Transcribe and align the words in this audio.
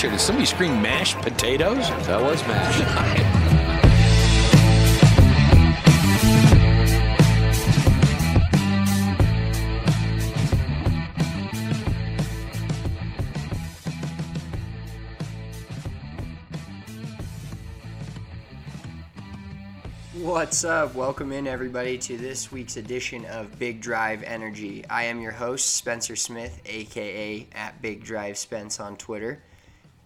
Ground. 0.00 0.12
What 0.12 0.22
was 0.22 0.30
that, 0.30 0.46
Chair? 0.46 0.46
Did 0.46 0.46
somebody 0.46 0.46
scream 0.46 0.82
mashed 0.82 1.18
potatoes? 1.18 1.88
That 2.06 2.22
was 2.22 2.42
mashed. 2.46 3.36
What's 20.22 20.64
up? 20.64 20.94
Welcome 20.94 21.32
in, 21.32 21.46
everybody, 21.46 21.98
to 21.98 22.16
this 22.16 22.52
week's 22.52 22.76
edition 22.76 23.24
of 23.26 23.58
Big 23.58 23.80
Drive 23.80 24.22
Energy. 24.22 24.84
I 24.88 25.04
am 25.04 25.20
your 25.20 25.32
host, 25.32 25.74
Spencer 25.76 26.16
Smith, 26.16 26.60
aka 26.66 27.46
at 27.52 27.82
Big 27.82 28.04
Drive 28.04 28.38
Spence 28.38 28.80
on 28.80 28.96
Twitter, 28.96 29.42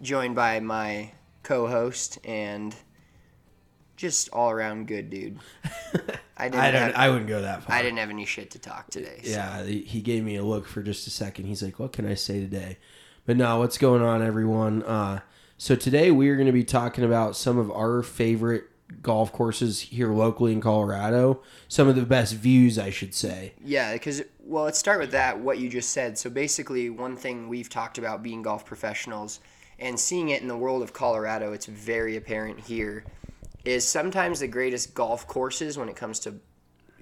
joined 0.04 0.34
by 0.37 0.60
my 0.60 1.10
co 1.42 1.66
host 1.66 2.19
and 2.25 2.75
just 3.97 4.28
all 4.32 4.50
around 4.50 4.87
good 4.87 5.10
dude. 5.10 5.38
I 6.37 6.48
didn't, 6.48 6.60
I 6.60 6.70
don't. 6.72 6.82
have, 6.82 6.92
I 6.97 7.09
wouldn't 7.10 7.28
go 7.28 7.42
that 7.42 7.62
far. 7.62 7.76
I 7.76 7.82
didn't 7.82 7.98
have 7.98 8.10
any 8.10 8.25
shit 8.26 8.50
to 8.53 8.59
talk 8.59 8.91
today. 8.91 9.20
so- 9.22 9.31
Yeah, 9.31 9.62
he 9.64 9.81
he 9.82 10.00
gave 10.00 10.25
me 10.25 10.37
a 10.37 10.44
look 10.44 10.66
for 10.66 10.82
just 10.82 11.06
a 11.06 11.10
second. 11.10 11.47
He's 11.47 11.62
like, 11.62 11.78
"What 11.78 11.93
can 11.93 12.06
I 12.06 12.14
say 12.14 12.41
today?" 12.41 12.78
But 13.26 13.37
no, 13.37 13.59
what's 13.59 13.78
going 13.78 14.03
on, 14.03 14.22
everyone? 14.22 14.82
Uh, 14.82 15.20
so 15.56 15.75
today 15.76 16.10
we 16.10 16.28
are 16.28 16.34
going 16.37 16.47
to 16.47 16.53
be 16.53 16.64
talking 16.64 17.04
about 17.04 17.37
some 17.37 17.56
of 17.56 17.70
our 17.70 18.03
favorite 18.03 18.64
golf 19.00 19.32
courses 19.32 19.81
here 19.81 20.12
locally 20.12 20.53
in 20.53 20.60
Colorado. 20.60 21.41
Some 21.69 21.88
of 21.88 21.97
the 21.97 22.04
best 22.04 22.34
views, 22.34 22.78
I 22.78 22.91
should 22.91 23.14
say. 23.14 23.54
Yeah, 23.64 23.93
because 23.94 24.22
well, 24.41 24.64
let's 24.64 24.78
start 24.78 24.98
with 25.00 25.12
that. 25.12 25.38
What 25.38 25.59
you 25.59 25.69
just 25.70 25.91
said. 25.91 26.19
So 26.19 26.28
basically, 26.28 26.91
one 26.91 27.16
thing 27.16 27.48
we've 27.48 27.70
talked 27.70 27.97
about 27.97 28.22
being 28.22 28.43
golf 28.43 28.66
professionals 28.66 29.38
and 29.79 29.99
seeing 29.99 30.29
it 30.31 30.43
in 30.43 30.49
the 30.49 30.57
world 30.57 30.83
of 30.83 30.93
Colorado, 30.93 31.53
it's 31.53 31.67
very 31.67 32.17
apparent 32.17 32.61
here. 32.61 33.05
Is 33.65 33.87
sometimes 33.89 34.41
the 34.41 34.49
greatest 34.49 34.95
golf 34.95 35.27
courses 35.27 35.79
when 35.79 35.89
it 35.89 35.97
comes 35.97 36.19
to 36.21 36.35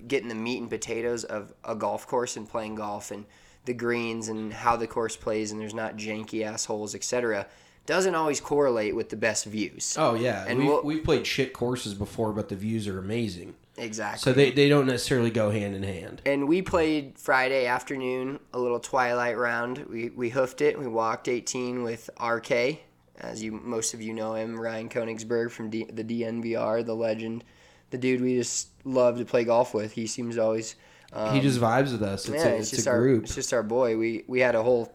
getting 0.06 0.28
the 0.28 0.34
meat 0.34 0.60
and 0.60 0.70
potatoes 0.70 1.24
of 1.24 1.52
a 1.64 1.74
golf 1.74 2.06
course 2.06 2.36
and 2.36 2.48
playing 2.48 2.76
golf 2.76 3.10
and 3.10 3.24
the 3.64 3.74
greens 3.74 4.28
and 4.28 4.52
how 4.52 4.76
the 4.76 4.86
course 4.86 5.16
plays 5.16 5.50
and 5.52 5.60
there's 5.60 5.74
not 5.74 5.96
janky 5.96 6.44
assholes, 6.44 6.94
etc. 6.94 7.46
Doesn't 7.86 8.14
always 8.14 8.40
correlate 8.40 8.94
with 8.94 9.08
the 9.08 9.16
best 9.16 9.44
views. 9.44 9.96
Oh 9.98 10.14
yeah, 10.14 10.44
And 10.48 10.60
we've, 10.60 10.68
we'll- 10.68 10.82
we've 10.84 11.04
played 11.04 11.26
shit 11.26 11.52
courses 11.52 11.94
before, 11.94 12.32
but 12.32 12.48
the 12.48 12.56
views 12.56 12.86
are 12.86 12.98
amazing. 12.98 13.54
Exactly. 13.76 14.18
So 14.18 14.32
they, 14.32 14.50
they 14.50 14.68
don't 14.68 14.86
necessarily 14.86 15.30
go 15.30 15.50
hand 15.50 15.74
in 15.74 15.82
hand. 15.82 16.20
and 16.26 16.46
we 16.46 16.60
played 16.60 17.18
Friday 17.18 17.66
afternoon 17.66 18.38
a 18.52 18.58
little 18.58 18.80
twilight 18.80 19.38
round. 19.38 19.86
We 19.88 20.10
we 20.10 20.28
hoofed 20.28 20.60
it. 20.60 20.78
We 20.78 20.86
walked 20.86 21.26
18 21.28 21.82
with 21.82 22.10
RK, 22.22 22.80
as 23.18 23.42
you 23.42 23.52
most 23.52 23.94
of 23.94 24.02
you 24.02 24.12
know 24.12 24.34
him, 24.34 24.60
Ryan 24.60 24.88
Koenigsberg 24.88 25.50
from 25.50 25.70
D, 25.70 25.84
the 25.84 26.04
DNVR, 26.04 26.84
the 26.84 26.94
legend, 26.94 27.44
the 27.90 27.98
dude 27.98 28.20
we 28.20 28.36
just 28.36 28.68
love 28.84 29.18
to 29.18 29.24
play 29.24 29.44
golf 29.44 29.72
with. 29.72 29.92
He 29.92 30.06
seems 30.06 30.36
always 30.36 30.76
he 31.10 31.18
um, 31.18 31.40
just 31.40 31.60
vibes 31.60 31.92
with 31.92 32.02
us. 32.02 32.28
It's 32.28 32.44
yeah, 32.44 32.50
a, 32.50 32.54
it's, 32.56 32.68
it's 32.68 32.70
just 32.70 32.86
a 32.86 32.90
our 32.90 33.00
group. 33.00 33.24
it's 33.24 33.34
just 33.34 33.52
our 33.52 33.62
boy. 33.62 33.96
We 33.96 34.24
we 34.26 34.40
had 34.40 34.54
a 34.54 34.62
whole 34.62 34.92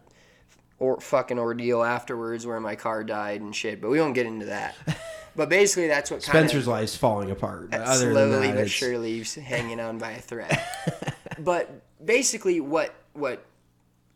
or 0.80 1.00
fucking 1.02 1.40
ordeal 1.40 1.84
afterwards 1.84 2.46
where 2.46 2.60
my 2.60 2.76
car 2.76 3.04
died 3.04 3.42
and 3.42 3.56
shit, 3.56 3.82
but 3.82 3.90
we 3.90 4.00
won't 4.00 4.14
get 4.14 4.28
into 4.28 4.46
that. 4.48 4.76
But 5.38 5.50
basically, 5.50 5.88
that's 5.88 6.12
what 6.12 6.24
kind 6.24 6.36
of 6.40 6.50
Spencer's 6.50 6.68
life's 6.68 6.98
falling 6.98 7.32
apart. 7.32 7.70
But 7.72 7.82
other 7.82 8.12
slowly 8.12 8.48
that, 8.48 8.56
but 8.56 8.62
it's- 8.62 8.70
surely 8.72 9.24
hanging 9.24 9.80
on 9.80 10.00
by 10.00 10.12
a 10.12 10.20
thread. 10.20 10.60
but 11.40 11.70
basically, 12.04 12.60
what 12.60 12.94
what 13.14 13.46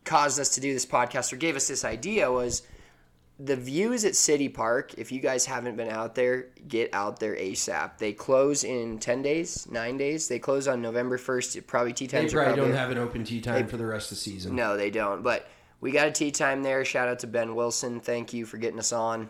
caused 0.03 0.39
us 0.39 0.55
to 0.55 0.61
do 0.61 0.73
this 0.73 0.85
podcast 0.85 1.31
or 1.31 1.35
gave 1.37 1.55
us 1.55 1.67
this 1.67 1.85
idea 1.85 2.31
was 2.31 2.63
the 3.39 3.55
views 3.55 4.03
at 4.03 4.15
City 4.15 4.49
Park. 4.49 4.95
If 4.97 5.11
you 5.11 5.19
guys 5.19 5.45
haven't 5.45 5.75
been 5.75 5.89
out 5.89 6.15
there, 6.15 6.47
get 6.67 6.93
out 6.93 7.19
there 7.19 7.35
ASAP. 7.35 7.99
They 7.99 8.13
close 8.13 8.63
in 8.63 8.97
ten 8.97 9.21
days, 9.21 9.67
nine 9.69 9.97
days. 9.97 10.27
They 10.27 10.39
close 10.39 10.67
on 10.67 10.81
November 10.81 11.19
first. 11.19 11.55
Probably 11.67 11.93
tee 11.93 12.07
time. 12.07 12.23
They 12.23 12.29
times. 12.29 12.33
probably 12.33 12.55
don't 12.55 12.73
have 12.73 12.89
an 12.89 12.97
open 12.97 13.23
tee 13.23 13.41
time 13.41 13.67
for 13.67 13.77
the 13.77 13.85
rest 13.85 14.11
of 14.11 14.17
the 14.17 14.23
season. 14.23 14.55
no, 14.55 14.75
they 14.75 14.89
don't. 14.89 15.21
But 15.21 15.47
we 15.81 15.91
got 15.91 16.07
a 16.07 16.11
tee 16.11 16.31
time 16.31 16.63
there. 16.63 16.83
Shout 16.83 17.07
out 17.07 17.19
to 17.19 17.27
Ben 17.27 17.53
Wilson. 17.53 17.99
Thank 17.99 18.33
you 18.33 18.47
for 18.47 18.57
getting 18.57 18.79
us 18.79 18.91
on. 18.91 19.29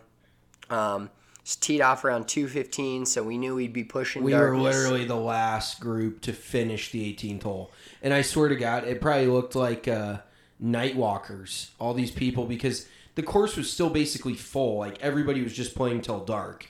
Um, 0.69 1.09
it's 1.41 1.55
teed 1.55 1.81
off 1.81 2.05
around 2.05 2.27
two 2.27 2.47
fifteen, 2.47 3.05
so 3.05 3.23
we 3.23 3.37
knew 3.37 3.55
we'd 3.55 3.73
be 3.73 3.83
pushing. 3.83 4.23
We 4.23 4.33
were 4.33 4.57
literally 4.57 5.05
the 5.05 5.15
last 5.15 5.79
group 5.79 6.21
to 6.21 6.33
finish 6.33 6.91
the 6.91 7.13
18th 7.13 7.43
hole. 7.43 7.71
And 8.03 8.13
I 8.13 8.21
swear 8.21 8.49
to 8.49 8.55
God, 8.55 8.83
it 8.83 9.01
probably 9.01 9.27
looked 9.27 9.55
like 9.55 9.87
uh, 9.87 10.19
night 10.59 10.95
walkers, 10.95 11.71
all 11.79 11.93
these 11.93 12.11
people, 12.11 12.45
because 12.45 12.87
the 13.15 13.23
course 13.23 13.57
was 13.57 13.71
still 13.71 13.89
basically 13.89 14.35
full. 14.35 14.77
Like 14.77 15.01
everybody 15.01 15.41
was 15.41 15.53
just 15.53 15.75
playing 15.75 16.01
till 16.01 16.23
dark. 16.23 16.69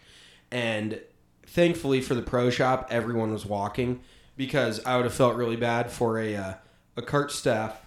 And 0.49 1.01
thankfully 1.45 2.01
for 2.01 2.15
the 2.15 2.21
pro 2.21 2.49
shop, 2.49 2.87
everyone 2.89 3.31
was 3.31 3.45
walking 3.45 4.01
because 4.37 4.83
I 4.85 4.95
would 4.95 5.05
have 5.05 5.13
felt 5.13 5.35
really 5.35 5.57
bad 5.57 5.91
for 5.91 6.17
a, 6.17 6.35
uh, 6.35 6.53
a 6.95 7.01
cart 7.01 7.31
staff 7.31 7.85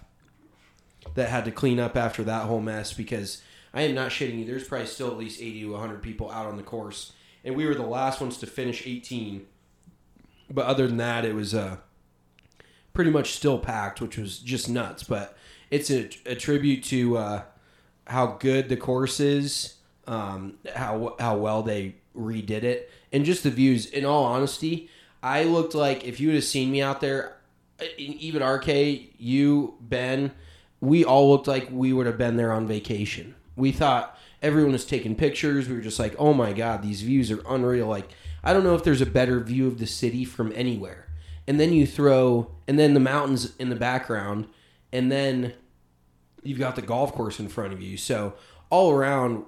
that 1.15 1.29
had 1.29 1.45
to 1.45 1.51
clean 1.51 1.79
up 1.79 1.97
after 1.97 2.23
that 2.23 2.43
whole 2.43 2.61
mess 2.61 2.93
because 2.93 3.41
I 3.75 3.81
am 3.81 3.93
not 3.93 4.09
shitting 4.09 4.39
you. 4.39 4.45
There's 4.45 4.67
probably 4.67 4.87
still 4.87 5.11
at 5.11 5.17
least 5.17 5.41
80 5.41 5.61
to 5.61 5.71
100 5.73 6.01
people 6.01 6.31
out 6.31 6.47
on 6.47 6.57
the 6.57 6.63
course. 6.63 7.11
And 7.43 7.55
we 7.55 7.65
were 7.65 7.75
the 7.75 7.83
last 7.83 8.21
ones 8.21 8.37
to 8.37 8.47
finish 8.47 8.87
18 8.87 9.45
but 10.49 10.65
other 10.65 10.87
than 10.87 10.97
that, 10.97 11.25
it 11.25 11.33
was 11.33 11.53
uh, 11.53 11.77
pretty 12.93 13.11
much 13.11 13.33
still 13.33 13.57
packed, 13.57 14.01
which 14.01 14.17
was 14.17 14.39
just 14.39 14.69
nuts. 14.69 15.03
But 15.03 15.37
it's 15.69 15.89
a, 15.89 16.09
a 16.25 16.35
tribute 16.35 16.83
to 16.85 17.17
uh, 17.17 17.41
how 18.07 18.37
good 18.39 18.69
the 18.69 18.77
course 18.77 19.19
is, 19.19 19.75
um, 20.07 20.57
how 20.75 21.15
how 21.19 21.37
well 21.37 21.63
they 21.63 21.95
redid 22.15 22.63
it, 22.63 22.91
and 23.11 23.25
just 23.25 23.43
the 23.43 23.49
views. 23.49 23.87
In 23.87 24.05
all 24.05 24.23
honesty, 24.23 24.89
I 25.23 25.43
looked 25.43 25.73
like 25.73 26.03
if 26.03 26.19
you 26.19 26.29
would 26.29 26.35
have 26.35 26.43
seen 26.43 26.71
me 26.71 26.81
out 26.81 27.01
there, 27.01 27.37
even 27.97 28.43
RK, 28.43 28.67
you, 29.17 29.75
Ben, 29.81 30.31
we 30.79 31.03
all 31.03 31.29
looked 31.29 31.47
like 31.47 31.69
we 31.71 31.91
would 31.91 32.05
have 32.05 32.17
been 32.17 32.37
there 32.37 32.51
on 32.51 32.67
vacation. 32.67 33.35
We 33.55 33.71
thought 33.71 34.17
everyone 34.41 34.73
was 34.73 34.85
taking 34.85 35.15
pictures. 35.15 35.67
We 35.67 35.75
were 35.75 35.81
just 35.81 35.99
like, 35.99 36.15
oh 36.19 36.33
my 36.33 36.53
god, 36.53 36.81
these 36.81 37.01
views 37.01 37.31
are 37.31 37.41
unreal. 37.47 37.87
Like 37.87 38.09
I 38.45 38.53
don't 38.53 38.63
know 38.63 38.75
if 38.75 38.83
there's 38.83 39.01
a 39.01 39.07
better 39.07 39.39
view 39.39 39.67
of 39.67 39.79
the 39.79 39.87
city 39.87 40.23
from 40.23 40.53
anywhere. 40.55 41.07
And 41.47 41.59
then 41.59 41.73
you 41.73 41.87
throw, 41.87 42.51
and 42.67 42.77
then 42.77 42.93
the 42.93 42.99
mountains 42.99 43.55
in 43.57 43.69
the 43.69 43.75
background, 43.75 44.47
and 44.93 45.11
then 45.11 45.53
you've 46.43 46.59
got 46.59 46.75
the 46.75 46.81
golf 46.81 47.11
course 47.13 47.39
in 47.39 47.49
front 47.49 47.73
of 47.73 47.81
you. 47.81 47.97
So 47.97 48.33
all 48.69 48.91
around, 48.91 49.45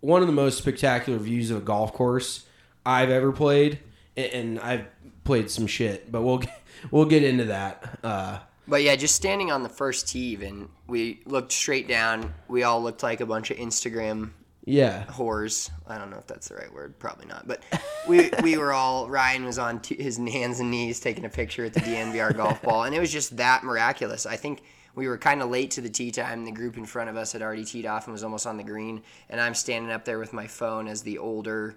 one 0.00 0.22
of 0.22 0.26
the 0.26 0.32
most 0.32 0.56
spectacular 0.58 1.18
views 1.18 1.50
of 1.50 1.58
a 1.58 1.60
golf 1.60 1.92
course 1.92 2.46
I've 2.84 3.10
ever 3.10 3.30
played, 3.30 3.78
and 4.16 4.58
I've 4.58 4.86
played 5.24 5.50
some 5.50 5.66
shit, 5.66 6.10
but 6.10 6.22
we'll 6.22 6.38
get, 6.38 6.62
we'll 6.90 7.04
get 7.04 7.22
into 7.22 7.44
that. 7.44 7.98
Uh, 8.02 8.38
But 8.70 8.84
yeah, 8.84 8.94
just 8.94 9.16
standing 9.16 9.50
on 9.50 9.64
the 9.64 9.68
first 9.68 10.08
tee, 10.08 10.28
even 10.28 10.68
we 10.86 11.22
looked 11.26 11.50
straight 11.50 11.88
down. 11.88 12.32
We 12.46 12.62
all 12.62 12.80
looked 12.80 13.02
like 13.02 13.20
a 13.20 13.26
bunch 13.26 13.50
of 13.50 13.56
Instagram 13.56 14.30
yeah, 14.64 15.06
whores. 15.08 15.70
I 15.88 15.98
don't 15.98 16.08
know 16.08 16.18
if 16.18 16.28
that's 16.28 16.48
the 16.48 16.54
right 16.54 16.72
word. 16.72 16.96
Probably 17.00 17.26
not. 17.26 17.48
But 17.48 17.64
we 18.06 18.30
we 18.42 18.56
were 18.56 18.72
all. 18.72 19.08
Ryan 19.08 19.44
was 19.44 19.58
on 19.58 19.80
t- 19.80 20.00
his 20.00 20.18
hands 20.18 20.60
and 20.60 20.70
knees 20.70 21.00
taking 21.00 21.24
a 21.24 21.28
picture 21.28 21.64
at 21.64 21.74
the 21.74 21.80
DNVR 21.80 22.36
golf 22.36 22.62
ball, 22.62 22.84
and 22.84 22.94
it 22.94 23.00
was 23.00 23.12
just 23.12 23.36
that 23.38 23.64
miraculous. 23.64 24.24
I 24.24 24.36
think 24.36 24.62
we 24.94 25.08
were 25.08 25.18
kind 25.18 25.42
of 25.42 25.50
late 25.50 25.72
to 25.72 25.80
the 25.80 25.90
tee 25.90 26.12
time. 26.12 26.44
The 26.44 26.52
group 26.52 26.76
in 26.76 26.86
front 26.86 27.10
of 27.10 27.16
us 27.16 27.32
had 27.32 27.42
already 27.42 27.64
teed 27.64 27.86
off 27.86 28.06
and 28.06 28.12
was 28.12 28.22
almost 28.22 28.46
on 28.46 28.56
the 28.56 28.62
green, 28.62 29.02
and 29.28 29.40
I'm 29.40 29.54
standing 29.54 29.90
up 29.90 30.04
there 30.04 30.20
with 30.20 30.32
my 30.32 30.46
phone 30.46 30.86
as 30.86 31.02
the 31.02 31.18
older 31.18 31.76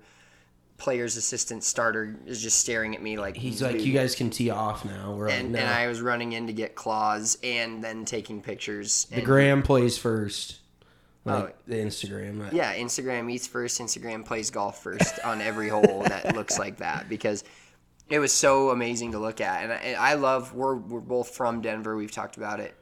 player's 0.84 1.16
assistant 1.16 1.64
starter 1.64 2.14
is 2.26 2.42
just 2.42 2.58
staring 2.60 2.94
at 2.94 3.02
me 3.02 3.18
like 3.18 3.38
he's 3.38 3.62
like, 3.62 3.78
"Dude." 3.78 3.82
you 3.84 3.94
guys 3.94 4.16
can 4.16 4.30
tee 4.30 4.50
off 4.50 4.84
now. 4.84 5.14
We're 5.14 5.30
And, 5.30 5.56
and 5.56 5.70
I 5.70 5.88
was 5.88 6.02
running 6.02 6.34
in 6.34 6.48
to 6.48 6.54
get 6.54 6.76
claws 6.76 7.38
and 7.42 7.82
then 7.82 8.04
taking 8.04 8.42
pictures. 8.42 9.06
the 9.10 9.22
gram 9.22 9.64
plays 9.64 9.98
first, 9.98 10.60
like 11.24 11.44
Oh. 11.46 11.52
the 11.68 11.76
Instagram. 11.78 12.52
Yeah, 12.52 12.76
Instagram 12.76 13.32
eats 13.32 13.48
first. 13.48 13.80
Instagram 13.80 14.26
plays 14.26 14.52
golf 14.52 14.84
first 14.84 15.20
on 15.24 15.40
every 15.40 15.70
hole 15.70 16.04
that 16.06 16.36
looks 16.36 16.60
like 16.60 16.78
that 16.80 17.08
because 17.08 17.46
it 18.10 18.20
was 18.20 18.34
so 18.34 18.72
amazing 18.72 19.14
to 19.14 19.20
look 19.20 19.40
at. 19.40 19.64
And 19.64 19.72
I, 19.98 20.12
I 20.12 20.14
love. 20.16 20.54
We're 20.54 20.76
we're 20.76 21.00
both 21.00 21.30
from 21.30 21.62
Denver. 21.62 21.96
We've 21.96 22.12
talked 22.12 22.36
about 22.36 22.60
it. 22.60 22.76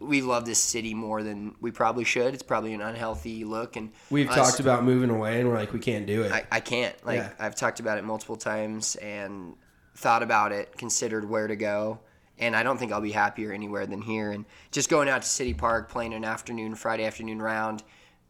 We 0.00 0.22
love 0.22 0.46
this 0.46 0.58
city 0.58 0.94
more 0.94 1.22
than 1.22 1.54
we 1.60 1.70
probably 1.70 2.04
should. 2.04 2.32
It's 2.34 2.42
probably 2.42 2.72
an 2.72 2.80
unhealthy 2.80 3.44
look, 3.44 3.76
and 3.76 3.92
We've 4.10 4.28
us- 4.30 4.34
talked 4.34 4.60
about 4.60 4.82
moving 4.82 5.10
away, 5.10 5.40
and 5.40 5.48
we're 5.48 5.56
like, 5.58 5.72
we 5.72 5.78
can't 5.78 6.06
do 6.06 6.22
it. 6.22 6.32
I, 6.32 6.44
I 6.50 6.60
can't. 6.60 6.94
Like 7.04 7.18
Yeah. 7.18 7.30
I've 7.38 7.54
talked 7.54 7.80
about 7.80 7.98
it 7.98 8.04
multiple 8.04 8.36
times 8.36 8.96
and 8.96 9.54
thought 9.96 10.22
about 10.22 10.52
it, 10.52 10.76
considered 10.78 11.28
where 11.28 11.46
to 11.46 11.56
go, 11.56 12.00
and 12.38 12.56
I 12.56 12.62
don't 12.62 12.78
think 12.78 12.92
I'll 12.92 13.02
be 13.02 13.12
happier 13.12 13.52
anywhere 13.52 13.86
than 13.86 14.00
here. 14.00 14.30
And 14.30 14.46
just 14.70 14.88
going 14.88 15.08
out 15.10 15.20
to 15.22 15.28
City 15.28 15.52
Park, 15.52 15.90
playing 15.90 16.14
an 16.14 16.24
afternoon, 16.24 16.74
Friday 16.76 17.04
afternoon 17.04 17.42
round, 17.42 17.82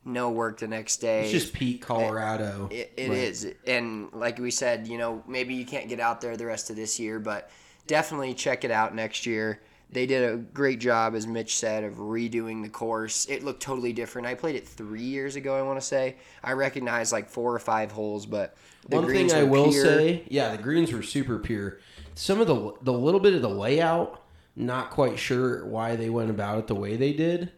no 0.05 0.31
work 0.31 0.58
the 0.58 0.66
next 0.66 0.96
day. 0.96 1.23
it's 1.25 1.31
just 1.31 1.52
peak 1.52 1.82
Colorado. 1.82 2.69
It, 2.73 2.93
it 2.96 3.08
Like, 3.11 3.19
is, 3.19 3.46
and 3.66 4.12
like 4.12 4.38
we 4.38 4.50
said, 4.50 4.88
you 4.88 4.99
know, 4.99 5.23
maybe 5.28 5.55
you 5.55 5.64
can't 5.66 5.88
get 5.88 6.00
out 6.00 6.20
there 6.20 6.37
the 6.37 6.46
rest 6.46 6.70
of 6.70 6.75
this 6.76 6.99
year, 6.99 7.20
but 7.20 7.50
definitely 7.87 8.34
check 8.34 8.64
it 8.64 8.70
out 8.73 8.94
next 8.94 9.26
year. 9.26 9.61
They 9.92 10.06
did 10.06 10.32
a 10.32 10.37
great 10.37 10.78
job, 10.78 11.16
as 11.16 11.26
Mitch 11.26 11.56
said, 11.56 11.82
of 11.82 11.94
redoing 11.94 12.62
the 12.62 12.69
course. 12.69 13.26
It 13.26 13.42
looked 13.42 13.60
totally 13.60 13.92
different. 13.92 14.28
I 14.28 14.34
played 14.34 14.54
it 14.54 14.66
three 14.66 15.02
years 15.02 15.34
ago. 15.34 15.56
I 15.56 15.62
want 15.62 15.81
to 15.81 15.87
say 15.87 16.16
I 16.44 16.52
recognized 16.52 17.12
like 17.12 17.28
four 17.28 17.52
or 17.52 17.58
five 17.58 17.90
holes, 17.90 18.25
but 18.25 18.54
the 18.88 18.96
One 18.96 19.08
thing 19.08 19.32
I 19.32 19.42
will 19.42 19.70
pure. 19.70 19.84
say, 19.84 20.22
yeah, 20.28 20.54
the 20.54 20.62
greens 20.62 20.92
were 20.92 21.02
super 21.02 21.38
pure. 21.38 21.78
Some 22.14 22.40
of 22.40 22.46
the 22.46 22.72
the 22.82 22.92
little 22.92 23.20
bit 23.20 23.34
of 23.34 23.42
the 23.42 23.48
layout, 23.48 24.22
not 24.54 24.90
quite 24.90 25.19
sure 25.19 25.64
why 25.66 25.96
they 25.96 26.08
went 26.08 26.31
about 26.31 26.58
it 26.58 26.66
the 26.69 26.75
way 26.76 26.96
they 26.96 27.12
did. 27.12 27.50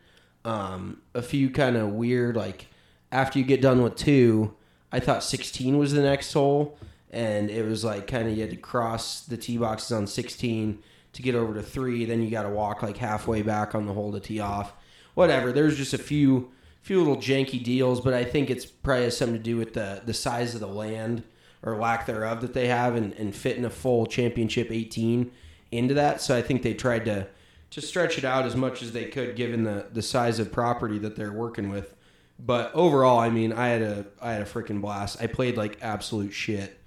Um, 0.44 1.02
a 1.14 1.22
few 1.22 1.50
kind 1.50 1.76
of 1.76 1.90
weird, 1.92 2.34
like 2.34 2.66
after 3.10 3.38
you 3.38 3.44
get 3.44 3.60
done 3.60 3.82
with 3.82 3.94
two, 3.96 4.54
I 4.90 5.00
thought 5.00 5.22
16 5.22 5.76
was 5.76 5.92
the 5.92 6.02
next 6.02 6.32
hole, 6.32 6.78
and 7.10 7.50
it 7.50 7.66
was 7.66 7.84
like 7.84 8.06
kind 8.06 8.26
of 8.26 8.34
you 8.34 8.40
had 8.40 8.50
to 8.50 8.56
cross 8.56 9.20
the 9.20 9.36
tee 9.36 9.58
boxes 9.58 9.92
on 9.92 10.06
16 10.06 10.82
to 11.12 11.22
get 11.22 11.34
over 11.34 11.54
to 11.54 11.62
three. 11.62 12.04
Then 12.04 12.22
you 12.22 12.30
got 12.30 12.44
to 12.44 12.50
walk 12.50 12.82
like 12.82 12.96
halfway 12.96 13.42
back 13.42 13.74
on 13.74 13.86
the 13.86 13.92
hole 13.92 14.12
to 14.12 14.20
tee 14.20 14.40
off. 14.40 14.72
Whatever. 15.14 15.52
There's 15.52 15.76
just 15.76 15.94
a 15.94 15.98
few 15.98 16.50
few 16.80 16.98
little 16.98 17.16
janky 17.16 17.62
deals, 17.62 18.00
but 18.00 18.12
I 18.12 18.24
think 18.24 18.50
it's 18.50 18.66
probably 18.66 19.04
has 19.04 19.16
something 19.16 19.36
to 19.36 19.42
do 19.42 19.56
with 19.56 19.74
the 19.74 20.02
the 20.04 20.14
size 20.14 20.54
of 20.54 20.60
the 20.60 20.66
land 20.66 21.22
or 21.62 21.76
lack 21.76 22.06
thereof 22.06 22.40
that 22.40 22.54
they 22.54 22.66
have, 22.66 22.96
and, 22.96 23.12
and 23.14 23.34
fitting 23.34 23.64
a 23.64 23.70
full 23.70 24.04
championship 24.04 24.72
18 24.72 25.30
into 25.70 25.94
that. 25.94 26.20
So 26.20 26.36
I 26.36 26.42
think 26.42 26.62
they 26.62 26.74
tried 26.74 27.04
to 27.04 27.28
to 27.70 27.80
stretch 27.80 28.18
it 28.18 28.24
out 28.24 28.44
as 28.44 28.54
much 28.56 28.82
as 28.82 28.92
they 28.92 29.06
could, 29.06 29.36
given 29.36 29.64
the 29.64 29.86
the 29.92 30.02
size 30.02 30.38
of 30.38 30.52
property 30.52 30.98
that 30.98 31.16
they're 31.16 31.32
working 31.32 31.70
with. 31.70 31.94
But 32.38 32.74
overall, 32.74 33.18
I 33.18 33.30
mean, 33.30 33.52
I 33.52 33.68
had 33.68 33.82
a 33.82 34.06
I 34.20 34.32
had 34.32 34.42
a 34.42 34.46
freaking 34.46 34.80
blast. 34.80 35.20
I 35.20 35.26
played 35.26 35.56
like 35.56 35.78
absolute 35.80 36.32
shit. 36.32 36.78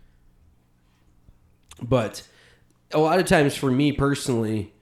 But 1.81 2.27
a 2.91 2.99
lot 2.99 3.19
of 3.19 3.25
times 3.25 3.55
for 3.55 3.71
me 3.71 3.91
personally, 3.91 4.73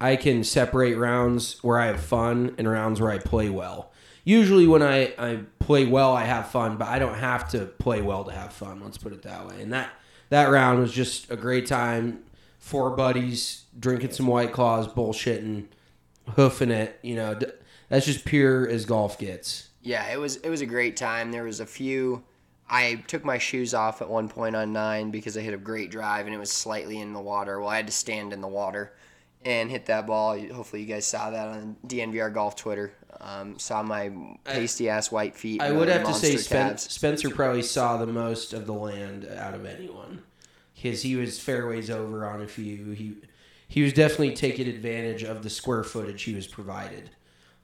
I 0.00 0.16
can 0.16 0.44
separate 0.44 0.94
rounds 0.94 1.62
where 1.62 1.78
I 1.78 1.86
have 1.86 2.00
fun 2.00 2.54
and 2.58 2.68
rounds 2.68 3.00
where 3.00 3.10
I 3.10 3.18
play 3.18 3.48
well. 3.48 3.92
Usually 4.24 4.66
when 4.66 4.82
I, 4.82 5.14
I 5.18 5.40
play 5.58 5.86
well, 5.86 6.12
I 6.12 6.24
have 6.24 6.50
fun, 6.50 6.76
but 6.76 6.88
I 6.88 6.98
don't 6.98 7.14
have 7.14 7.48
to 7.50 7.66
play 7.66 8.02
well 8.02 8.24
to 8.24 8.32
have 8.32 8.52
fun. 8.52 8.80
Let's 8.82 8.98
put 8.98 9.12
it 9.12 9.22
that 9.22 9.46
way. 9.46 9.62
And 9.62 9.72
that 9.72 9.90
that 10.28 10.46
round 10.46 10.80
was 10.80 10.92
just 10.92 11.30
a 11.30 11.36
great 11.36 11.66
time. 11.66 12.24
Four 12.58 12.90
buddies 12.90 13.64
drinking 13.78 14.10
some 14.10 14.26
white 14.26 14.52
claws, 14.52 14.88
bullshitting, 14.88 15.66
hoofing 16.34 16.72
it. 16.72 16.98
You 17.02 17.14
know, 17.14 17.38
that's 17.88 18.06
just 18.06 18.24
pure 18.24 18.68
as 18.68 18.84
golf 18.84 19.18
gets. 19.18 19.68
Yeah, 19.82 20.12
it 20.12 20.18
was 20.18 20.36
it 20.36 20.50
was 20.50 20.60
a 20.60 20.66
great 20.66 20.96
time. 20.96 21.30
There 21.30 21.44
was 21.44 21.60
a 21.60 21.66
few. 21.66 22.24
I 22.68 23.04
took 23.06 23.24
my 23.24 23.38
shoes 23.38 23.74
off 23.74 24.02
at 24.02 24.08
one 24.08 24.28
point 24.28 24.56
on 24.56 24.72
nine 24.72 25.10
because 25.10 25.36
I 25.36 25.40
hit 25.40 25.54
a 25.54 25.58
great 25.58 25.90
drive 25.90 26.26
and 26.26 26.34
it 26.34 26.38
was 26.38 26.50
slightly 26.50 27.00
in 27.00 27.12
the 27.12 27.20
water. 27.20 27.60
Well, 27.60 27.68
I 27.68 27.76
had 27.76 27.86
to 27.86 27.92
stand 27.92 28.32
in 28.32 28.40
the 28.40 28.48
water 28.48 28.92
and 29.44 29.70
hit 29.70 29.86
that 29.86 30.06
ball. 30.06 30.38
Hopefully, 30.50 30.82
you 30.82 30.88
guys 30.88 31.06
saw 31.06 31.30
that 31.30 31.48
on 31.48 31.76
DNVR 31.86 32.32
Golf 32.34 32.56
Twitter. 32.56 32.92
Um, 33.20 33.58
saw 33.58 33.82
my 33.82 34.12
pasty 34.44 34.88
ass 34.90 35.10
white 35.10 35.36
feet. 35.36 35.62
I 35.62 35.72
would 35.72 35.88
have 35.88 36.06
to 36.06 36.14
say 36.14 36.36
Spen- 36.36 36.76
Spencer 36.76 37.30
probably 37.30 37.62
saw 37.62 37.96
the 37.96 38.06
most 38.06 38.52
of 38.52 38.66
the 38.66 38.74
land 38.74 39.26
out 39.26 39.54
of 39.54 39.64
anyone 39.64 40.22
because 40.74 41.02
he 41.02 41.16
was 41.16 41.38
fairways 41.38 41.88
over 41.88 42.26
on 42.26 42.42
a 42.42 42.46
few. 42.46 42.90
He 42.90 43.16
he 43.68 43.82
was 43.82 43.92
definitely 43.92 44.34
taking 44.34 44.68
advantage 44.68 45.22
of 45.22 45.42
the 45.42 45.50
square 45.50 45.82
footage 45.82 46.22
he 46.22 46.34
was 46.34 46.46
provided. 46.46 47.10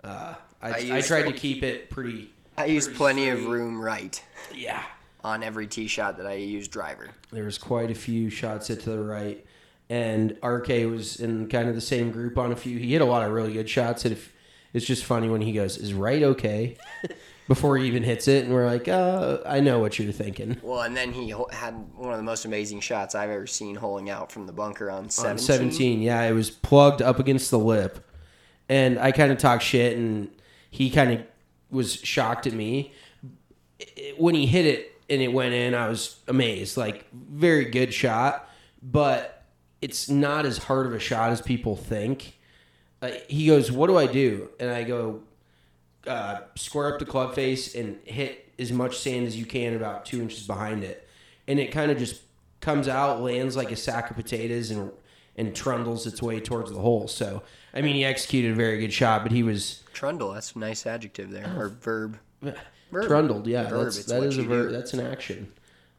Uh, 0.03 0.35
I, 0.61 0.71
I 0.71 0.97
I, 0.97 1.01
tried 1.01 1.25
to 1.25 1.33
keep 1.33 1.63
it 1.63 1.91
pretty. 1.91 2.33
I 2.57 2.67
used 2.67 2.89
pretty 2.89 2.99
plenty 2.99 3.29
of 3.31 3.45
room 3.47 3.81
right 3.81 4.23
Yeah, 4.55 4.83
on 5.25 5.43
every 5.43 5.67
tee 5.67 5.87
shot 5.87 6.17
that 6.19 6.27
I 6.27 6.35
used 6.35 6.71
driver. 6.71 7.09
there 7.31 7.45
was 7.45 7.59
quite 7.59 7.91
a 7.91 7.95
few 7.95 8.29
shots 8.31 8.69
hit 8.69 8.81
to 8.81 8.91
the 8.91 9.01
right, 9.03 9.45
and 9.89 10.37
RK 10.45 10.69
was 10.91 11.17
in 11.21 11.49
kind 11.49 11.69
of 11.69 11.75
the 11.75 11.81
same 11.81 12.11
group 12.11 12.37
on 12.39 12.53
a 12.53 12.57
few. 12.57 12.79
He 12.79 12.93
hit 12.93 13.01
a 13.03 13.05
lot 13.07 13.27
of 13.27 13.33
really 13.33 13.53
good 13.53 13.69
shots. 13.69 14.05
And 14.05 14.13
if, 14.13 14.33
it's 14.73 14.87
just 14.87 15.05
funny 15.05 15.29
when 15.29 15.41
he 15.43 15.53
goes, 15.53 15.77
"Is 15.77 15.93
right 15.95 16.23
okay?" 16.23 16.77
Before 17.49 17.77
he 17.77 17.87
even 17.89 18.05
hits 18.05 18.29
it, 18.29 18.45
and 18.45 18.55
we're 18.55 18.67
like, 18.67 18.87
uh, 18.87 19.39
"I 19.45 19.59
know 19.61 19.81
what 19.81 19.99
you're 19.99 20.13
thinking." 20.13 20.59
Well, 20.63 20.83
and 20.83 20.97
then 20.97 21.13
he 21.13 21.31
ho- 21.31 21.49
had 21.53 21.75
one 21.97 22.13
of 22.13 22.17
the 22.17 22.23
most 22.23 22.45
amazing 22.45 22.81
shots 22.81 23.15
I've 23.17 23.31
ever 23.31 23.47
seen 23.49 23.75
holing 23.75 24.09
out 24.11 24.31
from 24.31 24.47
the 24.47 24.53
bunker 24.53 24.91
on 24.91 25.11
17. 25.11 25.33
On 25.33 25.39
17, 25.39 26.01
yeah, 26.03 26.23
it 26.23 26.33
was 26.33 26.51
plugged 26.51 27.03
up 27.03 27.19
against 27.19 27.51
the 27.51 27.59
lip. 27.59 27.99
And 28.69 28.99
I 28.99 29.11
kind 29.13 29.33
of 29.33 29.39
talked 29.39 29.65
shit, 29.65 29.97
and 29.99 30.31
he 30.71 30.89
kind 30.89 31.13
of 31.13 31.27
was 31.73 31.95
shocked 31.95 32.47
at 32.47 32.53
me. 32.53 32.93
When 34.17 34.35
he 34.35 34.47
hit 34.47 34.67
it 34.67 35.01
and 35.11 35.21
it 35.21 35.33
went 35.33 35.55
in, 35.55 35.75
I 35.75 35.89
was 35.89 36.21
amazed. 36.29 36.77
Like, 36.77 37.07
very 37.13 37.65
good 37.65 37.93
shot, 37.93 38.49
but 38.83 39.45
it's 39.81 40.09
not 40.09 40.47
as 40.47 40.59
hard 40.59 40.87
of 40.87 40.95
a 40.95 41.01
shot 41.01 41.31
as 41.31 41.41
people 41.41 41.75
think. 41.75 42.39
Uh, 43.01 43.11
he 43.29 43.49
goes, 43.49 43.73
What 43.73 43.89
do 43.89 43.99
I 43.99 44.07
do? 44.07 44.51
And 44.61 44.71
I 44.71 44.85
go, 44.85 45.23
uh, 46.07 46.41
square 46.55 46.93
up 46.93 46.99
the 46.99 47.05
club 47.05 47.35
face 47.35 47.75
and 47.75 47.99
hit 48.05 48.53
as 48.59 48.73
much 48.73 48.99
sand 48.99 49.27
as 49.27 49.37
you 49.37 49.47
can 49.47 49.75
about 49.75 50.05
two 50.05 50.21
inches 50.21 50.47
behind 50.47 50.85
it, 50.85 51.09
and 51.49 51.59
it 51.59 51.73
kind 51.73 51.91
of 51.91 51.99
just 51.99 52.23
comes 52.61 52.87
out, 52.87 53.21
lands 53.21 53.57
like 53.57 53.73
a 53.73 53.77
sack 53.77 54.11
of 54.11 54.17
potatoes, 54.17 54.71
and 54.71 54.93
and 55.37 55.55
trundles 55.57 56.07
its 56.07 56.21
way 56.23 56.41
towards 56.41 56.71
the 56.71 56.79
hole. 56.79 57.09
So 57.09 57.43
I 57.75 57.81
mean, 57.81 57.95
he 57.97 58.05
executed 58.05 58.53
a 58.53 58.55
very 58.55 58.79
good 58.79 58.93
shot, 58.93 59.23
but 59.23 59.33
he 59.33 59.43
was 59.43 59.83
Trundle, 59.93 60.33
that's 60.33 60.53
a 60.53 60.59
nice 60.59 60.87
adjective 60.87 61.31
there, 61.31 61.53
or 61.59 61.69
verb. 61.81 62.19
Verb. 62.91 63.07
trundled. 63.07 63.47
Yeah, 63.47 63.69
Verb, 63.69 63.85
that's, 63.85 64.05
that 64.05 64.23
is 64.23 64.37
a 64.39 64.43
verb. 64.43 64.69
do. 64.69 64.77
That's 64.77 64.93
an 64.93 65.01
action. 65.01 65.53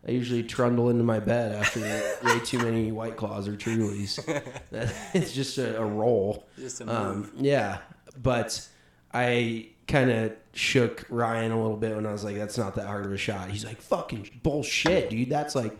I 0.07 0.11
usually 0.11 0.43
trundle 0.43 0.89
into 0.89 1.03
my 1.03 1.19
bed 1.19 1.53
after 1.55 1.79
way 2.23 2.39
too 2.43 2.59
many 2.59 2.91
white 2.91 3.15
claws 3.17 3.47
or 3.47 3.53
trulies. 3.55 4.23
That- 4.71 4.93
it's 5.13 5.31
just 5.31 5.57
a, 5.57 5.79
a 5.79 5.85
roll. 5.85 6.47
Just 6.57 6.81
a 6.81 6.93
Um, 6.93 7.31
yeah, 7.37 7.77
but 8.21 8.67
I 9.13 9.69
kind 9.87 10.11
of 10.11 10.33
shook 10.53 11.05
Ryan 11.09 11.51
a 11.51 11.59
little 11.61 11.77
bit 11.77 11.95
when 11.95 12.05
I 12.05 12.11
was 12.11 12.23
like, 12.23 12.35
"That's 12.35 12.57
not 12.57 12.75
that 12.75 12.85
hard 12.85 13.05
of 13.05 13.11
a 13.13 13.17
shot." 13.17 13.49
He's 13.49 13.65
like, 13.65 13.81
"Fucking 13.81 14.41
bullshit, 14.43 15.09
dude. 15.09 15.29
That's 15.29 15.55
like." 15.55 15.75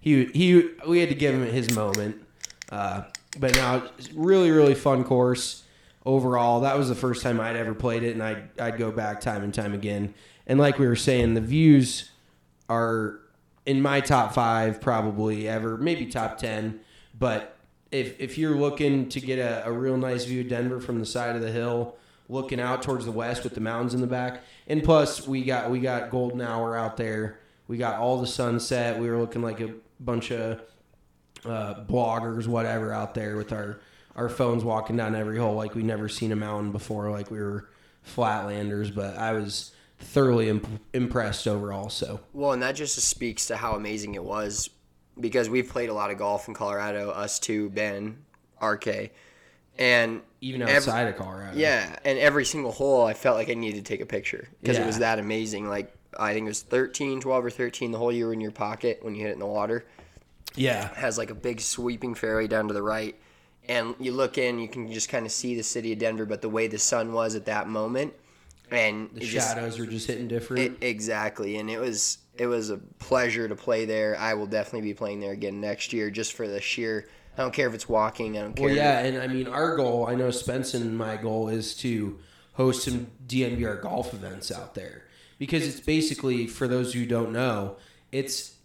He 0.00 0.24
he. 0.26 0.70
We 0.88 1.00
had 1.00 1.08
to 1.10 1.14
give 1.14 1.34
him 1.34 1.44
his 1.46 1.74
moment. 1.74 2.22
Uh, 2.70 3.02
but 3.38 3.54
now, 3.54 3.82
really 4.14 4.50
really 4.50 4.74
fun 4.74 5.04
course 5.04 5.64
overall. 6.04 6.60
That 6.60 6.78
was 6.78 6.88
the 6.88 6.94
first 6.94 7.22
time 7.22 7.40
I'd 7.40 7.56
ever 7.56 7.74
played 7.74 8.02
it, 8.02 8.12
and 8.12 8.22
I'd 8.22 8.60
I'd 8.60 8.78
go 8.78 8.90
back 8.90 9.20
time 9.20 9.42
and 9.42 9.52
time 9.52 9.74
again. 9.74 10.14
And 10.46 10.58
like 10.58 10.78
we 10.78 10.86
were 10.86 10.96
saying, 10.96 11.34
the 11.34 11.40
views 11.40 12.10
are 12.68 13.20
in 13.66 13.82
my 13.82 14.00
top 14.00 14.32
five 14.32 14.80
probably 14.80 15.48
ever, 15.48 15.76
maybe 15.76 16.06
top 16.06 16.38
ten. 16.38 16.80
But 17.18 17.56
if 17.90 18.18
if 18.20 18.38
you're 18.38 18.56
looking 18.56 19.08
to 19.10 19.20
get 19.20 19.38
a, 19.38 19.66
a 19.66 19.72
real 19.72 19.96
nice 19.96 20.24
view 20.24 20.42
of 20.42 20.48
Denver 20.48 20.80
from 20.80 20.98
the 20.98 21.06
side 21.06 21.36
of 21.36 21.42
the 21.42 21.50
hill, 21.50 21.96
looking 22.28 22.60
out 22.60 22.82
towards 22.82 23.04
the 23.04 23.12
west 23.12 23.44
with 23.44 23.54
the 23.54 23.60
mountains 23.60 23.94
in 23.94 24.00
the 24.00 24.06
back, 24.06 24.42
and 24.66 24.82
plus 24.82 25.26
we 25.26 25.44
got 25.44 25.70
we 25.70 25.80
got 25.80 26.10
golden 26.10 26.40
hour 26.40 26.76
out 26.76 26.96
there. 26.96 27.40
We 27.68 27.76
got 27.76 27.98
all 27.98 28.20
the 28.20 28.26
sunset. 28.28 28.98
We 28.98 29.10
were 29.10 29.18
looking 29.18 29.42
like 29.42 29.60
a 29.60 29.74
bunch 29.98 30.30
of 30.30 30.60
uh, 31.46 31.84
bloggers, 31.84 32.46
whatever, 32.46 32.92
out 32.92 33.14
there 33.14 33.36
with 33.36 33.52
our 33.52 33.80
our 34.14 34.28
phones 34.30 34.64
walking 34.64 34.96
down 34.96 35.14
every 35.14 35.38
hole 35.38 35.54
like 35.54 35.74
we 35.74 35.82
never 35.82 36.08
seen 36.08 36.32
a 36.32 36.36
mountain 36.36 36.72
before, 36.72 37.10
like 37.10 37.30
we 37.30 37.38
were 37.38 37.68
flatlanders. 38.06 38.94
But 38.94 39.16
I 39.16 39.32
was 39.32 39.72
thoroughly 39.98 40.48
imp- 40.48 40.68
impressed 40.92 41.46
overall. 41.46 41.90
So 41.90 42.20
Well, 42.32 42.52
and 42.52 42.62
that 42.62 42.72
just 42.72 42.98
speaks 43.00 43.46
to 43.46 43.56
how 43.56 43.74
amazing 43.74 44.14
it 44.14 44.24
was 44.24 44.70
because 45.18 45.48
we've 45.48 45.68
played 45.68 45.88
a 45.88 45.94
lot 45.94 46.10
of 46.10 46.18
golf 46.18 46.48
in 46.48 46.54
Colorado, 46.54 47.10
us 47.10 47.38
two, 47.38 47.70
Ben, 47.70 48.18
RK. 48.62 49.10
And 49.78 50.22
even 50.40 50.62
every- 50.62 50.74
outside 50.74 51.08
of 51.08 51.16
Colorado, 51.16 51.56
Yeah, 51.58 51.98
and 52.04 52.18
every 52.18 52.44
single 52.46 52.72
hole 52.72 53.04
I 53.04 53.12
felt 53.14 53.36
like 53.36 53.50
I 53.50 53.54
needed 53.54 53.84
to 53.84 53.88
take 53.88 54.00
a 54.00 54.06
picture 54.06 54.48
because 54.62 54.78
it 54.78 54.86
was 54.86 54.98
that 55.00 55.18
amazing. 55.18 55.68
Like 55.68 55.92
I 56.18 56.32
think 56.32 56.44
it 56.46 56.48
was 56.48 56.62
13, 56.62 57.20
12 57.20 57.44
or 57.44 57.50
13 57.50 57.92
the 57.92 57.98
whole 57.98 58.10
you 58.10 58.26
were 58.26 58.32
in 58.32 58.40
your 58.40 58.50
pocket 58.50 59.00
when 59.02 59.14
you 59.14 59.20
hit 59.22 59.30
it 59.30 59.34
in 59.34 59.38
the 59.38 59.46
water. 59.46 59.84
Yeah, 60.56 60.90
It 60.90 60.96
has 60.96 61.18
like 61.18 61.30
a 61.30 61.34
big 61.34 61.60
sweeping 61.60 62.14
fairway 62.14 62.46
down 62.46 62.68
to 62.68 62.74
the 62.74 62.82
right. 62.82 63.14
And 63.68 63.94
you 63.98 64.12
look 64.12 64.38
in, 64.38 64.58
you 64.58 64.68
can 64.68 64.92
just 64.92 65.08
kind 65.08 65.26
of 65.26 65.32
see 65.32 65.56
the 65.56 65.62
city 65.62 65.92
of 65.92 65.98
Denver, 65.98 66.24
but 66.24 66.40
the 66.40 66.48
way 66.48 66.66
the 66.68 66.78
sun 66.78 67.12
was 67.12 67.34
at 67.34 67.46
that 67.46 67.68
moment 67.68 68.14
and 68.70 69.10
the 69.12 69.22
it 69.22 69.26
just- 69.26 69.48
shadows 69.54 69.78
were 69.78 69.86
just 69.86 70.06
hitting 70.06 70.28
different. 70.28 70.62
it, 70.62 70.86
exactly, 70.86 71.56
and 71.58 71.68
it 71.70 71.78
was 71.78 72.18
it 72.38 72.46
was 72.46 72.68
a 72.70 72.76
pleasure 72.98 73.48
to 73.48 73.56
play 73.56 73.86
there. 73.86 74.16
I 74.18 74.34
will 74.34 74.46
definitely 74.46 74.82
be 74.88 74.94
playing 74.94 75.20
there 75.20 75.32
again 75.32 75.60
next 75.60 75.92
year, 75.94 76.10
just 76.10 76.34
for 76.34 76.46
the 76.46 76.60
sheer. 76.60 77.08
I 77.38 77.42
don't 77.42 77.52
care 77.54 77.66
if 77.68 77.74
it's 77.74 77.88
walking. 77.88 78.36
I 78.36 78.42
don't 78.42 78.54
care. 78.54 78.66
Well, 78.66 78.74
yeah, 78.76 78.98
and 79.00 79.18
I 79.22 79.26
mean, 79.26 79.46
our 79.46 79.74
goal, 79.76 80.06
I 80.06 80.14
know 80.14 80.30
Spence 80.30 80.74
and 80.74 80.96
my 80.98 81.16
goal 81.16 81.48
is 81.48 81.74
to 81.78 82.18
host 82.54 82.84
some 82.84 83.06
DNVR 83.26 83.80
golf 83.80 84.12
events 84.14 84.50
out 84.52 84.74
there 84.74 85.04
because 85.38 85.66
it's 85.66 85.80
basically, 85.80 86.46
for 86.46 86.68
those 86.68 86.92
who 86.92 87.06
don't 87.06 87.32
know, 87.32 87.76
it's 88.12 88.55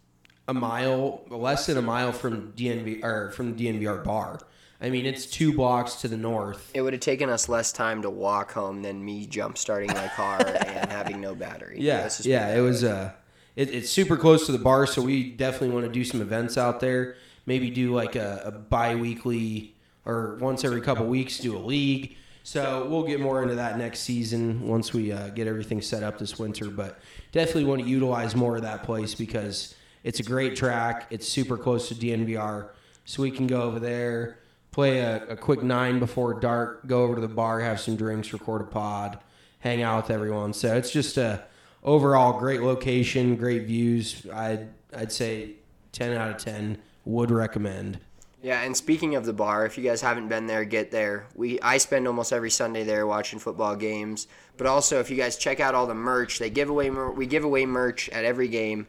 a 0.52 0.54
mile, 0.54 1.24
less 1.30 1.66
than 1.66 1.78
a 1.78 1.82
mile 1.82 2.12
from 2.12 2.52
DNV 2.54 3.04
or 3.04 3.32
from 3.32 3.56
the 3.56 3.66
DNVR 3.66 4.04
bar. 4.04 4.40
I 4.82 4.90
mean, 4.90 5.06
it's 5.06 5.26
two 5.26 5.54
blocks 5.54 5.96
to 6.02 6.08
the 6.08 6.18
north. 6.18 6.72
It 6.74 6.82
would 6.82 6.94
have 6.94 7.02
taken 7.02 7.30
us 7.30 7.48
less 7.48 7.72
time 7.72 8.02
to 8.02 8.10
walk 8.10 8.52
home 8.52 8.82
than 8.82 9.04
me 9.04 9.28
jump 9.28 9.58
starting 9.58 9.94
my 9.94 10.08
car 10.10 10.40
and 10.46 10.92
having 10.92 11.22
no 11.22 11.36
battery. 11.36 11.78
Yeah, 11.80 12.02
Let's 12.02 12.26
yeah, 12.26 12.54
it 12.56 12.62
was. 12.62 12.84
Uh, 12.84 13.14
it, 13.56 13.70
it's 13.70 13.90
super 13.90 14.18
close 14.18 14.46
to 14.48 14.52
the 14.52 14.60
bar, 14.60 14.88
so 14.88 15.02
we 15.02 15.32
definitely 15.32 15.70
want 15.70 15.86
to 15.86 15.92
do 15.92 16.04
some 16.04 16.22
events 16.22 16.58
out 16.58 16.80
there. 16.80 17.16
Maybe 17.46 17.70
do 17.70 17.94
like 17.94 18.16
a, 18.16 18.42
a 18.46 18.52
bi-weekly 18.52 19.76
or 20.06 20.38
once 20.42 20.64
every 20.64 20.82
couple 20.82 21.06
weeks, 21.06 21.38
do 21.40 21.56
a 21.56 21.60
league. 21.60 22.16
So 22.44 22.88
we'll 22.90 23.04
get 23.04 23.20
more 23.20 23.44
into 23.44 23.56
that 23.56 23.78
next 23.78 24.00
season 24.00 24.68
once 24.68 24.94
we 24.94 25.12
uh, 25.12 25.30
get 25.30 25.48
everything 25.48 25.82
set 25.82 26.02
up 26.02 26.18
this 26.18 26.40
winter. 26.40 26.70
But 26.70 27.00
definitely 27.32 27.66
want 27.66 27.84
to 27.84 27.88
utilize 27.88 28.36
more 28.36 28.56
of 28.56 28.64
that 28.64 28.84
place 28.84 29.14
because 29.14 29.76
it's 30.04 30.20
a 30.20 30.24
great 30.24 30.56
track. 30.56 31.08
It's 31.10 31.28
super 31.28 31.58
close 31.58 31.88
to 31.90 31.96
DNVR, 31.96 32.70
so 33.06 33.22
we 33.22 33.32
can 33.32 33.48
go 33.48 33.62
over 33.62 33.80
there, 33.80 34.40
play 34.72 35.00
a, 35.00 35.24
a 35.28 35.36
quick 35.36 35.64
nine 35.64 36.00
before 36.00 36.40
dark, 36.40 36.88
go 36.88 37.04
over 37.04 37.16
to 37.16 37.22
the 37.22 37.28
bar, 37.28 37.60
have 37.60 37.80
some 37.80 37.96
drinks, 37.96 38.34
record 38.34 38.62
a 38.62 38.66
pod, 38.66 39.20
hang 39.60 39.82
out 39.82 40.04
with 40.04 40.12
everyone. 40.12 40.54
So 40.54 40.76
it's 40.76 40.92
just 40.92 41.18
a 41.18 41.44
overall 41.84 42.40
great 42.40 42.62
location, 42.62 43.36
great 43.36 43.64
views. 43.64 44.26
I'd 44.34 44.70
I'd 44.96 45.12
say 45.12 45.56
ten 45.92 46.16
out 46.16 46.30
of 46.30 46.38
ten 46.38 46.78
would 47.06 47.32
recommend. 47.32 48.00
Yeah, 48.44 48.64
and 48.64 48.76
speaking 48.76 49.16
of 49.16 49.26
the 49.26 49.34
bar, 49.34 49.68
if 49.68 49.78
you 49.78 49.84
guys 49.84 50.02
haven't 50.02 50.28
been 50.28 50.48
there, 50.48 50.66
get 50.66 50.90
there. 50.90 51.28
We 51.36 51.60
I 51.62 51.78
spend 51.78 52.08
almost 52.08 52.34
every 52.34 52.50
Sunday 52.50 52.84
there 52.84 53.06
watching 53.06 53.38
football 53.38 53.76
games. 53.76 54.28
But 54.58 54.66
also, 54.68 55.00
if 55.00 55.12
you 55.12 55.18
guys 55.18 55.38
check 55.38 55.60
out 55.60 55.76
all 55.76 55.86
the 55.86 55.94
merch, 55.94 56.40
they 56.40 56.50
give 56.50 56.70
away 56.70 56.90
we 56.90 57.28
give 57.28 57.44
away 57.44 57.66
merch 57.66 58.10
at 58.10 58.26
every 58.26 58.48
game. 58.48 58.88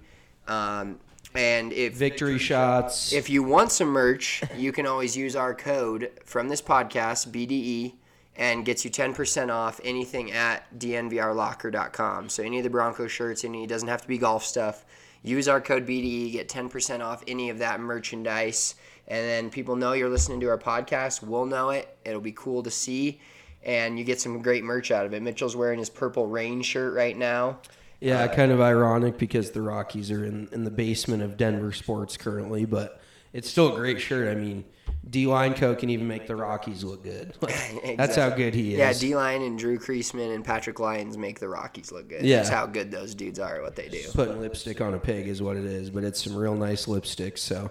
Um, 0.48 0.98
and 1.34 1.72
if 1.72 1.94
Victory 1.94 2.38
shots. 2.38 3.12
if 3.12 3.30
you 3.30 3.42
want 3.42 3.72
some 3.72 3.88
merch, 3.88 4.42
you 4.56 4.70
can 4.72 4.86
always 4.86 5.16
use 5.16 5.34
our 5.34 5.54
code 5.54 6.10
from 6.24 6.48
this 6.48 6.60
podcast 6.60 7.30
BDE 7.30 7.94
and 8.36 8.64
gets 8.64 8.84
you 8.84 8.90
10% 8.90 9.50
off 9.50 9.80
anything 9.84 10.32
at 10.32 10.66
dnvrlocker.com. 10.78 12.28
So 12.28 12.42
any 12.42 12.58
of 12.58 12.64
the 12.64 12.70
Bronco 12.70 13.06
shirts, 13.06 13.44
any 13.44 13.64
it 13.64 13.68
doesn't 13.68 13.88
have 13.88 14.02
to 14.02 14.08
be 14.08 14.18
golf 14.18 14.44
stuff. 14.44 14.84
Use 15.22 15.48
our 15.48 15.60
code 15.60 15.86
BDE, 15.86 16.32
get 16.32 16.48
10% 16.48 17.00
off 17.00 17.22
any 17.26 17.50
of 17.50 17.58
that 17.58 17.80
merchandise. 17.80 18.74
And 19.08 19.26
then 19.26 19.50
people 19.50 19.76
know 19.76 19.92
you're 19.92 20.08
listening 20.08 20.40
to 20.40 20.48
our 20.48 20.58
podcast. 20.58 21.22
We'll 21.22 21.46
know 21.46 21.70
it. 21.70 21.96
It'll 22.04 22.20
be 22.20 22.32
cool 22.32 22.62
to 22.62 22.70
see. 22.70 23.20
And 23.64 23.98
you 23.98 24.04
get 24.04 24.20
some 24.20 24.42
great 24.42 24.64
merch 24.64 24.90
out 24.90 25.06
of 25.06 25.14
it. 25.14 25.22
Mitchell's 25.22 25.54
wearing 25.54 25.78
his 25.78 25.90
purple 25.90 26.26
rain 26.26 26.62
shirt 26.62 26.94
right 26.94 27.16
now. 27.16 27.58
Yeah, 28.02 28.26
kind 28.28 28.52
of 28.52 28.60
ironic 28.60 29.18
because 29.18 29.52
the 29.52 29.62
Rockies 29.62 30.10
are 30.10 30.24
in, 30.24 30.48
in 30.52 30.64
the 30.64 30.70
basement 30.70 31.22
of 31.22 31.36
Denver 31.36 31.72
sports 31.72 32.16
currently, 32.16 32.64
but 32.64 33.00
it's 33.32 33.48
still 33.48 33.74
a 33.74 33.76
great 33.78 34.00
shirt. 34.00 34.28
I 34.28 34.38
mean, 34.38 34.64
D 35.08 35.26
Line 35.26 35.54
Co 35.54 35.74
can 35.74 35.88
even 35.90 36.08
make 36.08 36.26
the 36.26 36.36
Rockies 36.36 36.84
look 36.84 37.02
good. 37.02 37.34
Like, 37.42 37.96
That's 37.96 38.16
how 38.16 38.30
good 38.30 38.54
he 38.54 38.72
is. 38.74 38.78
Yeah, 38.78 38.92
D 38.92 39.14
Line 39.16 39.42
and 39.42 39.58
Drew 39.58 39.78
Creasman 39.78 40.34
and 40.34 40.44
Patrick 40.44 40.80
Lyons 40.80 41.16
make 41.16 41.38
the 41.38 41.48
Rockies 41.48 41.92
look 41.92 42.08
good. 42.08 42.22
Yeah. 42.24 42.38
That's 42.38 42.48
how 42.48 42.66
good 42.66 42.90
those 42.90 43.14
dudes 43.14 43.38
are 43.38 43.56
at 43.56 43.62
what 43.62 43.76
they 43.76 43.88
do. 43.88 44.02
putting 44.14 44.40
lipstick 44.40 44.80
on 44.80 44.94
a 44.94 44.98
pig 44.98 45.28
is 45.28 45.40
what 45.42 45.56
it 45.56 45.64
is, 45.64 45.90
but 45.90 46.04
it's 46.04 46.22
some 46.22 46.34
real 46.36 46.54
nice 46.54 46.88
lipstick. 46.88 47.38
So, 47.38 47.70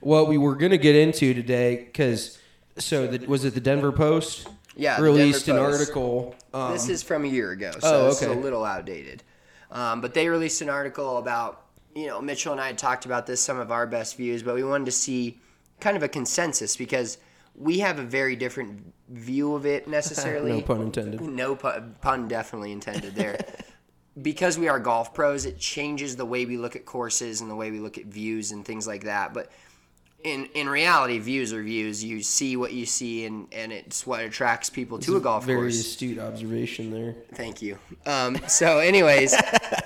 what 0.00 0.28
we 0.28 0.38
were 0.38 0.54
going 0.54 0.72
to 0.72 0.78
get 0.78 0.96
into 0.96 1.34
today, 1.34 1.84
because 1.84 2.38
so 2.78 3.06
the, 3.06 3.26
was 3.26 3.44
it 3.44 3.54
the 3.54 3.60
Denver 3.60 3.92
Post? 3.92 4.48
Yeah, 4.76 5.00
released 5.00 5.46
Denver 5.46 5.60
an 5.60 5.70
Post. 5.70 5.80
article. 5.80 6.34
Um, 6.54 6.72
this 6.72 6.88
is 6.88 7.02
from 7.02 7.24
a 7.24 7.28
year 7.28 7.50
ago, 7.50 7.72
so 7.72 7.78
Oh, 7.82 8.06
this 8.08 8.22
is 8.22 8.28
a 8.28 8.34
little 8.34 8.64
outdated. 8.64 9.22
Um, 9.72 10.00
but 10.00 10.14
they 10.14 10.28
released 10.28 10.60
an 10.60 10.68
article 10.68 11.16
about, 11.16 11.66
you 11.94 12.06
know, 12.06 12.20
Mitchell 12.20 12.52
and 12.52 12.60
I 12.60 12.68
had 12.68 12.78
talked 12.78 13.06
about 13.06 13.26
this, 13.26 13.40
some 13.40 13.58
of 13.58 13.72
our 13.72 13.86
best 13.86 14.16
views, 14.16 14.42
but 14.42 14.54
we 14.54 14.62
wanted 14.62 14.84
to 14.84 14.92
see 14.92 15.40
kind 15.80 15.96
of 15.96 16.02
a 16.02 16.08
consensus 16.08 16.76
because 16.76 17.18
we 17.56 17.78
have 17.80 17.98
a 17.98 18.02
very 18.02 18.36
different 18.36 18.92
view 19.08 19.54
of 19.54 19.66
it 19.66 19.88
necessarily. 19.98 20.52
no 20.52 20.60
pun 20.60 20.82
intended. 20.82 21.20
No 21.20 21.56
pun, 21.56 21.96
pun 22.00 22.28
definitely 22.28 22.72
intended 22.72 23.14
there. 23.14 23.38
because 24.20 24.58
we 24.58 24.68
are 24.68 24.78
golf 24.78 25.14
pros, 25.14 25.46
it 25.46 25.58
changes 25.58 26.16
the 26.16 26.26
way 26.26 26.44
we 26.44 26.58
look 26.58 26.76
at 26.76 26.84
courses 26.84 27.40
and 27.40 27.50
the 27.50 27.56
way 27.56 27.70
we 27.70 27.80
look 27.80 27.96
at 27.96 28.04
views 28.04 28.52
and 28.52 28.64
things 28.64 28.86
like 28.86 29.04
that. 29.04 29.32
But 29.32 29.50
in 30.24 30.46
in 30.54 30.68
reality, 30.68 31.18
views 31.18 31.52
are 31.52 31.62
views. 31.62 32.02
You 32.02 32.22
see 32.22 32.56
what 32.56 32.72
you 32.72 32.86
see, 32.86 33.24
and, 33.24 33.46
and 33.52 33.72
it's 33.72 34.06
what 34.06 34.20
attracts 34.20 34.70
people 34.70 34.98
to 35.00 35.16
a 35.16 35.20
golf 35.20 35.44
Very 35.44 35.58
course. 35.58 35.74
Very 35.74 35.80
astute 35.80 36.18
observation 36.18 36.90
there. 36.90 37.14
Thank 37.34 37.62
you. 37.62 37.78
Um, 38.06 38.38
so, 38.48 38.78
anyways, 38.78 39.34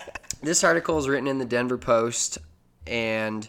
this 0.42 0.64
article 0.64 0.98
is 0.98 1.08
written 1.08 1.26
in 1.26 1.38
the 1.38 1.44
Denver 1.44 1.78
Post, 1.78 2.38
and 2.86 3.48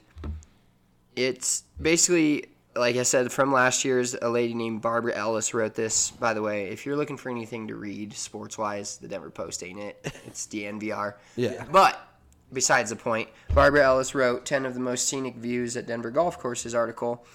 it's 1.15 1.63
basically, 1.81 2.45
like 2.75 2.95
I 2.95 3.03
said, 3.03 3.31
from 3.31 3.51
last 3.51 3.83
year's. 3.83 4.15
A 4.21 4.29
lady 4.29 4.53
named 4.53 4.81
Barbara 4.81 5.15
Ellis 5.15 5.53
wrote 5.53 5.75
this. 5.75 6.11
By 6.11 6.33
the 6.33 6.41
way, 6.41 6.67
if 6.67 6.85
you're 6.85 6.97
looking 6.97 7.17
for 7.17 7.29
anything 7.29 7.67
to 7.67 7.75
read 7.75 8.13
sports 8.13 8.57
wise, 8.57 8.97
the 8.97 9.07
Denver 9.07 9.29
Post 9.29 9.63
ain't 9.63 9.79
it. 9.79 10.13
It's 10.25 10.47
DNVR. 10.47 11.15
Yeah. 11.35 11.65
But 11.71 12.06
besides 12.51 12.89
the 12.89 12.95
point, 12.95 13.29
Barbara 13.53 13.83
Ellis 13.83 14.15
wrote 14.15 14.45
10 14.45 14.65
of 14.65 14.73
the 14.73 14.79
most 14.79 15.07
scenic 15.07 15.35
views 15.35 15.75
at 15.77 15.87
Denver 15.87 16.11
golf 16.11 16.39
courses 16.39 16.73
article. 16.73 17.25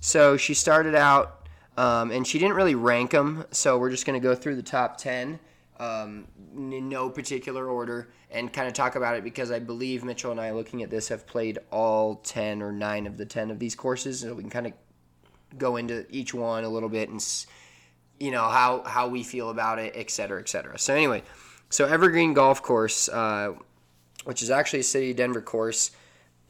So 0.00 0.36
she 0.36 0.54
started 0.54 0.94
out, 0.94 1.48
um, 1.76 2.10
and 2.10 2.26
she 2.26 2.38
didn't 2.38 2.56
really 2.56 2.74
rank 2.74 3.10
them. 3.10 3.44
So 3.50 3.78
we're 3.78 3.90
just 3.90 4.06
going 4.06 4.20
to 4.20 4.24
go 4.24 4.34
through 4.34 4.56
the 4.56 4.62
top 4.62 4.96
10 4.98 5.38
um, 5.78 6.26
in 6.54 6.88
no 6.88 7.10
particular 7.10 7.68
order 7.68 8.08
and 8.30 8.52
kind 8.52 8.66
of 8.66 8.74
talk 8.74 8.96
about 8.96 9.16
it 9.16 9.24
because 9.24 9.50
I 9.50 9.58
believe 9.58 10.04
Mitchell 10.04 10.30
and 10.30 10.40
I, 10.40 10.50
looking 10.50 10.82
at 10.82 10.90
this, 10.90 11.08
have 11.08 11.26
played 11.26 11.58
all 11.70 12.16
10 12.16 12.62
or 12.62 12.72
9 12.72 13.06
of 13.06 13.16
the 13.16 13.26
10 13.26 13.50
of 13.50 13.58
these 13.58 13.74
courses. 13.74 14.20
So 14.20 14.34
we 14.34 14.42
can 14.42 14.50
kind 14.50 14.66
of 14.66 14.72
go 15.58 15.76
into 15.76 16.06
each 16.10 16.34
one 16.34 16.64
a 16.64 16.68
little 16.68 16.88
bit 16.88 17.08
and, 17.08 17.24
you 18.18 18.30
know, 18.30 18.48
how, 18.48 18.82
how 18.84 19.08
we 19.08 19.22
feel 19.22 19.50
about 19.50 19.78
it, 19.78 19.92
et 19.94 20.10
cetera, 20.10 20.40
et 20.40 20.48
cetera. 20.48 20.78
So, 20.78 20.94
anyway, 20.94 21.22
so 21.70 21.86
Evergreen 21.86 22.34
Golf 22.34 22.62
Course, 22.62 23.08
uh, 23.08 23.54
which 24.26 24.42
is 24.42 24.50
actually 24.50 24.80
a 24.80 24.84
City 24.84 25.12
of 25.12 25.16
Denver 25.16 25.40
course. 25.40 25.92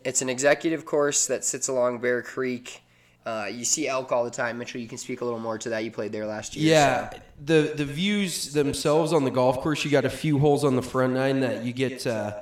It's 0.02 0.22
an 0.22 0.30
executive 0.30 0.86
course 0.86 1.26
that 1.26 1.44
sits 1.44 1.68
along 1.68 1.98
Bear 1.98 2.22
Creek. 2.22 2.82
Uh, 3.26 3.48
you 3.52 3.64
see 3.64 3.86
elk 3.86 4.12
all 4.12 4.24
the 4.24 4.30
time. 4.30 4.56
Mitchell, 4.56 4.80
you 4.80 4.88
can 4.88 4.98
speak 4.98 5.20
a 5.20 5.24
little 5.24 5.38
more 5.40 5.58
to 5.58 5.68
that. 5.68 5.84
You 5.84 5.90
played 5.90 6.10
there 6.12 6.26
last 6.26 6.56
year. 6.56 6.70
Yeah, 6.72 7.10
so- 7.10 7.18
the 7.44 7.72
the 7.76 7.84
views 7.84 8.52
themselves 8.54 9.12
on 9.12 9.24
the 9.24 9.30
golf 9.30 9.60
course, 9.60 9.84
you 9.84 9.90
got 9.90 10.06
a 10.06 10.10
few 10.10 10.38
holes 10.38 10.64
on 10.64 10.74
the 10.74 10.82
front 10.82 11.12
nine 11.12 11.40
that 11.40 11.64
you 11.64 11.72
get 11.74 12.06
uh, 12.06 12.40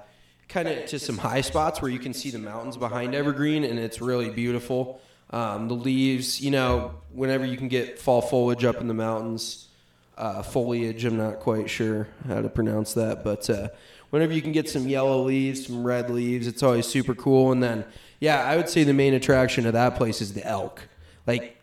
kind 0.48 0.68
of 0.68 0.86
to 0.86 0.98
some 1.00 1.18
high 1.18 1.40
spots 1.40 1.82
where 1.82 1.90
you 1.90 1.98
can 1.98 2.14
see 2.14 2.30
the 2.30 2.38
mountains 2.38 2.76
behind 2.76 3.14
Evergreen, 3.14 3.64
and 3.64 3.78
it's 3.78 4.00
really 4.00 4.30
beautiful. 4.30 5.00
Um, 5.30 5.66
the 5.66 5.74
leaves, 5.74 6.40
you 6.40 6.52
know, 6.52 6.94
whenever 7.12 7.44
you 7.44 7.56
can 7.56 7.66
get 7.68 7.98
fall 7.98 8.22
foliage 8.22 8.64
up 8.64 8.76
in 8.76 8.86
the 8.86 8.94
mountains, 8.94 9.68
uh, 10.16 10.42
foliage. 10.42 11.04
I'm 11.04 11.16
not 11.16 11.40
quite 11.40 11.68
sure 11.68 12.06
how 12.28 12.40
to 12.40 12.48
pronounce 12.48 12.94
that, 12.94 13.24
but 13.24 13.48
uh, 13.50 13.68
whenever 14.14 14.32
you 14.32 14.40
can 14.40 14.52
get 14.52 14.68
some 14.68 14.86
yellow 14.86 15.24
leaves, 15.24 15.66
some 15.66 15.84
red 15.84 16.08
leaves, 16.08 16.46
it's 16.46 16.62
always 16.62 16.86
super 16.86 17.16
cool. 17.16 17.50
And 17.50 17.60
then, 17.60 17.84
yeah, 18.20 18.44
I 18.44 18.56
would 18.56 18.68
say 18.68 18.84
the 18.84 18.94
main 18.94 19.12
attraction 19.12 19.66
of 19.66 19.72
that 19.72 19.96
place 19.96 20.20
is 20.20 20.34
the 20.34 20.46
elk. 20.46 20.88
Like, 21.26 21.60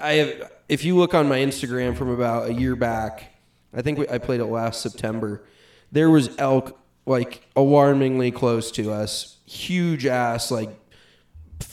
I 0.00 0.14
have, 0.14 0.52
if 0.68 0.84
you 0.84 0.96
look 0.96 1.14
on 1.14 1.28
my 1.28 1.38
Instagram 1.38 1.96
from 1.96 2.08
about 2.10 2.50
a 2.50 2.52
year 2.52 2.74
back, 2.74 3.32
I 3.72 3.80
think 3.80 4.00
we, 4.00 4.08
I 4.08 4.18
played 4.18 4.40
it 4.40 4.46
last 4.46 4.80
September. 4.80 5.44
There 5.92 6.10
was 6.10 6.36
elk 6.36 6.76
like 7.06 7.46
alarmingly 7.54 8.32
close 8.32 8.72
to 8.72 8.90
us, 8.90 9.36
huge 9.46 10.04
ass 10.04 10.50
like 10.50 10.70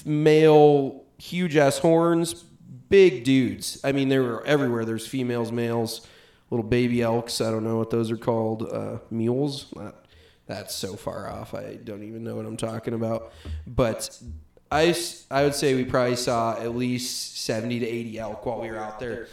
male, 0.05 1.03
huge 1.17 1.55
ass 1.55 1.79
horns, 1.79 2.45
big 2.89 3.23
dudes. 3.23 3.79
I 3.83 3.91
mean, 3.91 4.09
they 4.09 4.19
were 4.19 4.45
everywhere. 4.45 4.85
There's 4.85 5.07
females, 5.07 5.51
males, 5.51 6.05
little 6.51 6.67
baby 6.67 7.01
elks. 7.01 7.41
I 7.41 7.49
don't 7.49 7.63
know 7.63 7.77
what 7.77 7.89
those 7.89 8.11
are 8.11 8.17
called. 8.17 8.69
Uh, 8.71 8.99
mules. 9.09 9.73
That's 10.51 10.75
so 10.75 10.97
far 10.97 11.29
off. 11.29 11.53
I 11.53 11.75
don't 11.75 12.03
even 12.03 12.25
know 12.25 12.35
what 12.35 12.45
I'm 12.45 12.57
talking 12.57 12.93
about. 12.93 13.31
But 13.65 14.21
I, 14.69 14.93
I 15.31 15.43
would 15.43 15.55
say 15.55 15.75
we 15.75 15.85
probably 15.85 16.17
saw 16.17 16.59
at 16.59 16.75
least 16.75 17.37
70 17.37 17.79
to 17.79 17.87
80 17.87 18.19
elk 18.19 18.45
while 18.45 18.59
we 18.59 18.69
were 18.69 18.77
out 18.77 18.99
there. 18.99 19.29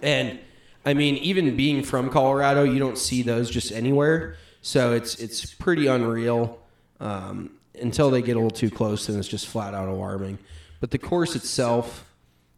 And 0.00 0.38
I 0.86 0.94
mean, 0.94 1.16
even 1.16 1.56
being 1.56 1.82
from 1.82 2.08
Colorado, 2.08 2.62
you 2.62 2.78
don't 2.78 2.96
see 2.96 3.22
those 3.22 3.50
just 3.50 3.72
anywhere. 3.72 4.36
So 4.62 4.92
it's 4.92 5.16
it's 5.16 5.44
pretty 5.54 5.88
unreal 5.88 6.60
um, 7.00 7.50
until 7.74 8.08
they 8.08 8.22
get 8.22 8.36
a 8.36 8.38
little 8.38 8.50
too 8.50 8.70
close, 8.70 9.08
and 9.08 9.18
it's 9.18 9.26
just 9.26 9.48
flat 9.48 9.74
out 9.74 9.88
alarming. 9.88 10.38
But 10.78 10.92
the 10.92 10.98
course 10.98 11.34
itself, 11.34 12.08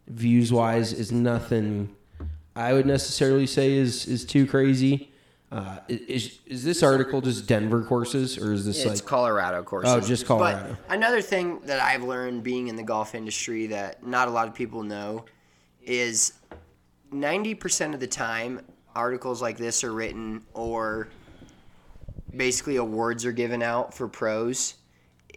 views 0.05 0.53
wise, 0.53 0.93
is 0.93 1.11
nothing 1.11 1.95
I 2.55 2.73
would 2.73 2.85
necessarily 2.85 3.47
say 3.47 3.73
is 3.73 4.05
is 4.05 4.23
too 4.23 4.45
crazy. 4.45 5.10
Uh, 5.51 5.79
is 5.89 6.39
is 6.45 6.63
this 6.63 6.81
article 6.81 7.19
just 7.19 7.45
Denver 7.45 7.83
courses, 7.83 8.37
or 8.37 8.53
is 8.53 8.65
this 8.65 8.85
It's 8.85 9.01
like 9.01 9.05
Colorado 9.05 9.63
courses. 9.63 9.91
Oh, 9.91 9.99
just 9.99 10.25
Colorado. 10.25 10.77
But 10.87 10.95
another 10.95 11.21
thing 11.21 11.59
that 11.65 11.81
I've 11.81 12.03
learned 12.03 12.41
being 12.41 12.69
in 12.69 12.77
the 12.77 12.83
golf 12.83 13.15
industry 13.15 13.67
that 13.67 14.05
not 14.05 14.29
a 14.29 14.31
lot 14.31 14.47
of 14.47 14.53
people 14.55 14.81
know 14.83 15.25
is 15.81 16.33
90% 17.11 17.93
of 17.93 17.99
the 17.99 18.07
time 18.07 18.61
articles 18.95 19.41
like 19.41 19.57
this 19.57 19.83
are 19.83 19.91
written 19.91 20.41
or 20.53 21.09
basically 22.35 22.77
awards 22.77 23.25
are 23.25 23.33
given 23.33 23.61
out 23.61 23.93
for 23.93 24.07
pros. 24.07 24.75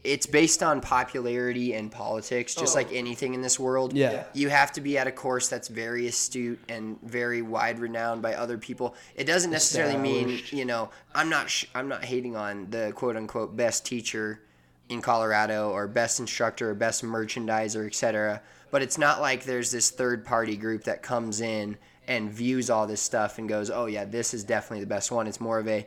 It's 0.05 0.27
based 0.27 0.63
on 0.63 0.83
popularity 0.83 1.73
and 1.73 1.91
politics, 1.91 2.55
just 2.55 2.77
oh. 2.77 2.79
like 2.79 2.93
anything 2.93 3.33
in 3.33 3.41
this 3.41 3.59
world. 3.59 3.93
Oh. 3.95 3.97
Yeah. 3.97 4.25
You 4.35 4.51
have 4.51 4.71
to 4.73 4.83
be 4.83 4.99
at 4.99 5.07
a 5.07 5.13
course 5.13 5.49
that's 5.49 5.69
very 5.69 6.07
astute 6.07 6.61
and 6.69 7.01
very 7.03 7.41
wide 7.41 7.79
renowned 7.79 8.21
by 8.21 8.35
other 8.35 8.59
people. 8.59 8.95
It 9.17 9.25
doesn't 9.25 9.51
necessarily 9.51 9.97
mean, 9.97 10.43
you 10.51 10.67
know, 10.67 10.91
I'm 11.15 11.31
not 11.31 11.49
sh- 11.49 11.67
I'm 11.75 11.89
not 11.89 12.05
hating 12.05 12.37
on 12.37 12.69
the 12.71 12.93
quote 12.95 13.17
unquote 13.17 13.57
best 13.57 13.87
teacher 13.87 14.43
in 14.91 15.01
Colorado 15.01 15.71
or 15.71 15.89
best 15.89 16.21
instructor 16.21 16.71
or 16.71 16.75
best 16.75 17.03
merchandiser, 17.03 17.87
etc. 17.87 18.43
But 18.71 18.83
it's 18.83 18.99
not 18.99 19.21
like 19.21 19.45
there's 19.45 19.71
this 19.71 19.91
third 19.91 20.25
party 20.25 20.57
group 20.57 20.85
that 20.85 21.03
comes 21.03 21.41
in 21.41 21.79
and 22.07 22.31
views 22.31 22.69
all 22.69 22.87
this 22.87 23.01
stuff 23.01 23.39
and 23.39 23.49
goes, 23.49 23.71
"Oh 23.71 23.87
yeah, 23.87 24.05
this 24.05 24.35
is 24.35 24.45
definitely 24.45 24.81
the 24.81 24.89
best 24.89 25.11
one." 25.11 25.27
It's 25.27 25.41
more 25.41 25.59
of 25.59 25.67
a 25.67 25.87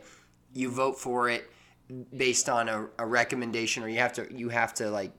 you 0.54 0.70
vote 0.70 0.98
for 0.98 1.28
it 1.28 1.48
based 2.16 2.48
on 2.48 2.68
a, 2.68 2.86
a 2.98 3.06
recommendation 3.06 3.82
or 3.82 3.88
you 3.88 3.98
have 3.98 4.12
to 4.12 4.26
you 4.32 4.48
have 4.48 4.74
to 4.74 4.90
like 4.90 5.12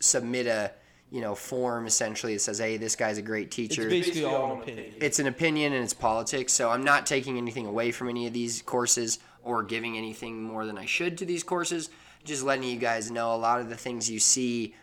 submit 0.00 0.46
a 0.46 0.72
you 1.10 1.20
know 1.20 1.34
form 1.34 1.86
essentially 1.86 2.32
that 2.32 2.40
says 2.40 2.58
hey 2.58 2.76
this 2.76 2.96
guy's 2.96 3.18
a 3.18 3.22
great 3.22 3.50
teacher. 3.50 3.82
it's 3.82 3.90
teacher 3.90 4.10
basically 4.10 4.24
all 4.24 4.54
an 4.54 4.62
opinion? 4.62 4.94
it's 5.00 5.18
an 5.18 5.26
opinion 5.26 5.72
and 5.72 5.84
it's 5.84 5.94
politics. 5.94 6.52
So 6.52 6.70
I'm 6.70 6.84
not 6.84 7.06
taking 7.06 7.38
anything 7.38 7.66
away 7.66 7.92
from 7.92 8.08
any 8.08 8.26
of 8.26 8.32
these 8.32 8.62
courses 8.62 9.18
or 9.42 9.62
giving 9.62 9.96
anything 9.96 10.42
more 10.42 10.66
than 10.66 10.78
I 10.78 10.86
should 10.86 11.18
to 11.18 11.24
these 11.24 11.42
courses. 11.42 11.90
Just 12.24 12.44
letting 12.44 12.64
you 12.64 12.78
guys 12.78 13.10
know 13.10 13.34
a 13.34 13.36
lot 13.36 13.60
of 13.60 13.68
the 13.68 13.76
things 13.76 14.08
you 14.08 14.20
see 14.20 14.74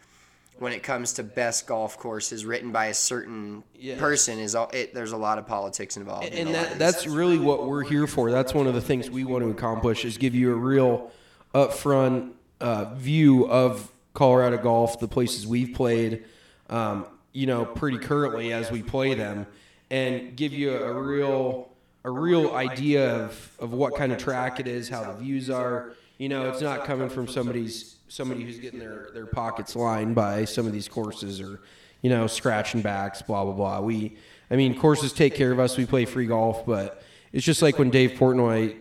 when 0.60 0.74
it 0.74 0.84
comes 0.84 1.14
to 1.14 1.24
best 1.24 1.68
golf 1.68 1.98
courses 1.98 2.46
written 2.46 2.72
by 2.72 2.88
a 2.88 2.94
certain 2.94 3.64
person 3.98 4.40
is 4.40 4.56
all 4.56 4.70
it, 4.74 4.94
there's 4.94 5.14
a 5.14 5.18
lot 5.18 5.38
of 5.38 5.48
politics 5.48 5.98
involved. 5.98 6.28
in 6.28 6.48
and 6.48 6.56
that 6.56 6.78
that's 6.78 7.08
really 7.08 7.40
what 7.40 7.66
we're 7.66 7.84
here 7.84 8.08
for. 8.08 8.30
That's 8.30 8.54
one 8.54 8.68
of 8.68 8.74
the 8.74 8.82
things 8.82 9.10
we 9.10 9.24
want 9.24 9.44
to 9.44 9.50
accomplish 9.50 10.06
is 10.06 10.18
give 10.18 10.36
you 10.36 10.52
a 10.52 10.56
real 10.56 11.12
upfront 11.56 12.32
uh, 12.60 12.94
view 12.96 13.50
of 13.50 13.92
Colorado 14.14 14.58
golf, 14.58 15.00
the 15.00 15.08
places 15.08 15.48
we've 15.48 15.74
played, 15.74 16.26
um, 16.70 17.06
you 17.32 17.48
know, 17.48 17.64
pretty 17.66 17.98
currently 17.98 18.52
as 18.52 18.70
we 18.70 18.84
play 18.84 19.14
them, 19.14 19.48
and 19.90 20.36
give 20.36 20.54
you 20.54 20.76
a 20.76 20.94
real 20.94 21.70
a 22.04 22.12
real 22.12 22.56
idea 22.56 23.16
of, 23.16 23.52
of 23.60 23.74
what 23.74 23.96
kind 23.96 24.12
of 24.12 24.18
track 24.18 24.60
it 24.60 24.68
is, 24.68 24.90
how 24.90 25.04
the 25.04 25.14
views 25.14 25.50
are. 25.50 25.94
You 26.18 26.28
know, 26.28 26.50
it's 26.50 26.62
not 26.62 26.84
coming 26.86 27.08
from 27.10 27.28
somebody's 27.28 27.96
somebody 28.10 28.44
who's 28.44 28.60
getting 28.60 28.80
their, 28.80 29.10
their 29.14 29.26
pockets 29.26 29.76
lined 29.76 30.16
by 30.16 30.44
some 30.44 30.66
of 30.68 30.74
these 30.74 30.88
courses 30.88 31.40
or, 31.40 31.62
you 32.02 32.10
know, 32.10 32.28
scratching 32.28 32.82
backs, 32.82 33.22
blah 33.22 33.44
blah 33.46 33.54
blah. 33.54 33.80
We 33.80 34.18
I 34.52 34.56
mean, 34.56 34.78
courses 34.78 35.14
take 35.14 35.36
care 35.36 35.52
of 35.52 35.60
us. 35.60 35.78
We 35.78 35.86
play 35.86 36.06
free 36.06 36.26
golf, 36.26 36.66
but 36.66 37.02
it's 37.32 37.46
just 37.46 37.62
like 37.62 37.78
when 37.78 37.92
Dave 37.92 38.12
Portnoy 38.12 38.76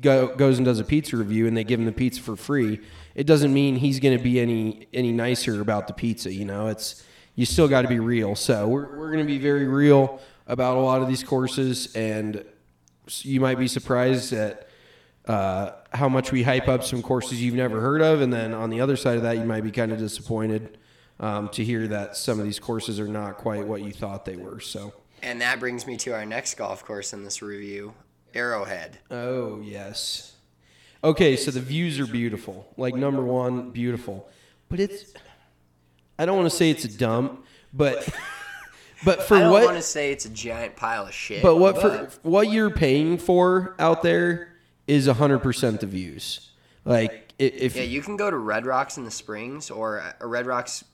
go, 0.00 0.34
goes 0.34 0.58
and 0.58 0.64
does 0.64 0.78
a 0.78 0.84
pizza 0.84 1.16
review 1.16 1.46
and 1.46 1.56
they 1.56 1.64
give 1.64 1.78
him 1.78 1.86
the 1.86 1.92
pizza 1.92 2.20
for 2.22 2.34
free. 2.34 2.80
It 3.14 3.26
doesn't 3.26 3.52
mean 3.52 3.76
he's 3.76 4.00
going 4.00 4.16
to 4.16 4.22
be 4.22 4.40
any 4.40 4.88
any 4.92 5.12
nicer 5.12 5.60
about 5.60 5.86
the 5.86 5.92
pizza. 5.92 6.32
You 6.32 6.46
know, 6.46 6.68
it's 6.68 7.04
you 7.34 7.44
still 7.44 7.68
got 7.68 7.82
to 7.82 7.88
be 7.88 8.00
real. 8.00 8.34
So 8.34 8.66
we're 8.66 8.96
we're 8.96 9.12
going 9.12 9.24
to 9.24 9.30
be 9.30 9.38
very 9.38 9.66
real 9.66 10.20
about 10.46 10.76
a 10.76 10.80
lot 10.80 11.02
of 11.02 11.08
these 11.08 11.22
courses, 11.22 11.94
and 11.94 12.44
you 13.20 13.40
might 13.40 13.58
be 13.58 13.68
surprised 13.68 14.32
at 14.32 14.69
uh, 15.26 15.72
how 15.92 16.08
much 16.08 16.32
we 16.32 16.42
hype 16.42 16.68
up 16.68 16.82
some 16.84 17.02
courses 17.02 17.42
you've 17.42 17.54
never 17.54 17.80
heard 17.80 18.02
of, 18.02 18.20
and 18.20 18.32
then 18.32 18.54
on 18.54 18.70
the 18.70 18.80
other 18.80 18.96
side 18.96 19.16
of 19.16 19.22
that, 19.22 19.36
you 19.36 19.44
might 19.44 19.62
be 19.62 19.70
kind 19.70 19.92
of 19.92 19.98
disappointed 19.98 20.78
um, 21.20 21.48
to 21.50 21.64
hear 21.64 21.86
that 21.88 22.16
some 22.16 22.38
of 22.38 22.44
these 22.44 22.58
courses 22.58 22.98
are 22.98 23.08
not 23.08 23.36
quite 23.36 23.66
what 23.66 23.82
you 23.82 23.92
thought 23.92 24.24
they 24.24 24.36
were. 24.36 24.60
So. 24.60 24.94
And 25.22 25.40
that 25.42 25.60
brings 25.60 25.86
me 25.86 25.96
to 25.98 26.12
our 26.12 26.24
next 26.24 26.54
golf 26.54 26.84
course 26.84 27.12
in 27.12 27.24
this 27.24 27.42
review, 27.42 27.94
Arrowhead. 28.34 28.98
Oh 29.10 29.60
yes. 29.60 30.34
Okay, 31.02 31.36
so 31.36 31.50
the 31.50 31.60
views 31.60 31.98
are 32.00 32.06
beautiful. 32.06 32.66
Like 32.76 32.94
number 32.94 33.22
one, 33.22 33.70
beautiful. 33.70 34.28
But 34.68 34.80
it's 34.80 35.12
I 36.18 36.26
don't 36.26 36.36
want 36.36 36.50
to 36.50 36.56
say 36.56 36.70
it's 36.70 36.84
a 36.84 36.98
dump, 36.98 37.44
but 37.72 38.08
but 39.04 39.22
for 39.22 39.34
what 39.34 39.38
I 39.38 39.42
don't 39.42 39.52
what 39.52 39.64
want 39.64 39.76
to 39.76 39.82
say 39.82 40.12
it's 40.12 40.24
a 40.24 40.30
giant 40.30 40.76
pile 40.76 41.06
of 41.06 41.14
shit. 41.14 41.42
but 41.42 41.56
what 41.56 41.80
for 41.80 42.10
what 42.22 42.50
you're 42.50 42.70
paying 42.70 43.18
for 43.18 43.74
out 43.78 44.02
there 44.02 44.49
is 44.90 45.06
100% 45.06 45.80
the 45.80 45.86
views. 45.86 46.50
Like 46.84 47.32
if 47.38 47.76
yeah, 47.76 47.82
you 47.82 48.02
can 48.02 48.16
go 48.16 48.30
to 48.30 48.36
Red 48.36 48.66
Rocks 48.66 48.96
in 48.96 49.04
the 49.04 49.10
Springs 49.10 49.70
or 49.70 50.00
uh, 50.00 50.26
Red 50.26 50.46
Rocks 50.46 50.84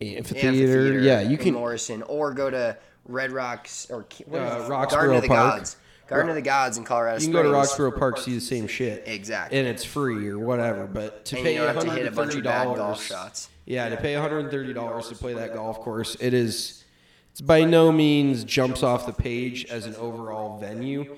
amphitheater, 0.00 0.48
Amphitheater 0.48 1.00
yeah, 1.00 1.20
you 1.20 1.38
can 1.38 1.54
Morrison, 1.54 2.02
or 2.02 2.34
go 2.34 2.50
to 2.50 2.76
Red 3.06 3.32
Rocks 3.32 3.90
or 3.90 4.06
what 4.26 4.42
is 4.42 4.70
Uh, 4.70 4.86
Garden 4.86 5.16
of 5.16 5.22
the 5.22 5.28
Park. 5.28 5.56
Gods. 5.56 5.76
Garden 6.08 6.28
of 6.28 6.34
the 6.34 6.42
Gods 6.42 6.76
in 6.76 6.84
Colorado 6.84 7.20
you 7.20 7.26
can 7.26 7.32
go 7.32 7.42
to 7.42 7.48
Springs. 7.48 7.68
Roxborough 7.68 7.98
Park 7.98 8.18
see 8.18 8.34
the 8.34 8.40
same 8.40 8.66
shit. 8.66 9.04
Exactly. 9.06 9.56
And 9.58 9.68
it's 9.68 9.84
free 9.84 10.28
or 10.28 10.40
whatever, 10.40 10.86
but 10.86 11.24
to 11.26 11.36
And 11.36 11.44
pay 11.44 11.54
you 11.54 11.60
don't 11.60 11.74
have 11.74 11.84
to 11.84 11.90
hit 11.92 12.06
a 12.06 12.10
bunch 12.10 12.34
of 12.34 12.42
bad 12.42 12.66
$130 12.66 12.76
golf 12.76 13.02
shots. 13.04 13.48
Yeah, 13.64 13.88
to 13.88 13.96
pay 13.96 14.14
$130 14.14 15.08
to 15.08 15.14
play 15.14 15.34
that 15.34 15.54
golf 15.54 15.78
course, 15.80 16.16
it 16.20 16.34
is 16.34 16.84
it's 17.30 17.40
by 17.40 17.62
no 17.62 17.92
means 17.92 18.42
jumps 18.42 18.82
off 18.82 19.06
the 19.06 19.12
page 19.12 19.64
as 19.66 19.86
an 19.86 19.94
overall 19.94 20.58
venue. 20.58 21.16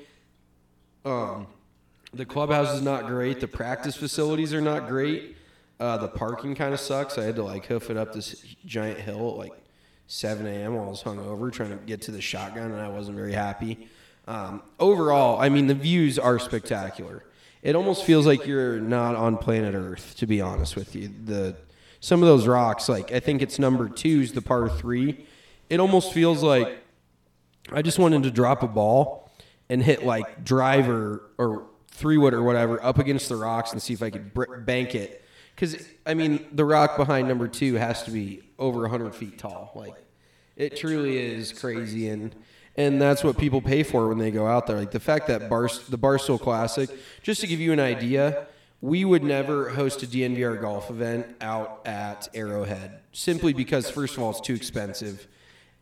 Um, 1.06 1.46
the 2.14 2.24
clubhouse 2.24 2.74
is 2.74 2.82
not 2.82 3.06
great. 3.06 3.40
The 3.40 3.48
practice 3.48 3.96
facilities 3.96 4.52
are 4.52 4.60
not 4.60 4.88
great. 4.88 5.36
Uh, 5.80 5.96
the 5.96 6.08
parking 6.08 6.54
kind 6.54 6.74
of 6.74 6.80
sucks. 6.80 7.18
I 7.18 7.24
had 7.24 7.36
to 7.36 7.42
like 7.42 7.66
hoof 7.66 7.90
it 7.90 7.96
up 7.96 8.12
this 8.12 8.44
giant 8.64 9.00
hill 9.00 9.30
at 9.30 9.36
like 9.36 9.52
7 10.06 10.46
a.m. 10.46 10.74
while 10.74 10.86
I 10.86 10.90
was 10.90 11.02
hungover 11.02 11.50
trying 11.52 11.70
to 11.70 11.76
get 11.76 12.02
to 12.02 12.10
the 12.10 12.20
shotgun, 12.20 12.70
and 12.70 12.80
I 12.80 12.88
wasn't 12.88 13.16
very 13.16 13.32
happy. 13.32 13.88
Um, 14.28 14.62
overall, 14.78 15.40
I 15.40 15.48
mean, 15.48 15.66
the 15.66 15.74
views 15.74 16.18
are 16.18 16.38
spectacular. 16.38 17.24
It 17.62 17.74
almost 17.74 18.04
feels 18.04 18.26
like 18.26 18.46
you're 18.46 18.80
not 18.80 19.14
on 19.16 19.38
planet 19.38 19.74
Earth, 19.74 20.14
to 20.18 20.26
be 20.26 20.40
honest 20.40 20.76
with 20.76 20.94
you. 20.94 21.10
The 21.24 21.56
some 22.00 22.22
of 22.22 22.28
those 22.28 22.46
rocks, 22.46 22.88
like 22.88 23.12
I 23.12 23.20
think 23.20 23.42
it's 23.42 23.58
number 23.58 23.88
two's 23.88 24.32
the 24.32 24.42
par 24.42 24.68
three. 24.68 25.26
It 25.70 25.80
almost 25.80 26.12
feels 26.12 26.42
like 26.42 26.78
I 27.72 27.82
just 27.82 27.98
wanted 27.98 28.24
to 28.24 28.30
drop 28.30 28.62
a 28.62 28.68
ball 28.68 29.30
and 29.68 29.82
hit 29.82 30.04
like 30.04 30.44
driver 30.44 31.22
or 31.38 31.66
three 31.92 32.16
wood 32.16 32.34
or 32.34 32.42
whatever 32.42 32.82
up 32.82 32.98
against 32.98 33.28
the 33.28 33.36
rocks 33.36 33.72
and 33.72 33.80
see 33.80 33.92
if 33.92 34.02
I 34.02 34.10
could 34.10 34.34
br- 34.34 34.56
bank 34.58 34.94
it. 34.94 35.24
Because 35.54 35.86
I 36.06 36.14
mean, 36.14 36.46
the 36.52 36.64
rock 36.64 36.96
behind 36.96 37.28
number 37.28 37.46
two 37.46 37.74
has 37.74 38.02
to 38.04 38.10
be 38.10 38.42
over 38.58 38.80
100 38.80 39.14
feet 39.14 39.38
tall. 39.38 39.70
Like 39.74 39.94
it 40.56 40.76
truly 40.76 41.18
is 41.18 41.52
crazy, 41.52 42.08
and 42.08 42.34
and 42.76 43.00
that's 43.00 43.22
what 43.22 43.36
people 43.36 43.60
pay 43.60 43.82
for 43.82 44.08
when 44.08 44.18
they 44.18 44.30
go 44.30 44.46
out 44.46 44.66
there. 44.66 44.78
Like 44.78 44.90
the 44.90 45.00
fact 45.00 45.28
that 45.28 45.48
Bar 45.48 45.68
the 45.88 45.98
Barstool 45.98 46.40
Classic, 46.40 46.90
just 47.22 47.40
to 47.42 47.46
give 47.46 47.60
you 47.60 47.72
an 47.72 47.80
idea, 47.80 48.46
we 48.80 49.04
would 49.04 49.22
never 49.22 49.68
host 49.68 50.02
a 50.02 50.06
DNVR 50.06 50.60
golf 50.60 50.90
event 50.90 51.26
out 51.40 51.82
at 51.84 52.28
Arrowhead 52.34 53.00
simply 53.12 53.52
because 53.52 53.90
first 53.90 54.16
of 54.16 54.22
all 54.22 54.30
it's 54.30 54.40
too 54.40 54.54
expensive, 54.54 55.28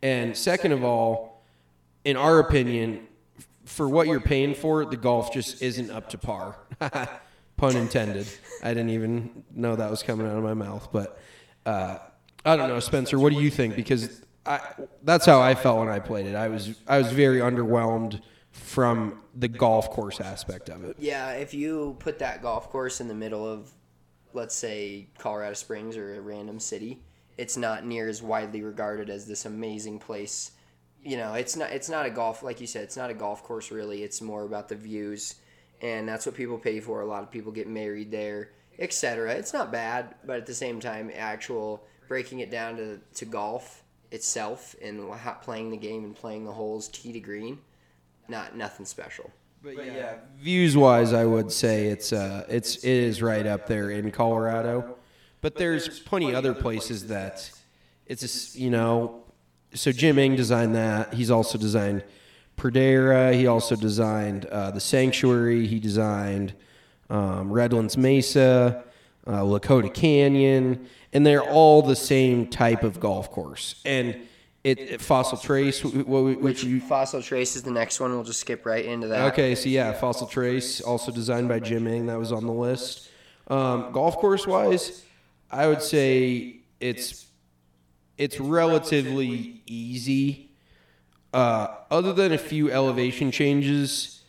and 0.03 0.35
second 0.35 0.73
of 0.73 0.83
all, 0.83 1.43
in 2.03 2.17
our 2.17 2.39
opinion, 2.39 3.07
for 3.65 3.87
what 3.87 4.07
you're 4.07 4.19
paying 4.19 4.53
for, 4.53 4.85
the 4.85 4.97
golf 4.97 5.33
just 5.33 5.61
isn't 5.61 5.91
up 5.91 6.09
to 6.09 6.17
par. 6.17 6.57
Pun 7.57 7.75
intended. 7.75 8.27
I 8.63 8.69
didn't 8.69 8.89
even 8.89 9.43
know 9.53 9.75
that 9.75 9.89
was 9.89 10.01
coming 10.01 10.27
out 10.27 10.35
of 10.35 10.43
my 10.43 10.53
mouth, 10.53 10.89
but 10.91 11.19
uh, 11.65 11.97
I 12.45 12.55
don't 12.55 12.69
know, 12.69 12.79
Spencer. 12.79 13.19
What 13.19 13.31
do 13.31 13.39
you 13.39 13.51
think? 13.51 13.75
Because 13.75 14.21
I, 14.45 14.59
that's 15.03 15.25
how 15.25 15.41
I 15.41 15.53
felt 15.53 15.79
when 15.79 15.89
I 15.89 15.99
played 15.99 16.25
it. 16.25 16.35
I 16.35 16.47
was 16.47 16.75
I 16.87 16.97
was 16.97 17.11
very 17.11 17.39
underwhelmed 17.39 18.21
from 18.51 19.21
the 19.35 19.47
golf 19.47 19.89
course 19.91 20.19
aspect 20.19 20.69
of 20.69 20.83
it. 20.83 20.95
Yeah, 20.99 21.31
if 21.33 21.53
you 21.53 21.95
put 21.99 22.19
that 22.19 22.41
golf 22.41 22.69
course 22.69 22.99
in 22.99 23.07
the 23.07 23.13
middle 23.13 23.47
of, 23.47 23.71
let's 24.33 24.55
say, 24.55 25.07
Colorado 25.17 25.53
Springs 25.53 25.95
or 25.95 26.15
a 26.15 26.21
random 26.21 26.59
city, 26.59 26.99
it's 27.37 27.55
not 27.55 27.85
near 27.85 28.09
as 28.09 28.21
widely 28.21 28.61
regarded 28.61 29.09
as 29.09 29.25
this 29.25 29.45
amazing 29.45 29.99
place. 29.99 30.51
You 31.03 31.17
know, 31.17 31.33
it's 31.33 31.55
not 31.55 31.71
it's 31.71 31.89
not 31.89 32.05
a 32.05 32.09
golf 32.09 32.43
like 32.43 32.61
you 32.61 32.67
said. 32.67 32.83
It's 32.83 32.97
not 32.97 33.09
a 33.09 33.13
golf 33.13 33.43
course 33.43 33.71
really. 33.71 34.03
It's 34.03 34.21
more 34.21 34.43
about 34.43 34.69
the 34.69 34.75
views, 34.75 35.35
and 35.81 36.07
that's 36.07 36.25
what 36.25 36.35
people 36.35 36.57
pay 36.57 36.79
for. 36.79 37.01
A 37.01 37.05
lot 37.05 37.23
of 37.23 37.31
people 37.31 37.51
get 37.51 37.67
married 37.67 38.11
there, 38.11 38.51
etc. 38.79 39.33
It's 39.33 39.53
not 39.53 39.71
bad, 39.71 40.15
but 40.25 40.37
at 40.37 40.45
the 40.45 40.53
same 40.53 40.79
time, 40.79 41.11
actual 41.15 41.83
breaking 42.07 42.39
it 42.39 42.51
down 42.51 42.75
to 42.77 42.99
to 43.15 43.25
golf 43.25 43.83
itself 44.11 44.75
and 44.81 45.11
how, 45.13 45.33
playing 45.33 45.71
the 45.71 45.77
game 45.77 46.03
and 46.03 46.15
playing 46.15 46.45
the 46.45 46.51
holes 46.51 46.87
tee 46.89 47.13
to 47.13 47.19
green, 47.19 47.57
not 48.27 48.55
nothing 48.55 48.85
special. 48.85 49.31
But 49.63 49.85
yeah, 49.85 50.15
views 50.39 50.75
wise, 50.75 51.13
I 51.13 51.25
would 51.25 51.51
say 51.51 51.87
it's 51.87 52.11
uh, 52.13 52.45
it's 52.49 52.77
it 52.77 52.89
is 52.89 53.21
right 53.21 53.45
up 53.45 53.67
there 53.67 53.91
in 53.91 54.11
Colorado. 54.11 54.97
But 55.41 55.55
there's 55.55 55.99
plenty 55.99 56.35
other 56.35 56.53
places 56.53 57.07
that 57.07 57.51
it's 58.05 58.55
a, 58.55 58.59
you 58.59 58.69
know. 58.69 59.20
So 59.73 59.91
Jim 59.91 60.17
Engh 60.17 60.35
designed 60.35 60.75
that. 60.75 61.13
He's 61.13 61.31
also 61.31 61.57
designed 61.57 62.03
Pradera. 62.57 63.33
He 63.33 63.47
also 63.47 63.75
designed 63.75 64.45
uh, 64.45 64.71
the 64.71 64.79
Sanctuary. 64.79 65.67
He 65.67 65.79
designed 65.79 66.53
um, 67.09 67.51
Redlands 67.51 67.97
Mesa, 67.97 68.83
uh, 69.27 69.41
Lakota 69.41 69.93
Canyon, 69.93 70.87
and 71.13 71.25
they're 71.25 71.43
all 71.43 71.81
the 71.81 71.95
same 71.95 72.47
type 72.47 72.83
of 72.83 72.99
golf 72.99 73.31
course. 73.31 73.81
And 73.85 74.15
it, 74.63 74.79
it 74.79 75.01
Fossil 75.01 75.37
Trace, 75.37 75.81
wh- 75.81 76.03
wh- 76.03 76.41
which 76.41 76.63
you 76.63 76.79
Fossil 76.79 77.21
Trace 77.21 77.55
is 77.55 77.63
the 77.63 77.71
next 77.71 77.99
one. 77.99 78.11
We'll 78.11 78.23
just 78.23 78.41
skip 78.41 78.65
right 78.65 78.85
into 78.85 79.07
that. 79.07 79.33
Okay, 79.33 79.55
so 79.55 79.69
yeah, 79.69 79.91
Fossil 79.93 80.27
Trace, 80.27 80.81
also 80.81 81.11
designed 81.11 81.47
by 81.47 81.59
Jim 81.59 81.87
Engh, 81.87 82.07
that 82.07 82.19
was 82.19 82.31
on 82.31 82.45
the 82.45 82.53
list. 82.53 83.09
Um, 83.47 83.91
golf 83.91 84.17
course 84.17 84.45
wise, 84.45 85.03
I 85.49 85.67
would 85.67 85.81
say 85.81 86.57
it's 86.79 87.25
it's 88.17 88.39
relatively 88.39 89.61
easy, 89.65 90.51
uh, 91.33 91.67
other 91.89 92.13
than 92.13 92.31
a 92.31 92.37
few 92.37 92.71
elevation 92.71 93.31
changes. 93.31 94.23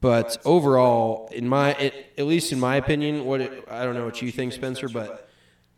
But 0.00 0.38
overall, 0.44 1.28
in 1.32 1.48
my 1.48 1.74
at 1.74 2.26
least 2.26 2.52
in 2.52 2.60
my 2.60 2.76
opinion, 2.76 3.24
what 3.24 3.40
it, 3.40 3.64
I 3.68 3.84
don't 3.84 3.94
know 3.94 4.04
what 4.04 4.22
you 4.22 4.30
think, 4.30 4.52
Spencer, 4.52 4.88
but 4.88 5.28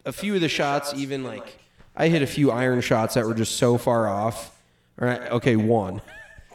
a 0.05 0.13
few 0.13 0.35
of 0.35 0.41
the 0.41 0.49
shots, 0.49 0.93
even 0.95 1.25
like 1.25 1.59
I 1.97 2.09
hit 2.09 2.23
a 2.23 2.27
few 2.27 2.51
iron 2.51 2.81
shots 2.83 3.15
that 3.15 3.25
were 3.25 3.35
just 3.35 3.57
so 3.57 3.79
far 3.79 4.09
off. 4.09 4.59
All 5.01 5.09
right, 5.09 5.23
okay, 5.33 5.57
one. 5.57 6.03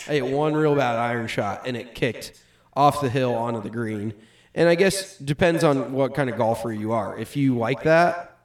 I 0.08 0.14
hit 0.14 0.26
one 0.26 0.54
real 0.54 0.76
bad 0.76 0.98
iron 0.98 1.28
shot, 1.28 1.64
and 1.66 1.76
it 1.76 1.96
kicked 1.96 2.40
off 2.76 3.02
the 3.02 3.10
hill 3.10 3.34
onto 3.34 3.62
the 3.62 3.70
green. 3.70 4.14
And 4.54 4.70
I 4.70 4.76
guess 4.76 5.18
depends 5.18 5.64
on 5.64 5.94
what 5.94 6.14
kind 6.14 6.30
of 6.30 6.38
golfer 6.38 6.72
you 6.72 6.92
are. 6.92 7.18
If 7.18 7.36
you 7.36 7.58
like 7.58 7.84
that, 7.84 8.38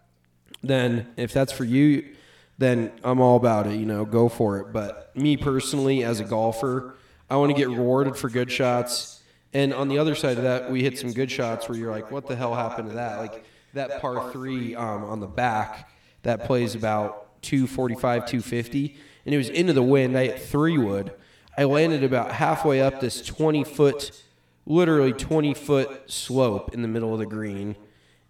then 0.63 1.09
if 1.17 1.33
that's 1.33 1.53
for 1.53 1.65
you, 1.65 2.05
then 2.61 2.93
I'm 3.03 3.21
all 3.21 3.37
about 3.37 3.67
it. 3.67 3.77
You 3.77 3.87
know, 3.87 4.05
go 4.05 4.29
for 4.29 4.59
it. 4.59 4.71
But 4.71 5.17
me 5.17 5.39
personally, 5.39 6.05
as 6.05 6.21
a 6.21 6.25
golfer, 6.25 6.95
I 7.31 7.37
want 7.37 7.51
to 7.51 7.57
get 7.57 7.69
rewarded 7.69 8.17
for 8.17 8.29
good 8.29 8.53
shots. 8.53 9.23
And 9.55 9.73
on 9.73 9.89
the 9.89 9.97
other 9.99 10.15
side 10.15 10.37
of 10.37 10.45
that, 10.45 10.71
we 10.71 10.83
hit 10.83 10.99
some 10.99 11.13
good 11.13 11.31
shots 11.31 11.69
where 11.69 11.79
you're 11.79 11.91
like, 11.91 12.11
what 12.11 12.29
the 12.29 12.37
hell 12.37 12.55
happened 12.55 12.91
to 12.91 12.95
that? 12.97 13.19
Like 13.19 13.45
that 13.73 14.03
par 14.03 14.31
three 14.31 14.77
um, 14.77 15.05
on 15.05 15.21
the 15.21 15.27
back 15.27 15.91
that 16.23 16.45
plays 16.45 16.75
about 16.75 17.41
245, 17.43 18.27
250, 18.27 18.97
and 19.25 19.35
it 19.35 19.39
was 19.39 19.49
into 19.49 19.73
the 19.73 19.83
wind. 19.83 20.17
I 20.17 20.27
hit 20.27 20.43
three 20.43 20.77
wood. 20.77 21.13
I 21.57 21.65
landed 21.65 22.05
about 22.05 22.31
halfway 22.33 22.83
up 22.83 23.01
this 23.01 23.23
20 23.23 23.65
foot, 23.65 24.23
literally 24.67 25.15
20 25.15 25.55
foot 25.55 26.11
slope 26.11 26.75
in 26.75 26.83
the 26.83 26.89
middle 26.89 27.15
of 27.15 27.21
the 27.21 27.27
green, 27.27 27.77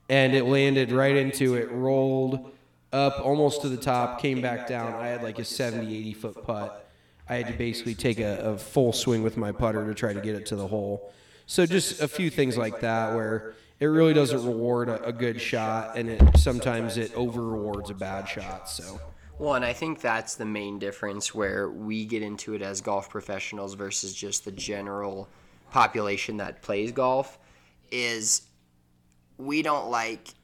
and 0.09 0.35
it 0.37 0.45
landed 0.45 0.93
right 0.93 1.17
into 1.17 1.57
it, 1.57 1.69
rolled 1.73 2.53
up 2.93 3.21
almost 3.25 3.63
to 3.63 3.69
the 3.69 3.77
top, 3.77 4.21
came 4.21 4.41
back 4.41 4.67
down. 4.67 4.95
I 4.95 5.09
had 5.09 5.23
like 5.23 5.39
a 5.39 5.45
70, 5.45 5.97
80 5.97 6.13
foot 6.15 6.45
putt. 6.45 6.89
I 7.29 7.37
had 7.37 7.47
to 7.47 7.53
basically 7.53 7.95
take 7.95 8.19
a, 8.19 8.39
a 8.39 8.59
full 8.59 8.93
swing 8.93 9.23
with 9.23 9.37
my 9.37 9.53
putter 9.53 9.87
to 9.87 9.95
try 9.95 10.13
to 10.13 10.21
get 10.21 10.35
it 10.35 10.47
to 10.47 10.57
the 10.57 10.67
hole. 10.67 11.13
So 11.47 11.67
just 11.67 12.01
a 12.01 12.09
few 12.09 12.31
things 12.31 12.57
like 12.57 12.81
that 12.81 13.15
where 13.15 13.55
it 13.79 13.87
really 13.87 14.13
doesn't 14.13 14.45
reward 14.45 14.89
a, 14.89 15.03
a 15.05 15.13
good 15.13 15.41
shot, 15.41 15.97
and 15.97 16.11
it 16.11 16.39
sometimes 16.39 16.97
it 16.97 17.15
over 17.15 17.43
rewards 17.43 17.91
a 17.91 17.95
bad 17.95 18.29
shot. 18.29 18.69
So. 18.69 19.01
Well, 19.39 19.55
and 19.55 19.65
I 19.65 19.73
think 19.73 20.01
that's 20.01 20.35
the 20.35 20.45
main 20.45 20.79
difference 20.79 21.35
where 21.35 21.71
we 21.71 22.05
get 22.05 22.23
into 22.23 22.55
it 22.55 22.63
as 22.63 22.81
golf 22.83 23.09
professionals 23.09 23.75
versus 23.75 24.15
just 24.15 24.45
the 24.45 24.53
general 24.53 25.29
population 25.71 26.37
that 26.37 26.61
plays 26.63 26.93
golf 26.93 27.39
is 27.91 28.43
we 29.39 29.63
don't 29.63 29.91
like 29.91 30.35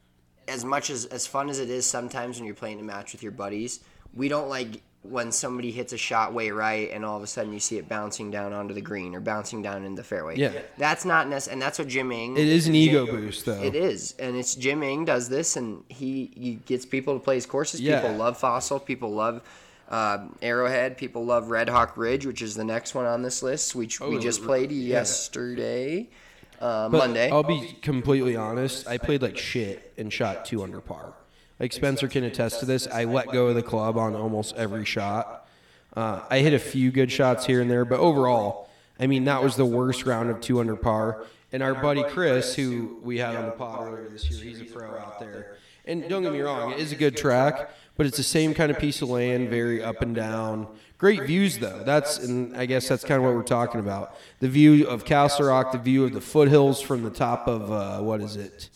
as 0.47 0.63
much 0.65 0.89
as 0.89 1.05
as 1.05 1.27
fun 1.27 1.49
as 1.49 1.59
it 1.59 1.69
is 1.69 1.85
sometimes 1.85 2.37
when 2.37 2.45
you're 2.45 2.55
playing 2.55 2.79
a 2.79 2.83
match 2.83 3.11
with 3.13 3.23
your 3.23 3.31
buddies, 3.31 3.79
we 4.13 4.27
don't 4.29 4.49
like 4.49 4.81
when 5.03 5.31
somebody 5.31 5.71
hits 5.71 5.93
a 5.93 5.97
shot 5.97 6.33
way 6.33 6.49
right 6.51 6.89
and 6.91 7.05
all 7.05 7.15
of 7.15 7.23
a 7.23 7.27
sudden 7.27 7.53
you 7.53 7.59
see 7.59 7.77
it 7.77 7.87
bouncing 7.87 8.29
down 8.29 8.51
onto 8.51 8.73
the 8.73 8.81
green 8.81 9.15
or 9.15 9.21
bouncing 9.21 9.61
down 9.61 9.85
in 9.85 9.95
the 9.95 10.03
fairway. 10.03 10.35
Yeah. 10.35 10.51
That's 10.77 11.05
not 11.05 11.29
necessary, 11.29 11.53
and 11.53 11.61
that's 11.61 11.79
what 11.79 11.87
Jim 11.87 12.09
Engh. 12.11 12.37
It 12.37 12.47
is 12.47 12.67
an 12.67 12.75
ego 12.75 13.05
boost, 13.05 13.45
though. 13.45 13.61
It 13.61 13.73
is, 13.73 14.15
and 14.19 14.35
it's 14.35 14.55
Jim 14.55 14.81
Engh 14.83 15.05
does 15.05 15.29
this, 15.29 15.55
and 15.55 15.83
he, 15.87 16.31
he 16.35 16.55
gets 16.65 16.85
people 16.85 17.13
to 17.13 17.23
play 17.23 17.35
his 17.35 17.45
courses. 17.45 17.79
Yeah. 17.79 18.01
People 18.01 18.17
love 18.17 18.37
Fossil. 18.37 18.79
People 18.81 19.11
love 19.13 19.43
uh, 19.89 20.27
Arrowhead. 20.41 20.97
People 20.97 21.23
love 21.25 21.51
Red 21.51 21.69
Hawk 21.69 21.95
Ridge, 21.95 22.25
which 22.25 22.41
is 22.41 22.55
the 22.55 22.65
next 22.65 22.93
one 22.93 23.05
on 23.05 23.21
this 23.21 23.41
list, 23.41 23.75
which 23.75 24.01
we 24.01 24.17
Oh, 24.17 24.19
just 24.19 24.43
played 24.43 24.71
yeah. 24.73 24.95
yesterday, 24.95 26.09
uh, 26.59 26.89
But 26.89 26.97
Monday. 26.97 27.29
I'll 27.29 27.43
be 27.43 27.77
completely 27.81 28.35
honest. 28.35 28.87
I 28.87 28.97
played 28.97 29.21
like 29.21 29.37
shit 29.37 29.93
and 29.97 30.11
shot 30.11 30.45
two 30.45 30.63
under 30.63 30.81
par. 30.81 31.13
Like 31.59 31.73
Spencer 31.73 32.07
can 32.07 32.23
attest 32.23 32.59
to 32.59 32.65
this. 32.65 32.87
I 32.87 33.05
let 33.05 33.31
go 33.31 33.47
of 33.47 33.55
the 33.55 33.63
club 33.63 33.97
on 33.97 34.15
almost 34.15 34.55
every 34.55 34.85
shot. 34.85 35.47
Uh, 35.95 36.21
I 36.29 36.39
hit 36.39 36.53
a 36.53 36.59
few 36.59 36.91
good 36.91 37.11
shots 37.11 37.45
here 37.45 37.61
and 37.61 37.71
there, 37.71 37.83
but 37.83 37.99
overall, 37.99 38.69
I 38.99 39.07
mean 39.07 39.25
that 39.25 39.41
was 39.41 39.55
the 39.55 39.65
worst 39.65 40.05
round 40.05 40.29
of 40.29 40.41
two 40.41 40.59
under 40.59 40.75
par. 40.75 41.23
And 41.51 41.63
our 41.63 41.73
buddy 41.73 42.03
Chris, 42.03 42.55
who 42.55 42.99
we 43.01 43.17
had 43.17 43.35
on 43.35 43.45
the 43.45 43.51
pod 43.51 43.87
earlier 43.87 44.09
this 44.09 44.29
year, 44.29 44.43
he's 44.43 44.61
a 44.61 44.65
pro 44.65 44.89
out 44.97 45.19
there. 45.19 45.57
And 45.85 46.07
don't 46.09 46.21
get 46.21 46.33
me 46.33 46.41
wrong, 46.41 46.73
it 46.73 46.79
is 46.79 46.91
a 46.91 46.95
good 46.95 47.15
track, 47.15 47.71
but 47.95 48.05
it's 48.05 48.17
the 48.17 48.23
same 48.23 48.53
kind 48.53 48.69
of 48.69 48.77
piece 48.77 49.01
of 49.01 49.09
land, 49.09 49.49
very 49.49 49.81
up 49.81 50.01
and 50.01 50.13
down. 50.13 50.67
Great 50.97 51.23
views 51.23 51.59
though. 51.59 51.83
That's 51.83 52.17
and 52.17 52.55
I 52.57 52.65
guess 52.65 52.87
that's 52.87 53.03
kind 53.03 53.19
of 53.19 53.23
what 53.25 53.35
we're 53.35 53.43
talking 53.43 53.79
about. 53.79 54.15
The 54.39 54.47
view 54.49 54.87
of 54.87 55.05
Castle 55.05 55.45
Rock, 55.47 55.71
the 55.71 55.77
view 55.77 56.03
of 56.05 56.13
the 56.13 56.21
foothills 56.21 56.81
from 56.81 57.03
the 57.03 57.11
top 57.11 57.47
of 57.47 57.71
uh, 57.71 57.99
what 57.99 58.21
is 58.21 58.35
it? 58.35 58.69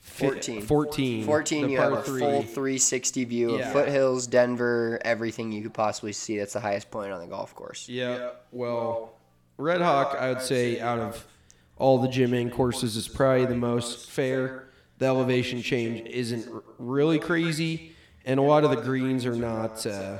14. 0.00 0.62
14. 0.62 1.24
14, 1.24 1.68
you 1.68 1.78
have 1.78 1.92
a 1.92 2.02
three. 2.02 2.20
full 2.20 2.42
360 2.42 3.24
view 3.24 3.56
Yeah. 3.58 3.68
of 3.68 3.72
foothills, 3.72 4.26
Denver, 4.26 4.98
everything 5.04 5.52
you 5.52 5.62
could 5.62 5.74
possibly 5.74 6.12
see. 6.12 6.38
That's 6.38 6.54
the 6.54 6.60
highest 6.60 6.90
point 6.90 7.12
on 7.12 7.20
the 7.20 7.26
golf 7.28 7.54
course. 7.54 7.88
Yeah. 7.88 8.30
Well, 8.50 9.12
Red 9.58 9.80
Hawk, 9.80 10.16
I 10.18 10.30
would 10.32 10.42
say 10.42 10.80
out 10.80 10.98
of 10.98 11.24
all 11.76 11.98
the 11.98 12.08
Jim 12.08 12.34
Engh 12.34 12.50
courses 12.50 12.96
is 12.96 13.06
probably 13.06 13.46
the 13.46 13.54
most 13.54 14.10
fair. 14.10 14.64
The 14.98 15.06
elevation 15.06 15.62
change 15.62 16.08
isn't 16.08 16.48
really 16.78 17.20
crazy, 17.20 17.92
and 18.24 18.40
a 18.40 18.42
lot 18.42 18.64
of 18.64 18.70
the 18.70 18.82
greens 18.82 19.24
are 19.24 19.36
not 19.36 19.86
uh, 19.86 20.18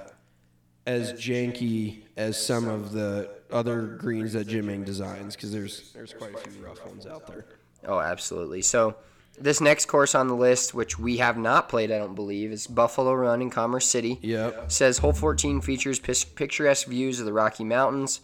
as 0.88 1.12
janky 1.12 1.98
as 2.16 2.42
some 2.42 2.66
of 2.66 2.92
the 2.92 3.29
other 3.53 3.83
greens 3.83 4.33
that 4.33 4.46
Jim 4.46 4.70
Engh 4.70 4.85
designs 4.85 5.37
because 5.37 5.53
there's 5.53 5.92
there's 5.92 6.14
quite 6.14 6.35
a 6.35 6.38
few 6.38 6.64
rough 6.64 6.85
ones 6.87 7.07
out 7.07 7.27
there. 7.27 7.44
Oh, 7.87 8.01
absolutely. 8.01 8.62
So, 8.62 8.96
this 9.38 9.61
next 9.61 9.85
course 9.87 10.14
on 10.14 10.29
the 10.29 10.35
list, 10.35 10.74
which 10.74 10.98
we 10.98 11.18
have 11.18 11.37
not 11.37 11.68
played, 11.68 11.92
I 11.92 11.98
don't 11.98 12.14
believe, 12.14 12.51
is 12.51 12.66
Buffalo 12.66 13.12
Run 13.12 13.42
in 13.42 13.51
Commerce 13.51 13.87
City. 13.87 14.18
Yep. 14.22 14.72
Says 14.72 14.98
hole 14.98 15.12
14 15.12 15.61
features 15.61 16.01
picturesque 16.01 16.88
views 16.88 17.20
of 17.20 17.27
the 17.27 17.33
Rocky 17.33 17.64
Mountains. 17.64 18.22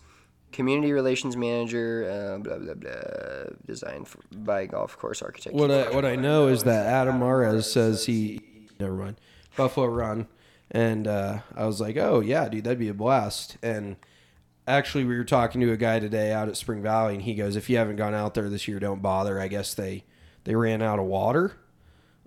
Community 0.51 0.93
relations 0.93 1.37
manager, 1.37 2.09
uh, 2.09 2.39
blah 2.39 2.59
blah 2.59 2.75
blah, 2.75 2.93
designed 3.67 4.09
for, 4.09 4.21
by 4.33 4.67
golf 4.67 4.97
course 4.97 5.21
architect. 5.21 5.55
What 5.55 5.71
I 5.71 5.91
what 5.91 6.05
I 6.05 6.17
know 6.17 6.47
is 6.47 6.63
that 6.63 6.87
Adam 6.87 7.19
Mares 7.19 7.71
says 7.71 8.07
he 8.07 8.41
never 8.79 8.95
mind 8.95 9.17
Buffalo 9.57 9.87
Run, 9.87 10.29
and 10.75 11.07
uh, 11.07 11.39
I 11.57 11.67
was 11.67 11.81
like, 11.81 11.97
oh 11.97 12.19
yeah, 12.19 12.49
dude, 12.49 12.65
that'd 12.65 12.81
be 12.81 12.89
a 12.89 12.95
blast. 12.95 13.57
And 13.63 13.97
actually, 14.67 15.05
we 15.05 15.17
were 15.17 15.25
talking 15.25 15.61
to 15.61 15.71
a 15.71 15.77
guy 15.77 16.01
today 16.01 16.33
out 16.33 16.49
at 16.49 16.57
Spring 16.57 16.83
Valley, 16.83 17.15
and 17.15 17.23
he 17.23 17.35
goes, 17.35 17.55
if 17.55 17.71
you 17.71 17.77
haven't 17.77 17.97
gone 17.97 18.13
out 18.13 18.35
there 18.35 18.49
this 18.51 18.67
year, 18.67 18.81
don't 18.81 19.01
bother. 19.01 19.41
I 19.41 19.47
guess 19.47 19.73
they 19.73 20.03
they 20.43 20.57
ran 20.57 20.83
out 20.83 20.99
of 20.99 21.05
water, 21.07 21.53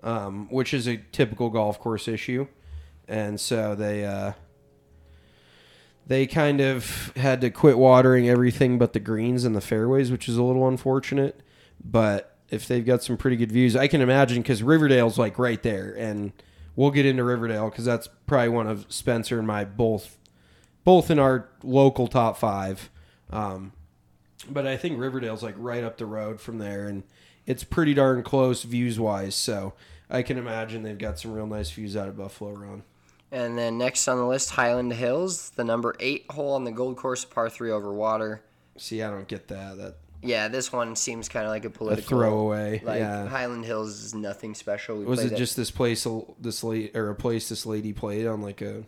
um, 0.02 0.48
which 0.50 0.72
is 0.72 0.88
a 0.88 0.96
typical 0.96 1.50
golf 1.50 1.78
course 1.78 2.08
issue, 2.08 2.48
and 3.06 3.38
so 3.38 3.76
they. 3.76 4.04
Uh, 4.04 4.32
they 6.06 6.26
kind 6.26 6.62
of 6.62 7.12
had 7.16 7.42
to 7.42 7.50
quit 7.50 7.76
watering 7.76 8.30
everything 8.30 8.78
but 8.78 8.94
the 8.94 8.98
greens 8.98 9.44
and 9.44 9.54
the 9.54 9.60
fairways, 9.60 10.10
which 10.10 10.26
is 10.26 10.38
a 10.38 10.42
little 10.42 10.66
unfortunate. 10.66 11.42
But 11.84 12.38
if 12.48 12.66
they've 12.66 12.86
got 12.86 13.02
some 13.02 13.18
pretty 13.18 13.36
good 13.36 13.52
views, 13.52 13.76
I 13.76 13.88
can 13.88 14.00
imagine 14.00 14.40
because 14.40 14.62
Riverdale's 14.62 15.18
like 15.18 15.38
right 15.38 15.62
there, 15.62 15.94
and 15.98 16.32
we'll 16.78 16.92
get 16.92 17.04
into 17.04 17.24
Riverdale 17.24 17.68
because 17.70 17.84
that's 17.84 18.08
probably 18.28 18.50
one 18.50 18.68
of 18.68 18.86
Spencer 18.88 19.36
and 19.36 19.46
my 19.48 19.64
both, 19.64 20.16
both 20.84 21.10
in 21.10 21.18
our 21.18 21.48
local 21.64 22.06
top 22.06 22.38
five. 22.38 22.88
Um, 23.30 23.72
but 24.48 24.64
I 24.64 24.76
think 24.76 25.00
Riverdale's 25.00 25.42
like 25.42 25.56
right 25.58 25.82
up 25.82 25.98
the 25.98 26.06
road 26.06 26.40
from 26.40 26.58
there, 26.58 26.86
and 26.86 27.02
it's 27.46 27.64
pretty 27.64 27.94
darn 27.94 28.22
close 28.22 28.62
views 28.62 29.00
wise. 29.00 29.34
So 29.34 29.74
I 30.08 30.22
can 30.22 30.38
imagine 30.38 30.84
they've 30.84 30.96
got 30.96 31.18
some 31.18 31.32
real 31.32 31.48
nice 31.48 31.68
views 31.68 31.96
out 31.96 32.06
of 32.06 32.16
Buffalo 32.16 32.52
Run. 32.52 32.84
And 33.32 33.58
then 33.58 33.76
next 33.76 34.06
on 34.06 34.16
the 34.16 34.24
list, 34.24 34.50
Highland 34.50 34.92
Hills, 34.92 35.50
the 35.50 35.64
number 35.64 35.96
eight 35.98 36.26
hole 36.30 36.54
on 36.54 36.62
the 36.62 36.70
Gold 36.70 36.96
Course, 36.96 37.24
par 37.24 37.50
three 37.50 37.72
over 37.72 37.92
water. 37.92 38.44
See, 38.76 39.02
I 39.02 39.10
don't 39.10 39.26
get 39.26 39.48
that. 39.48 39.76
That 39.78 39.96
Yeah, 40.22 40.48
this 40.48 40.72
one 40.72 40.96
seems 40.96 41.28
kind 41.28 41.44
of 41.46 41.50
like 41.50 41.64
a 41.64 41.70
political 41.70 42.08
throwaway, 42.08 42.82
Like 42.84 42.98
yeah. 42.98 43.28
Highland 43.28 43.64
Hills 43.64 44.02
is 44.02 44.14
nothing 44.14 44.54
special. 44.54 44.98
We 44.98 45.04
was 45.04 45.24
it 45.24 45.36
just 45.36 45.56
this 45.56 45.70
place 45.70 46.06
this 46.40 46.64
late 46.64 46.96
or 46.96 47.10
a 47.10 47.14
place 47.14 47.48
this 47.48 47.64
lady 47.66 47.92
played 47.92 48.26
on 48.26 48.42
like 48.42 48.60
a 48.60 48.84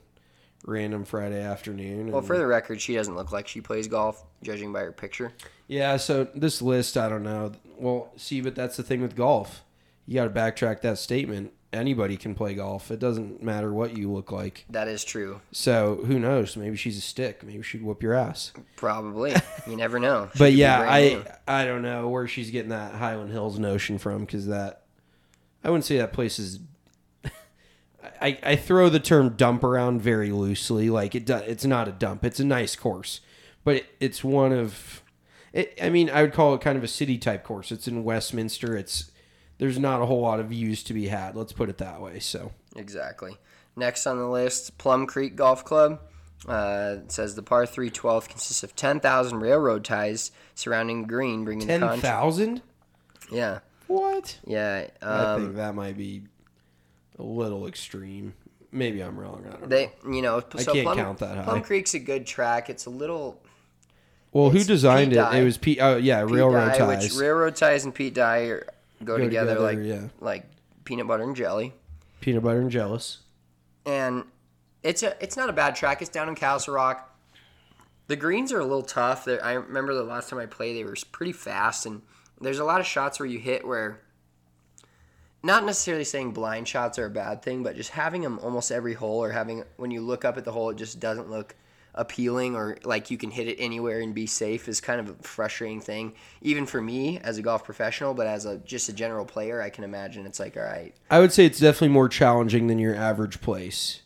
random 0.66 1.04
Friday 1.04 1.40
afternoon? 1.40 2.10
Well, 2.10 2.22
for 2.22 2.36
the 2.36 2.46
record, 2.46 2.80
she 2.80 2.94
doesn't 2.94 3.14
look 3.14 3.32
like 3.32 3.46
she 3.48 3.60
plays 3.60 3.86
golf, 3.86 4.24
judging 4.42 4.72
by 4.72 4.80
her 4.80 4.92
picture. 4.92 5.32
yeah, 5.68 5.96
so 5.96 6.24
this 6.34 6.60
list, 6.60 6.96
I 6.96 7.08
don't 7.08 7.22
know. 7.22 7.52
Well, 7.78 8.10
see, 8.16 8.40
but 8.40 8.54
that's 8.54 8.76
the 8.76 8.82
thing 8.82 9.00
with 9.00 9.14
golf. 9.16 9.62
You 10.06 10.14
got 10.16 10.24
to 10.24 10.30
backtrack 10.30 10.80
that 10.80 10.98
statement. 10.98 11.52
Anybody 11.72 12.16
can 12.16 12.34
play 12.34 12.54
golf. 12.54 12.90
It 12.90 12.98
doesn't 12.98 13.44
matter 13.44 13.72
what 13.72 13.96
you 13.96 14.10
look 14.10 14.32
like. 14.32 14.64
That 14.70 14.88
is 14.88 15.04
true. 15.04 15.40
So 15.52 16.00
who 16.04 16.18
knows? 16.18 16.56
Maybe 16.56 16.76
she's 16.76 16.98
a 16.98 17.00
stick. 17.00 17.44
Maybe 17.44 17.62
she'd 17.62 17.82
whoop 17.82 18.02
your 18.02 18.14
ass. 18.14 18.52
Probably. 18.74 19.34
You 19.68 19.76
never 19.76 20.00
know. 20.00 20.28
She 20.32 20.38
But 20.38 20.52
yeah, 20.54 20.80
I 20.80 21.00
new. 21.00 21.24
I 21.46 21.64
don't 21.64 21.82
know 21.82 22.08
where 22.08 22.26
she's 22.26 22.50
getting 22.50 22.70
that 22.70 22.94
Highland 22.94 23.30
Hills 23.30 23.58
notion 23.60 23.98
from 23.98 24.22
because 24.22 24.48
that 24.48 24.82
I 25.62 25.70
wouldn't 25.70 25.84
say 25.84 25.98
that 25.98 26.12
place 26.12 26.40
is. 26.40 26.58
I, 28.20 28.38
I 28.42 28.56
throw 28.56 28.88
the 28.88 29.00
term 29.00 29.30
dump 29.30 29.62
around 29.62 30.02
very 30.02 30.32
loosely. 30.32 30.90
Like 30.90 31.14
it, 31.14 31.26
do, 31.26 31.36
it's 31.36 31.64
not 31.64 31.86
a 31.86 31.92
dump. 31.92 32.24
It's 32.24 32.40
a 32.40 32.44
nice 32.44 32.74
course, 32.74 33.20
but 33.62 33.76
it, 33.76 33.86
it's 34.00 34.24
one 34.24 34.52
of. 34.52 35.02
It, 35.52 35.78
I 35.82 35.88
mean, 35.90 36.10
I 36.10 36.22
would 36.22 36.32
call 36.32 36.54
it 36.54 36.60
kind 36.60 36.78
of 36.78 36.84
a 36.84 36.88
city 36.88 37.18
type 37.18 37.44
course. 37.44 37.70
It's 37.70 37.86
in 37.86 38.02
Westminster. 38.02 38.76
It's 38.76 39.10
there's 39.60 39.78
not 39.78 40.02
a 40.02 40.06
whole 40.06 40.20
lot 40.22 40.40
of 40.40 40.46
views 40.48 40.82
to 40.84 40.94
be 40.94 41.06
had. 41.06 41.36
Let's 41.36 41.52
put 41.52 41.68
it 41.68 41.78
that 41.78 42.00
way. 42.00 42.18
So 42.18 42.50
Exactly. 42.74 43.36
Next 43.76 44.06
on 44.06 44.18
the 44.18 44.26
list, 44.28 44.76
Plum 44.78 45.06
Creek 45.06 45.36
Golf 45.36 45.64
Club. 45.64 46.00
Uh, 46.48 46.96
it 47.04 47.12
says 47.12 47.34
the 47.34 47.42
par 47.42 47.66
3 47.66 47.90
12 47.90 48.28
consists 48.28 48.62
of 48.64 48.74
10,000 48.74 49.38
railroad 49.40 49.84
ties 49.84 50.32
surrounding 50.54 51.04
green, 51.04 51.44
bringing 51.44 51.66
the 51.66 51.72
ten 51.74 51.80
contrast. 51.80 52.02
thousand. 52.02 52.62
Yeah. 53.30 53.58
What? 53.86 54.38
Yeah. 54.46 54.86
I 55.02 55.04
Um, 55.06 55.42
think 55.42 55.56
that 55.56 55.74
might 55.74 55.96
be 55.98 56.22
a 57.18 57.22
little 57.22 57.66
extreme. 57.66 58.32
Maybe 58.72 59.02
I'm 59.02 59.18
wrong. 59.18 59.44
I 59.46 59.50
don't 59.50 59.60
know. 59.62 59.66
they, 59.68 59.92
you 60.08 60.22
know, 60.22 60.42
I 60.54 60.62
so 60.62 60.72
can't 60.72 60.84
Plum, 60.86 60.96
count 60.96 61.18
that 61.18 61.36
high. 61.36 61.44
Plum 61.44 61.62
Creek's 61.62 61.92
a 61.94 61.98
good 61.98 62.26
track. 62.26 62.70
It's 62.70 62.86
a 62.86 62.90
little 62.90 63.40
Well, 64.32 64.50
who 64.50 64.62
designed 64.64 65.10
Pete 65.10 65.18
it? 65.18 65.22
Dye. 65.22 65.38
It 65.38 65.44
was 65.44 65.58
Pete. 65.58 65.78
Oh, 65.82 65.96
yeah, 65.96 66.24
Pete 66.24 66.34
railroad 66.34 66.68
Dye, 66.70 66.78
ties. 66.78 67.02
which 67.02 67.20
railroad 67.20 67.56
ties 67.56 67.84
and 67.84 67.94
Pete 67.94 68.14
Dye 68.14 68.44
are, 68.44 68.66
go, 69.04 69.16
Go 69.16 69.24
together, 69.24 69.54
together, 69.54 69.60
like 69.60 69.78
yeah. 69.82 70.08
like 70.20 70.46
peanut 70.84 71.06
butter 71.06 71.22
and 71.22 71.36
jelly. 71.36 71.72
Peanut 72.20 72.42
butter 72.42 72.60
and 72.60 72.70
jealous. 72.70 73.18
and 73.86 74.24
it's 74.82 75.02
a 75.02 75.16
it's 75.22 75.36
not 75.36 75.48
a 75.50 75.52
bad 75.52 75.74
track. 75.74 76.00
It's 76.02 76.10
down 76.10 76.28
in 76.28 76.34
Castle 76.34 76.74
Rock. 76.74 77.06
The 78.08 78.16
greens 78.16 78.52
are 78.52 78.58
a 78.58 78.64
little 78.64 78.82
tough. 78.82 79.24
They're, 79.24 79.44
I 79.44 79.52
remember 79.52 79.94
the 79.94 80.02
last 80.02 80.28
time 80.30 80.38
I 80.38 80.46
played, 80.46 80.76
they 80.76 80.84
were 80.84 80.96
pretty 81.12 81.32
fast, 81.32 81.86
and 81.86 82.02
there's 82.40 82.58
a 82.58 82.64
lot 82.64 82.80
of 82.80 82.86
shots 82.86 83.20
where 83.20 83.28
you 83.28 83.38
hit 83.38 83.66
where. 83.66 84.00
Not 85.42 85.64
necessarily 85.64 86.04
saying 86.04 86.32
blind 86.32 86.68
shots 86.68 86.98
are 86.98 87.06
a 87.06 87.10
bad 87.10 87.40
thing, 87.42 87.62
but 87.62 87.74
just 87.74 87.90
having 87.90 88.20
them 88.20 88.38
almost 88.40 88.70
every 88.70 88.92
hole, 88.92 89.22
or 89.24 89.30
having 89.30 89.64
when 89.76 89.90
you 89.90 90.02
look 90.02 90.24
up 90.24 90.36
at 90.36 90.44
the 90.44 90.52
hole, 90.52 90.68
it 90.70 90.76
just 90.76 91.00
doesn't 91.00 91.30
look 91.30 91.54
appealing, 91.94 92.54
or 92.54 92.78
like 92.84 93.10
you 93.10 93.18
can 93.18 93.30
hit 93.30 93.48
it 93.48 93.56
anywhere 93.58 94.00
and 94.00 94.14
be 94.14 94.26
safe 94.26 94.68
is 94.68 94.80
kind 94.80 95.00
of 95.00 95.08
a 95.10 95.22
frustrating 95.22 95.80
thing. 95.80 96.14
Even 96.40 96.66
for 96.66 96.80
me 96.80 97.18
as 97.18 97.38
a 97.38 97.42
golf 97.42 97.64
professional, 97.64 98.14
but 98.14 98.26
as 98.26 98.46
a 98.46 98.58
just 98.58 98.88
a 98.88 98.92
general 98.92 99.24
player, 99.24 99.60
I 99.60 99.70
can 99.70 99.84
imagine 99.84 100.26
it's 100.26 100.40
like, 100.40 100.56
all 100.56 100.62
right, 100.62 100.94
I 101.10 101.20
would 101.20 101.32
say 101.32 101.46
it's 101.46 101.60
definitely 101.60 101.88
more 101.88 102.08
challenging 102.08 102.66
than 102.66 102.78
your 102.78 102.94
average 102.94 103.40
place. 103.40 104.02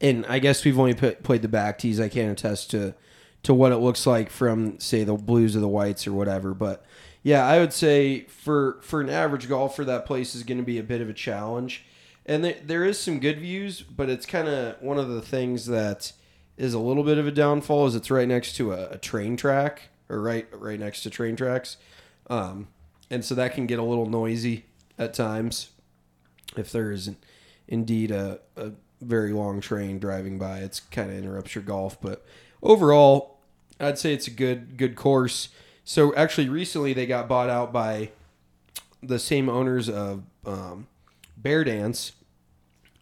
And 0.00 0.26
I 0.26 0.40
guess 0.40 0.64
we've 0.64 0.78
only 0.78 0.94
put, 0.94 1.22
played 1.22 1.42
the 1.42 1.48
back 1.48 1.78
tees. 1.78 2.00
I 2.00 2.08
can't 2.08 2.32
attest 2.32 2.70
to 2.72 2.94
to 3.44 3.54
what 3.54 3.72
it 3.72 3.78
looks 3.78 4.06
like 4.06 4.30
from 4.30 4.78
say 4.78 5.04
the 5.04 5.14
blues 5.14 5.56
or 5.56 5.60
the 5.60 5.68
whites 5.68 6.06
or 6.06 6.12
whatever. 6.12 6.54
But 6.54 6.84
yeah, 7.22 7.46
I 7.46 7.58
would 7.58 7.72
say 7.72 8.22
for 8.22 8.78
for 8.82 9.00
an 9.00 9.10
average 9.10 9.48
golfer, 9.48 9.84
that 9.84 10.06
place 10.06 10.34
is 10.34 10.42
going 10.42 10.58
to 10.58 10.64
be 10.64 10.78
a 10.78 10.82
bit 10.82 11.00
of 11.00 11.08
a 11.08 11.14
challenge. 11.14 11.84
And 12.24 12.44
there, 12.44 12.56
there 12.64 12.84
is 12.84 12.98
some 12.98 13.18
good 13.18 13.40
views, 13.40 13.82
but 13.82 14.08
it's 14.08 14.26
kind 14.26 14.48
of 14.48 14.80
one 14.80 14.98
of 14.98 15.08
the 15.08 15.22
things 15.22 15.66
that 15.66 16.12
is 16.62 16.74
a 16.74 16.78
little 16.78 17.02
bit 17.02 17.18
of 17.18 17.26
a 17.26 17.32
downfall. 17.32 17.88
Is 17.88 17.96
it's 17.96 18.10
right 18.10 18.28
next 18.28 18.54
to 18.56 18.72
a, 18.72 18.90
a 18.90 18.98
train 18.98 19.36
track 19.36 19.90
or 20.08 20.22
right 20.22 20.46
right 20.52 20.78
next 20.78 21.02
to 21.02 21.10
train 21.10 21.34
tracks, 21.34 21.76
um, 22.30 22.68
and 23.10 23.24
so 23.24 23.34
that 23.34 23.54
can 23.54 23.66
get 23.66 23.80
a 23.80 23.82
little 23.82 24.06
noisy 24.06 24.64
at 24.96 25.12
times 25.12 25.70
if 26.56 26.70
there 26.70 26.92
isn't 26.92 27.18
indeed 27.66 28.12
a, 28.12 28.38
a 28.56 28.70
very 29.00 29.32
long 29.32 29.60
train 29.60 29.98
driving 29.98 30.38
by. 30.38 30.58
It's 30.58 30.78
kind 30.78 31.10
of 31.10 31.16
interrupts 31.16 31.56
your 31.56 31.64
golf, 31.64 32.00
but 32.00 32.24
overall, 32.62 33.40
I'd 33.80 33.98
say 33.98 34.14
it's 34.14 34.28
a 34.28 34.30
good 34.32 34.76
good 34.76 34.94
course. 34.94 35.48
So 35.84 36.14
actually, 36.14 36.48
recently 36.48 36.92
they 36.92 37.06
got 37.06 37.28
bought 37.28 37.50
out 37.50 37.72
by 37.72 38.10
the 39.02 39.18
same 39.18 39.48
owners 39.48 39.88
of 39.88 40.22
um, 40.46 40.86
Bear 41.36 41.64
Dance 41.64 42.12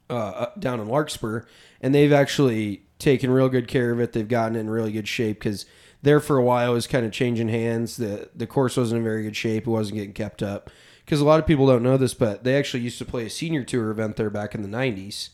uh, 0.08 0.46
down 0.58 0.80
in 0.80 0.88
Larkspur, 0.88 1.42
and 1.82 1.94
they've 1.94 2.10
actually 2.12 2.84
taken 3.00 3.30
real 3.30 3.48
good 3.48 3.66
care 3.66 3.90
of 3.90 4.00
it. 4.00 4.12
They've 4.12 4.28
gotten 4.28 4.56
it 4.56 4.60
in 4.60 4.70
really 4.70 4.92
good 4.92 5.08
shape 5.08 5.38
because 5.40 5.66
there 6.02 6.20
for 6.20 6.36
a 6.36 6.42
while 6.42 6.72
it 6.72 6.74
was 6.74 6.86
kind 6.86 7.04
of 7.04 7.12
changing 7.12 7.48
hands. 7.48 7.96
the 7.96 8.30
The 8.34 8.46
course 8.46 8.76
wasn't 8.76 8.98
in 8.98 9.04
very 9.04 9.22
good 9.22 9.36
shape. 9.36 9.66
It 9.66 9.70
wasn't 9.70 9.96
getting 9.96 10.12
kept 10.12 10.42
up 10.42 10.70
because 11.04 11.20
a 11.20 11.24
lot 11.24 11.40
of 11.40 11.46
people 11.46 11.66
don't 11.66 11.82
know 11.82 11.96
this, 11.96 12.14
but 12.14 12.44
they 12.44 12.56
actually 12.56 12.82
used 12.82 12.98
to 12.98 13.04
play 13.04 13.26
a 13.26 13.30
senior 13.30 13.64
tour 13.64 13.90
event 13.90 14.16
there 14.16 14.30
back 14.30 14.54
in 14.54 14.62
the 14.62 14.68
'90s. 14.68 15.30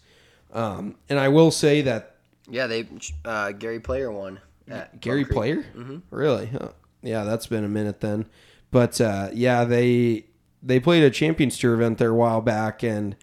Um, 0.52 0.96
and 1.08 1.18
I 1.18 1.28
will 1.28 1.50
say 1.50 1.82
that 1.82 2.16
yeah, 2.48 2.66
they 2.66 2.86
uh, 3.24 3.52
Gary 3.52 3.80
Player 3.80 4.10
won. 4.10 4.40
Gary 5.00 5.24
Player? 5.24 5.64
Mm-hmm. 5.76 5.98
Really? 6.10 6.46
Huh. 6.46 6.70
Yeah, 7.02 7.24
that's 7.24 7.46
been 7.46 7.64
a 7.64 7.68
minute 7.68 8.00
then. 8.00 8.26
But 8.70 9.00
uh, 9.00 9.30
yeah, 9.32 9.64
they 9.64 10.26
they 10.62 10.80
played 10.80 11.02
a 11.02 11.10
Champions 11.10 11.58
Tour 11.58 11.74
event 11.74 11.98
there 11.98 12.10
a 12.10 12.14
while 12.14 12.40
back, 12.40 12.82
and 12.82 13.16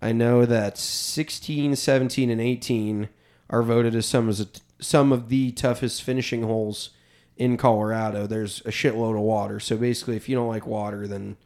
I 0.00 0.12
know 0.12 0.46
that 0.46 0.78
16, 0.78 1.76
17, 1.76 2.30
and 2.30 2.40
18 2.40 3.08
are 3.50 3.62
voted 3.62 3.94
as 3.94 4.06
some 4.06 4.28
as 4.28 4.40
a, 4.40 4.46
some 4.78 5.12
of 5.12 5.28
the 5.28 5.52
toughest 5.52 6.02
finishing 6.02 6.44
holes 6.44 6.90
in 7.36 7.56
Colorado. 7.56 8.26
There's 8.26 8.60
a 8.60 8.70
shitload 8.70 9.16
of 9.16 9.22
water, 9.22 9.60
so 9.60 9.76
basically, 9.76 10.16
if 10.16 10.28
you 10.28 10.36
don't 10.36 10.48
like 10.48 10.66
water, 10.66 11.06
then 11.06 11.36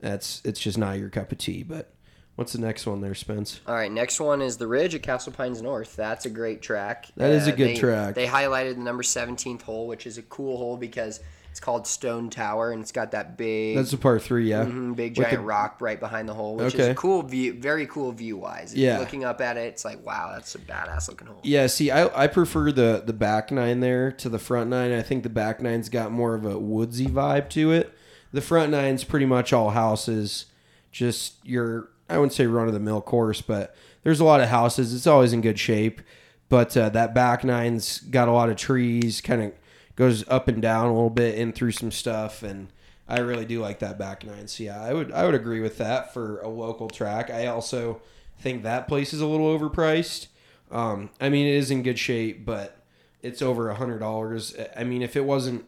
that's 0.00 0.42
it's 0.44 0.60
just 0.60 0.76
not 0.76 0.98
your 0.98 1.08
cup 1.08 1.32
of 1.32 1.38
tea. 1.38 1.62
But 1.62 1.94
what's 2.34 2.52
the 2.52 2.60
next 2.60 2.86
one 2.86 3.00
there, 3.00 3.14
Spence? 3.14 3.60
All 3.66 3.74
right, 3.74 3.90
next 3.90 4.20
one 4.20 4.42
is 4.42 4.58
the 4.58 4.66
Ridge 4.66 4.94
at 4.94 5.02
Castle 5.02 5.32
Pines 5.32 5.62
North. 5.62 5.96
That's 5.96 6.26
a 6.26 6.30
great 6.30 6.60
track. 6.60 7.06
That 7.16 7.30
is 7.30 7.46
a 7.46 7.52
uh, 7.52 7.56
good 7.56 7.68
they- 7.68 7.76
track. 7.76 8.14
They 8.14 8.26
highlighted 8.26 8.74
the 8.74 8.82
number 8.82 9.02
17th 9.02 9.62
hole, 9.62 9.86
which 9.86 10.06
is 10.06 10.18
a 10.18 10.22
cool 10.22 10.56
hole 10.56 10.76
because 10.76 11.20
it's 11.54 11.60
called 11.60 11.86
Stone 11.86 12.30
Tower 12.30 12.72
and 12.72 12.82
it's 12.82 12.90
got 12.90 13.12
that 13.12 13.38
big, 13.38 13.76
That's 13.76 13.92
a 13.92 13.96
par 13.96 14.18
three, 14.18 14.50
yeah. 14.50 14.64
mhm, 14.64 14.96
big 14.96 15.16
With 15.16 15.28
giant 15.28 15.40
the- 15.40 15.46
rock 15.46 15.76
right 15.80 16.00
behind 16.00 16.28
the 16.28 16.34
hole, 16.34 16.56
which 16.56 16.74
is 16.74 16.80
Okay. 16.80 16.90
a 16.90 16.94
cool 16.96 17.22
view, 17.22 17.54
very 17.60 17.86
cool 17.86 18.10
view 18.10 18.36
wise. 18.36 18.74
Yeah. 18.74 18.98
Looking 18.98 19.24
up 19.24 19.40
at 19.40 19.56
it, 19.56 19.66
it's 19.68 19.84
like 19.84 20.04
wow, 20.04 20.32
that's 20.34 20.52
a 20.56 20.58
badass 20.58 21.08
looking 21.08 21.28
hole. 21.28 21.38
Yeah, 21.44 21.68
see, 21.68 21.92
I, 21.92 22.24
I 22.24 22.26
prefer 22.26 22.72
the 22.72 23.04
the 23.06 23.12
back 23.12 23.52
nine 23.52 23.78
there 23.78 24.10
to 24.10 24.28
the 24.28 24.40
front 24.40 24.68
nine. 24.68 24.90
I 24.90 25.00
think 25.00 25.22
the 25.22 25.28
back 25.28 25.62
nine's 25.62 25.88
got 25.88 26.10
more 26.10 26.34
of 26.34 26.44
a 26.44 26.58
woodsy 26.58 27.06
vibe 27.06 27.48
to 27.50 27.70
it. 27.70 27.94
The 28.32 28.40
front 28.40 28.72
nine's 28.72 29.04
pretty 29.04 29.26
much 29.26 29.52
all 29.52 29.70
houses, 29.70 30.46
just 30.90 31.34
your 31.46 31.90
I 32.10 32.18
wouldn't 32.18 32.32
say 32.32 32.46
run 32.46 32.66
of 32.66 32.74
the 32.74 32.80
mill 32.80 33.00
course, 33.00 33.40
but 33.40 33.76
there's 34.02 34.18
a 34.18 34.24
lot 34.24 34.40
of 34.40 34.48
houses. 34.48 34.92
It's 34.92 35.06
always 35.06 35.32
in 35.32 35.40
good 35.40 35.60
shape, 35.60 36.00
but 36.48 36.76
uh, 36.76 36.88
that 36.88 37.14
back 37.14 37.44
nine's 37.44 38.00
got 38.00 38.26
a 38.26 38.32
lot 38.32 38.50
of 38.50 38.56
trees, 38.56 39.20
kind 39.20 39.40
of 39.40 39.52
goes 39.96 40.26
up 40.28 40.48
and 40.48 40.60
down 40.60 40.86
a 40.86 40.92
little 40.92 41.10
bit, 41.10 41.36
in 41.36 41.52
through 41.52 41.72
some 41.72 41.90
stuff, 41.90 42.42
and 42.42 42.68
I 43.08 43.20
really 43.20 43.44
do 43.44 43.60
like 43.60 43.80
that 43.80 43.98
back 43.98 44.24
nine. 44.24 44.48
So 44.48 44.64
yeah, 44.64 44.82
I 44.82 44.92
would 44.92 45.12
I 45.12 45.24
would 45.24 45.34
agree 45.34 45.60
with 45.60 45.78
that 45.78 46.12
for 46.12 46.40
a 46.40 46.48
local 46.48 46.88
track. 46.88 47.30
I 47.30 47.46
also 47.46 48.00
think 48.38 48.62
that 48.62 48.88
place 48.88 49.12
is 49.12 49.20
a 49.20 49.26
little 49.26 49.58
overpriced. 49.58 50.28
Um, 50.70 51.10
I 51.20 51.28
mean, 51.28 51.46
it 51.46 51.54
is 51.54 51.70
in 51.70 51.82
good 51.82 51.98
shape, 51.98 52.44
but 52.44 52.84
it's 53.22 53.42
over 53.42 53.70
a 53.70 53.74
hundred 53.74 53.98
dollars. 54.00 54.54
I 54.76 54.84
mean, 54.84 55.02
if 55.02 55.16
it 55.16 55.24
wasn't 55.24 55.66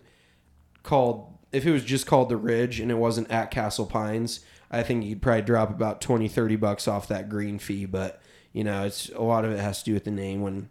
called, 0.83 1.33
if 1.53 1.67
it 1.67 1.73
was 1.73 1.85
just 1.85 2.07
called 2.07 2.29
the 2.29 2.37
Ridge 2.37 2.81
and 2.81 2.91
it 2.91 2.97
wasn't 2.97 3.31
at 3.31 3.51
Castle 3.51 3.87
Pines, 3.87 4.41
I 4.71 4.83
think 4.83 5.05
you'd 5.05 5.23
probably 5.23 5.43
drop 5.43 5.71
about 5.71 6.01
20, 6.01 6.29
30 6.29 6.57
bucks 6.57 6.89
off 6.89 7.09
that 7.09 7.29
green 7.29 7.59
fee. 7.59 7.87
But 7.87 8.21
you 8.53 8.65
know, 8.65 8.85
it's 8.85 9.11
a 9.11 9.23
lot 9.23 9.45
of 9.45 9.53
it 9.53 9.61
has 9.61 9.81
to 9.81 9.85
do 9.85 9.95
with 9.95 10.05
the 10.05 10.11
name. 10.11 10.41
When 10.41 10.71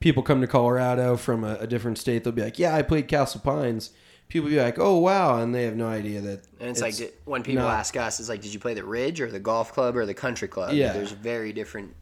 people 0.00 0.22
come 0.22 0.40
to 0.40 0.46
Colorado 0.46 1.16
from 1.16 1.44
a, 1.44 1.54
a 1.56 1.66
different 1.66 1.98
state, 1.98 2.24
they'll 2.24 2.32
be 2.32 2.42
like, 2.42 2.58
"Yeah, 2.58 2.74
I 2.74 2.82
played 2.82 3.08
Castle 3.08 3.40
Pines." 3.40 3.90
People 4.28 4.48
be 4.50 4.60
like, 4.60 4.78
"Oh 4.78 4.98
wow," 4.98 5.40
and 5.40 5.54
they 5.54 5.64
have 5.64 5.76
no 5.76 5.86
idea 5.86 6.20
that. 6.20 6.42
And 6.60 6.70
it's, 6.70 6.80
like 6.80 6.94
when 7.24 7.42
people 7.42 7.62
not- 7.62 7.78
ask 7.78 7.96
us, 7.96 8.18
it's 8.18 8.28
like, 8.28 8.42
did 8.42 8.52
you 8.52 8.58
play 8.60 8.74
the 8.74 8.84
Ridge 8.84 9.20
or 9.20 9.30
the 9.30 9.38
golf 9.40 9.72
club 9.72 9.96
or 9.96 10.04
the 10.04 10.14
country 10.14 10.48
club? 10.48 10.72
Yeah. 10.72 10.92
There's 10.92 11.12
very 11.12 11.52
different 11.52 11.94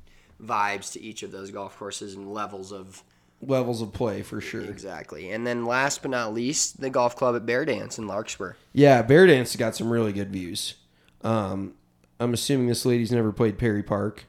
vibes 0.42 0.92
to 0.92 1.00
each 1.00 1.22
of 1.22 1.33
those 1.33 1.50
golf 1.50 1.78
courses 1.78 2.14
and 2.14 2.33
levels 2.33 2.72
of 2.72 3.02
levels 3.42 3.83
of 3.83 3.92
play 3.92 4.22
for 4.22 4.40
sure. 4.40 4.64
exactly. 4.64 5.30
And 5.30 5.46
then 5.46 5.66
last 5.66 6.00
but 6.02 6.11
not 6.11 6.33
least, 6.33 6.80
the 6.80 6.88
golf 6.88 7.14
club 7.14 7.37
at 7.37 7.44
Bear 7.44 7.64
Dance 7.66 7.98
in 7.98 8.07
Larkspur. 8.07 8.54
Yeah, 8.72 9.02
Bear 9.02 9.26
Dance 9.26 9.52
has 9.52 9.59
got 9.59 9.76
some 9.76 9.90
really 9.90 10.12
good 10.12 10.30
views. 10.33 10.74
Um, 11.22 11.74
I'm 12.18 12.33
assuming 12.33 12.68
this 12.68 12.87
lady's 12.87 13.12
never 13.12 13.33
played 13.33 13.59
Perry 13.59 13.83
Park, 13.83 14.24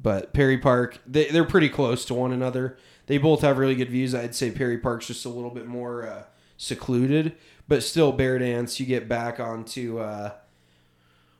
but 0.00 0.32
Perry 0.32 0.58
Park 0.58 1.00
they, 1.06 1.26
they're 1.26 1.44
pretty 1.44 1.68
close 1.68 2.04
to 2.06 2.14
one 2.14 2.32
another. 2.32 2.78
They 3.12 3.18
both 3.18 3.42
have 3.42 3.58
really 3.58 3.74
good 3.74 3.90
views. 3.90 4.14
I'd 4.14 4.34
say 4.34 4.50
Perry 4.50 4.78
Park's 4.78 5.08
just 5.08 5.26
a 5.26 5.28
little 5.28 5.50
bit 5.50 5.66
more 5.66 6.08
uh, 6.08 6.22
secluded, 6.56 7.36
but 7.68 7.82
still 7.82 8.10
Bear 8.10 8.38
Dance. 8.38 8.80
You 8.80 8.86
get 8.86 9.06
back 9.06 9.38
onto 9.38 9.98
uh, 9.98 10.32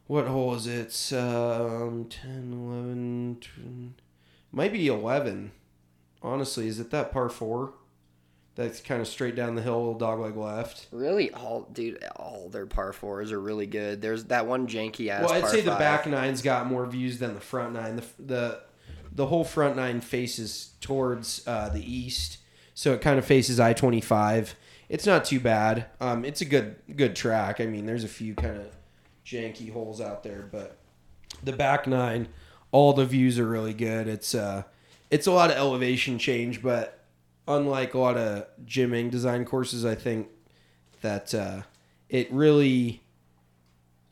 what 0.07 0.27
hole 0.27 0.55
is 0.55 0.67
it? 0.67 1.17
Um, 1.17 2.09
10, 2.11 2.53
11, 2.53 3.39
10, 3.41 3.95
might 4.53 4.71
be 4.71 4.87
11. 4.87 5.53
Honestly, 6.21 6.69
is 6.69 6.79
it 6.79 6.91
that 6.91 7.11
par 7.11 7.31
four? 7.31 7.73
That's 8.55 8.83
kind 8.83 9.01
of 9.01 9.09
straight 9.09 9.35
down 9.35 9.55
the 9.55 9.63
hill, 9.63 9.97
dogleg 9.99 10.37
left. 10.37 10.89
Really, 10.93 11.33
all 11.33 11.71
dude, 11.73 12.05
all 12.17 12.51
their 12.51 12.67
par 12.67 12.93
fours 12.93 13.33
are 13.33 13.41
really 13.41 13.67
good. 13.67 14.03
There's 14.03 14.25
that 14.25 14.47
one 14.47 14.67
janky 14.67 15.09
ass. 15.09 15.25
Well, 15.25 15.43
I'd 15.43 15.49
say 15.49 15.63
the 15.63 15.71
back 15.71 16.07
nine's 16.07 16.43
got 16.43 16.67
more 16.67 16.85
views 16.85 17.19
than 17.19 17.33
the 17.33 17.41
front 17.41 17.73
nine. 17.73 17.97
The 17.97 18.05
the 18.19 18.61
the 19.15 19.27
whole 19.27 19.45
front 19.45 19.77
nine 19.77 20.01
faces 20.01 20.73
towards 20.81 21.47
uh, 21.47 21.69
the 21.69 21.83
east, 21.83 22.39
so 22.75 22.93
it 22.93 23.01
kind 23.01 23.19
of 23.19 23.25
faces 23.25 23.61
I 23.61 23.73
twenty 23.73 24.01
five. 24.01 24.55
It's 24.89 25.07
not 25.07 25.25
too 25.25 25.41
bad. 25.41 25.87
Um, 26.01 26.25
it's 26.25 26.41
a 26.41 26.45
good 26.45 26.77
good 26.97 27.17
track. 27.17 27.61
I 27.61 27.67
mean, 27.67 27.87
there's 27.87 28.05
a 28.05 28.09
few 28.09 28.35
kind 28.35 28.57
of 28.57 28.67
janky 29.25 29.73
holes 29.73 30.01
out 30.01 30.23
there, 30.23 30.49
but 30.51 30.79
the 31.43 31.53
back 31.53 31.87
nine, 31.87 32.29
all 32.71 32.93
the 32.93 33.07
views 33.07 33.39
are 33.39 33.47
really 33.47 33.75
good. 33.75 34.09
It's 34.09 34.35
uh, 34.35 34.65
it's 35.11 35.27
a 35.27 35.33
lot 35.33 35.51
of 35.51 35.57
elevation 35.57 36.19
change, 36.19 36.63
but 36.63 37.05
unlike 37.49 37.95
a 37.95 37.99
lot 37.99 38.17
of 38.17 38.47
Jim 38.65 38.93
Engh 38.93 39.11
design 39.11 39.45
courses, 39.45 39.85
I 39.85 39.95
think 39.95 40.29
that 41.01 41.35
uh, 41.35 41.63
it 42.09 42.31
really 42.33 43.03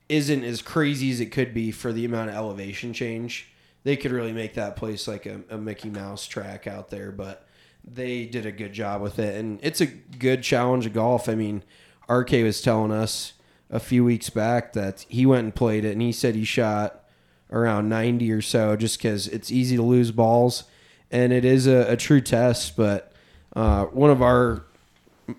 isn't 0.09 0.43
as 0.43 0.61
crazy 0.61 1.11
as 1.11 1.21
it 1.21 1.27
could 1.27 1.55
be 1.55 1.71
for 1.71 1.93
the 1.93 2.05
amount 2.05 2.31
of 2.31 2.37
elevation 2.37 2.93
change. 2.93 3.49
They 3.83 3.97
could 3.97 4.13
really 4.13 4.33
make 4.33 4.55
that 4.55 4.77
place 4.77 5.09
like 5.09 5.27
a, 5.27 5.41
a 5.49 5.57
Mickey 5.57 5.91
Mouse 5.91 6.27
track 6.27 6.67
out 6.67 6.91
there, 6.91 7.11
but 7.11 7.47
they 7.85 8.27
did 8.27 8.47
a 8.47 8.53
good 8.53 8.73
job 8.73 9.01
with 9.01 9.19
it. 9.19 9.37
And 9.37 9.59
it's 9.63 9.81
a 9.81 9.87
good 9.87 10.43
challenge 10.43 10.87
of 10.87 10.93
golf. 10.93 11.29
I 11.29 11.35
mean, 11.35 11.63
RK 12.09 12.33
was 12.33 12.61
telling 12.61 12.93
us 12.93 13.35
a 13.71 13.81
few 13.81 14.05
weeks 14.05 14.29
back 14.31 14.73
that 14.75 15.07
he 15.09 15.25
went 15.25 15.45
and 15.45 15.55
played 15.55 15.85
it, 15.85 15.93
and 15.93 16.03
he 16.03 16.13
said 16.13 16.35
he 16.35 16.45
shot 16.45 17.05
around 17.53 17.89
90 17.89 18.31
or 18.33 18.43
so 18.43 18.77
just 18.77 18.99
because 18.99 19.27
it's 19.29 19.51
easy 19.51 19.77
to 19.77 19.83
lose 19.83 20.11
balls. 20.11 20.65
And 21.11 21.33
it 21.33 21.45
is 21.45 21.67
a, 21.67 21.93
a 21.93 21.97
true 21.97 22.21
test, 22.21 22.77
but 22.77 23.13
uh, 23.57 23.87
one 23.87 24.11
of 24.11 24.23
our 24.23 24.65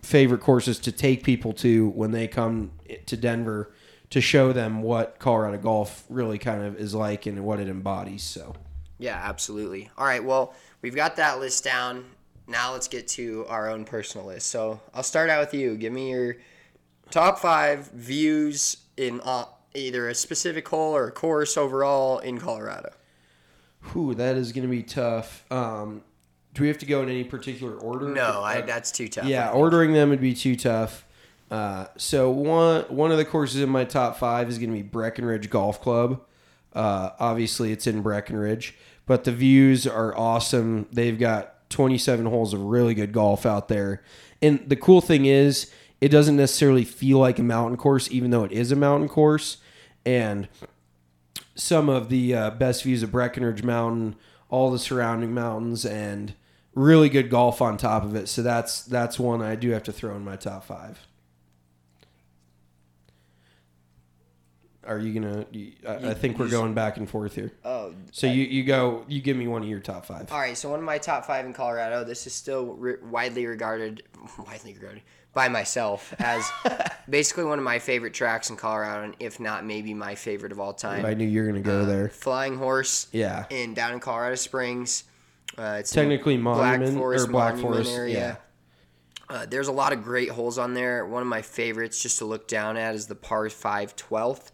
favorite 0.01 0.41
courses 0.41 0.79
to 0.79 0.91
take 0.91 1.23
people 1.23 1.53
to 1.53 1.89
when 1.89 2.11
they 2.11 2.27
come 2.27 2.71
to 3.05 3.17
Denver 3.17 3.71
to 4.11 4.21
show 4.21 4.53
them 4.53 4.81
what 4.81 5.17
Colorado 5.19 5.57
golf 5.57 6.03
really 6.09 6.37
kind 6.37 6.63
of 6.63 6.75
is 6.75 6.93
like 6.93 7.25
and 7.25 7.43
what 7.43 7.59
it 7.59 7.67
embodies. 7.67 8.23
So, 8.23 8.55
Yeah, 8.99 9.15
absolutely. 9.15 9.89
All 9.97 10.05
right, 10.05 10.23
well, 10.23 10.53
we've 10.81 10.95
got 10.95 11.15
that 11.15 11.39
list 11.39 11.63
down. 11.63 12.05
Now 12.47 12.73
let's 12.73 12.87
get 12.87 13.07
to 13.09 13.45
our 13.47 13.69
own 13.69 13.85
personal 13.85 14.27
list. 14.27 14.47
So 14.47 14.79
I'll 14.93 15.03
start 15.03 15.29
out 15.29 15.39
with 15.39 15.53
you. 15.53 15.75
Give 15.77 15.93
me 15.93 16.11
your 16.11 16.37
top 17.09 17.39
five 17.39 17.89
views 17.91 18.77
in 18.97 19.21
uh, 19.23 19.45
either 19.73 20.09
a 20.09 20.15
specific 20.15 20.67
hole 20.67 20.95
or 20.95 21.07
a 21.07 21.11
course 21.11 21.55
overall 21.55 22.19
in 22.19 22.37
Colorado. 22.37 22.91
whew, 23.91 24.13
that 24.15 24.35
is 24.35 24.51
going 24.51 24.63
to 24.63 24.71
be 24.71 24.83
tough. 24.83 25.45
Um, 25.49 26.03
do 26.53 26.63
we 26.63 26.67
have 26.67 26.77
to 26.79 26.85
go 26.85 27.01
in 27.01 27.07
any 27.07 27.23
particular 27.23 27.77
order? 27.77 28.09
No, 28.09 28.41
I, 28.43 28.59
that's 28.59 28.91
too 28.91 29.07
tough. 29.07 29.25
Yeah, 29.25 29.51
ordering 29.51 29.93
them 29.93 30.09
would 30.09 30.19
be 30.19 30.33
too 30.33 30.57
tough. 30.57 31.05
Uh, 31.51 31.87
so 31.97 32.31
one 32.31 32.83
one 32.83 33.11
of 33.11 33.17
the 33.17 33.25
courses 33.25 33.61
in 33.61 33.69
my 33.69 33.83
top 33.83 34.17
five 34.17 34.49
is 34.49 34.57
going 34.57 34.69
to 34.69 34.75
be 34.75 34.81
Breckenridge 34.81 35.49
Golf 35.49 35.81
Club. 35.81 36.21
Uh, 36.73 37.09
obviously, 37.19 37.73
it's 37.73 37.85
in 37.85 38.01
Breckenridge, 38.01 38.75
but 39.05 39.25
the 39.25 39.33
views 39.33 39.85
are 39.85 40.17
awesome. 40.17 40.87
They've 40.93 41.19
got 41.19 41.69
27 41.69 42.25
holes 42.25 42.53
of 42.53 42.61
really 42.61 42.93
good 42.93 43.11
golf 43.11 43.45
out 43.45 43.67
there, 43.67 44.01
and 44.41 44.63
the 44.65 44.77
cool 44.77 45.01
thing 45.01 45.25
is, 45.25 45.69
it 45.99 46.09
doesn't 46.09 46.37
necessarily 46.37 46.85
feel 46.85 47.19
like 47.19 47.37
a 47.37 47.43
mountain 47.43 47.77
course, 47.77 48.09
even 48.09 48.31
though 48.31 48.45
it 48.45 48.53
is 48.53 48.71
a 48.71 48.77
mountain 48.77 49.09
course. 49.09 49.57
And 50.05 50.47
some 51.53 51.89
of 51.89 52.07
the 52.07 52.33
uh, 52.33 52.49
best 52.51 52.83
views 52.83 53.03
of 53.03 53.11
Breckenridge 53.11 53.61
Mountain, 53.61 54.15
all 54.49 54.71
the 54.71 54.79
surrounding 54.79 55.33
mountains, 55.33 55.85
and 55.85 56.33
really 56.73 57.09
good 57.09 57.29
golf 57.29 57.61
on 57.61 57.77
top 57.77 58.03
of 58.03 58.15
it. 58.15 58.29
So 58.29 58.41
that's 58.41 58.83
that's 58.83 59.19
one 59.19 59.41
I 59.41 59.55
do 59.55 59.71
have 59.71 59.83
to 59.83 59.91
throw 59.91 60.15
in 60.15 60.23
my 60.23 60.37
top 60.37 60.63
five. 60.63 61.05
Are 64.85 64.97
you 64.97 65.13
gonna? 65.19 65.45
you- 65.51 65.73
I, 65.87 66.09
I 66.09 66.13
think 66.13 66.39
we're 66.39 66.49
going 66.49 66.73
back 66.73 66.97
and 66.97 67.07
forth 67.09 67.35
here. 67.35 67.51
Oh, 67.63 67.93
So 68.11 68.25
you, 68.27 68.43
you 68.45 68.63
go. 68.63 69.05
You 69.07 69.21
give 69.21 69.37
me 69.37 69.47
one 69.47 69.61
of 69.61 69.67
your 69.69 69.79
top 69.79 70.05
five. 70.05 70.31
All 70.31 70.39
right, 70.39 70.57
so 70.57 70.69
one 70.69 70.79
of 70.79 70.85
my 70.85 70.97
top 70.97 71.25
five 71.25 71.45
in 71.45 71.53
Colorado. 71.53 72.03
This 72.03 72.25
is 72.25 72.33
still 72.33 72.73
re- 72.73 72.95
widely 73.03 73.45
regarded, 73.45 74.03
widely 74.47 74.73
regarded 74.73 75.03
by 75.33 75.47
myself 75.47 76.13
as 76.19 76.43
basically 77.09 77.43
one 77.45 77.57
of 77.59 77.63
my 77.63 77.79
favorite 77.79 78.13
tracks 78.13 78.49
in 78.49 78.57
Colorado, 78.57 79.03
and 79.03 79.15
if 79.19 79.39
not, 79.39 79.63
maybe 79.65 79.93
my 79.93 80.15
favorite 80.15 80.51
of 80.51 80.59
all 80.59 80.73
time. 80.73 81.05
I 81.05 81.13
knew 81.13 81.25
you 81.27 81.41
were 81.41 81.47
gonna 81.47 81.61
go 81.61 81.85
there. 81.85 82.09
Flying 82.09 82.57
Horse. 82.57 83.07
Yeah. 83.11 83.45
In 83.49 83.73
down 83.73 83.93
in 83.93 83.99
Colorado 83.99 84.35
Springs. 84.35 85.03
Uh, 85.57 85.77
it's 85.79 85.91
Technically 85.91 86.37
Monument- 86.37 86.83
Black 86.93 86.97
Forest 86.97 87.27
or 87.27 87.31
Black 87.31 87.53
Monument 87.55 87.75
Forest, 87.85 87.91
area. 87.97 88.39
Uh, 89.29 89.45
there's 89.45 89.67
a 89.69 89.71
lot 89.71 89.93
of 89.93 90.03
great 90.03 90.29
holes 90.29 90.57
on 90.57 90.73
there. 90.73 91.05
One 91.05 91.21
of 91.21 91.27
my 91.27 91.41
favorites 91.41 92.01
just 92.01 92.17
to 92.17 92.25
look 92.25 92.47
down 92.47 92.75
at 92.77 92.95
is 92.95 93.07
the 93.07 93.15
par 93.15 93.47
5 93.49 93.95
12th. 93.95 94.51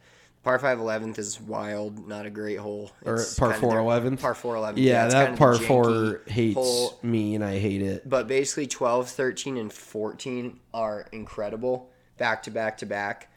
Par 0.47 0.59
5 0.59 0.77
11th 0.79 1.19
is 1.19 1.41
wild, 1.41 2.07
not 2.07 2.25
a 2.25 2.29
great 2.29 2.57
hole. 2.57 2.89
Or 3.03 3.21
par 3.37 3.53
four 3.55 3.77
eleventh. 3.79 4.21
Par 4.21 4.33
4 4.33 4.55
11th. 4.55 4.73
Yeah, 4.77 5.05
that 5.07 5.37
par 5.37 5.55
four 5.55 6.21
hates 6.25 6.55
hole. 6.55 6.97
me, 7.03 7.35
and 7.35 7.43
I 7.43 7.59
hate 7.59 7.81
it. 7.81 8.09
But 8.09 8.29
basically, 8.29 8.65
12, 8.65 9.09
13, 9.09 9.57
and 9.57 9.73
14 9.73 10.57
are 10.73 11.05
incredible 11.11 11.89
back 12.17 12.43
to 12.43 12.51
back 12.51 12.77
to 12.77 12.85
back. 12.85 13.29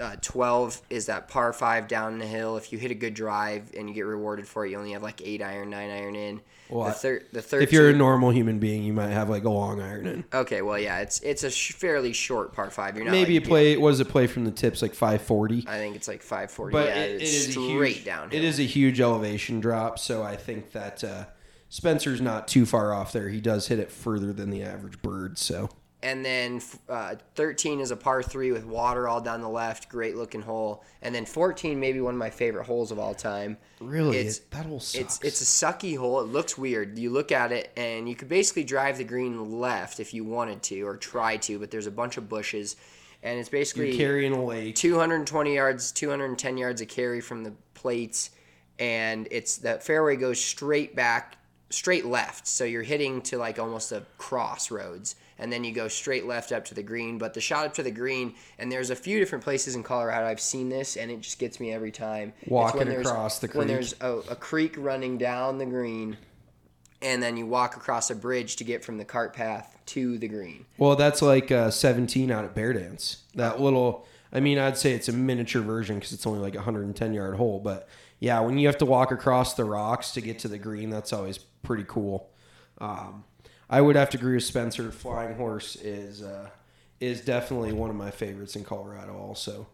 Uh, 0.00 0.16
12 0.20 0.82
is 0.90 1.06
that 1.06 1.28
par 1.28 1.52
5 1.52 1.86
down 1.86 2.18
the 2.18 2.26
hill. 2.26 2.56
If 2.56 2.72
you 2.72 2.78
hit 2.80 2.90
a 2.90 2.96
good 2.96 3.14
drive 3.14 3.70
and 3.78 3.88
you 3.88 3.94
get 3.94 4.06
rewarded 4.06 4.48
for 4.48 4.66
it, 4.66 4.72
you 4.72 4.78
only 4.78 4.94
have 4.94 5.02
like 5.04 5.22
8 5.24 5.42
iron, 5.42 5.70
9 5.70 5.90
iron 5.90 6.16
in. 6.16 6.40
Well, 6.72 6.88
the, 6.88 6.92
thir- 6.94 7.22
the 7.32 7.42
13, 7.42 7.62
If 7.62 7.72
you're 7.72 7.90
a 7.90 7.92
normal 7.92 8.30
human 8.30 8.58
being, 8.58 8.82
you 8.82 8.92
might 8.92 9.10
have 9.10 9.28
like 9.28 9.44
a 9.44 9.50
long 9.50 9.80
iron 9.80 10.06
in. 10.06 10.24
Okay, 10.32 10.62
well, 10.62 10.78
yeah, 10.78 11.00
it's 11.00 11.20
it's 11.20 11.44
a 11.44 11.50
sh- 11.50 11.72
fairly 11.72 12.12
short 12.12 12.52
par 12.54 12.70
5. 12.70 12.96
You're 12.96 13.04
not 13.04 13.12
Maybe 13.12 13.34
like, 13.34 13.44
a 13.44 13.48
play. 13.48 13.76
Was 13.76 14.00
a 14.00 14.04
play 14.04 14.26
from 14.26 14.44
the 14.44 14.50
tips 14.50 14.80
like 14.82 14.94
540. 14.94 15.64
I 15.68 15.76
think 15.78 15.96
it's 15.96 16.08
like 16.08 16.22
540. 16.22 16.72
but 16.72 16.86
yeah, 16.88 16.94
it, 17.02 17.16
it 17.16 17.22
is 17.22 17.52
straight 17.52 17.96
huge, 17.96 18.04
downhill. 18.04 18.38
It 18.38 18.44
is 18.44 18.58
a 18.58 18.64
huge 18.64 19.00
elevation 19.00 19.60
drop, 19.60 19.98
so 19.98 20.22
I 20.22 20.36
think 20.36 20.72
that 20.72 21.04
uh, 21.04 21.24
Spencer's 21.68 22.20
not 22.20 22.48
too 22.48 22.64
far 22.66 22.92
off 22.92 23.12
there. 23.12 23.28
He 23.28 23.40
does 23.40 23.68
hit 23.68 23.78
it 23.78 23.90
further 23.90 24.32
than 24.32 24.50
the 24.50 24.62
average 24.62 25.00
bird. 25.02 25.38
So 25.38 25.68
And 26.02 26.24
then 26.24 26.60
uh, 26.88 27.14
13 27.36 27.78
is 27.78 27.92
a 27.92 27.96
par 27.96 28.22
three 28.24 28.50
with 28.50 28.64
water 28.64 29.06
all 29.06 29.20
down 29.20 29.40
the 29.40 29.48
left, 29.48 29.88
great 29.88 30.16
looking 30.16 30.42
hole. 30.42 30.82
And 31.00 31.14
then 31.14 31.24
14, 31.24 31.78
maybe 31.78 32.00
one 32.00 32.14
of 32.14 32.18
my 32.18 32.30
favorite 32.30 32.66
holes 32.66 32.90
of 32.90 32.98
all 32.98 33.14
time. 33.14 33.56
Really? 33.80 34.18
it's 34.18 34.40
That 34.40 34.66
hole 34.66 34.80
sucks. 34.80 35.20
it's 35.22 35.40
a 35.40 35.44
sucky 35.44 35.96
hole. 35.96 36.20
It 36.20 36.26
looks 36.26 36.58
weird. 36.58 36.98
You 36.98 37.10
look 37.10 37.30
at 37.30 37.52
it 37.52 37.70
and 37.76 38.08
you 38.08 38.16
could 38.16 38.28
basically 38.28 38.64
drive 38.64 38.98
the 38.98 39.04
green 39.04 39.60
left 39.60 40.00
if 40.00 40.12
you 40.12 40.24
wanted 40.24 40.62
to 40.64 40.80
or 40.82 40.96
try 40.96 41.36
to, 41.36 41.58
but 41.60 41.70
there's 41.70 41.86
a 41.86 41.90
bunch 41.92 42.16
of 42.16 42.28
bushes, 42.28 42.74
and 43.22 43.38
it's 43.38 43.48
basically 43.48 43.90
you're 43.90 43.96
carrying 43.96 44.34
away 44.34 44.72
220 44.72 45.54
yards, 45.54 45.92
210 45.92 46.56
yards 46.58 46.80
of 46.80 46.88
carry 46.88 47.20
from 47.20 47.44
the 47.44 47.52
plates, 47.74 48.30
and 48.80 49.28
it's 49.30 49.58
that 49.58 49.84
fairway 49.84 50.16
goes 50.16 50.40
straight 50.40 50.96
back, 50.96 51.36
straight 51.70 52.06
left. 52.06 52.48
So 52.48 52.64
you're 52.64 52.82
hitting 52.82 53.22
to 53.22 53.38
like 53.38 53.60
almost 53.60 53.92
a 53.92 54.02
crossroads, 54.18 55.14
and 55.38 55.52
then 55.52 55.64
you 55.64 55.72
go 55.72 55.88
straight 55.88 56.26
left 56.26 56.52
up 56.52 56.64
to 56.66 56.74
the 56.74 56.82
green. 56.82 57.18
But 57.18 57.34
the 57.34 57.40
shot 57.40 57.66
up 57.66 57.74
to 57.74 57.82
the 57.82 57.90
green, 57.90 58.34
and 58.58 58.70
there's 58.70 58.90
a 58.90 58.96
few 58.96 59.18
different 59.18 59.44
places 59.44 59.74
in 59.74 59.82
Colorado 59.82 60.26
I've 60.26 60.40
seen 60.40 60.68
this, 60.68 60.96
and 60.96 61.10
it 61.10 61.20
just 61.20 61.38
gets 61.38 61.60
me 61.60 61.72
every 61.72 61.90
time. 61.90 62.32
Walking 62.46 62.78
when 62.78 62.88
there's- 62.88 63.06
across 63.06 63.38
the 63.38 63.48
when 63.48 63.66
there's 63.66 63.94
a, 64.00 64.12
a 64.30 64.36
creek 64.36 64.74
running 64.78 65.18
down 65.18 65.58
the 65.58 65.66
green. 65.66 66.16
And 67.00 67.20
then 67.20 67.36
you 67.36 67.46
walk 67.46 67.76
across 67.76 68.10
a 68.10 68.14
bridge 68.14 68.54
to 68.56 68.64
get 68.64 68.84
from 68.84 68.96
the 68.96 69.04
cart 69.04 69.34
path 69.34 69.76
to 69.86 70.18
the 70.18 70.28
green. 70.28 70.66
Well, 70.78 70.94
that's 70.94 71.20
like 71.20 71.50
uh, 71.50 71.72
17 71.72 72.30
out 72.30 72.44
at 72.44 72.54
Bear 72.54 72.72
Dance. 72.72 73.24
That 73.34 73.60
little, 73.60 74.06
I 74.32 74.38
mean, 74.38 74.56
I'd 74.56 74.78
say 74.78 74.92
it's 74.92 75.08
a 75.08 75.12
miniature 75.12 75.62
version 75.62 75.96
because 75.96 76.12
it's 76.12 76.28
only 76.28 76.38
like 76.38 76.54
a 76.54 76.58
110 76.58 77.12
yard 77.12 77.34
hole. 77.34 77.58
But 77.58 77.88
yeah, 78.20 78.38
when 78.38 78.56
you 78.56 78.68
have 78.68 78.78
to 78.78 78.86
walk 78.86 79.10
across 79.10 79.54
the 79.54 79.64
rocks 79.64 80.12
to 80.12 80.20
get 80.20 80.38
to 80.40 80.48
the 80.48 80.58
green, 80.58 80.90
that's 80.90 81.12
always 81.12 81.38
pretty 81.38 81.84
cool. 81.88 82.30
Um, 82.78 83.24
I 83.72 83.80
would 83.80 83.96
have 83.96 84.10
to 84.10 84.18
agree 84.18 84.34
with 84.34 84.44
Spencer. 84.44 84.92
Flying 84.92 85.34
Horse 85.34 85.76
is 85.76 86.22
uh, 86.22 86.50
is 87.00 87.22
definitely 87.22 87.72
one 87.72 87.88
of 87.88 87.96
my 87.96 88.10
favorites 88.10 88.54
in 88.54 88.64
Colorado. 88.64 89.16
Also, 89.16 89.66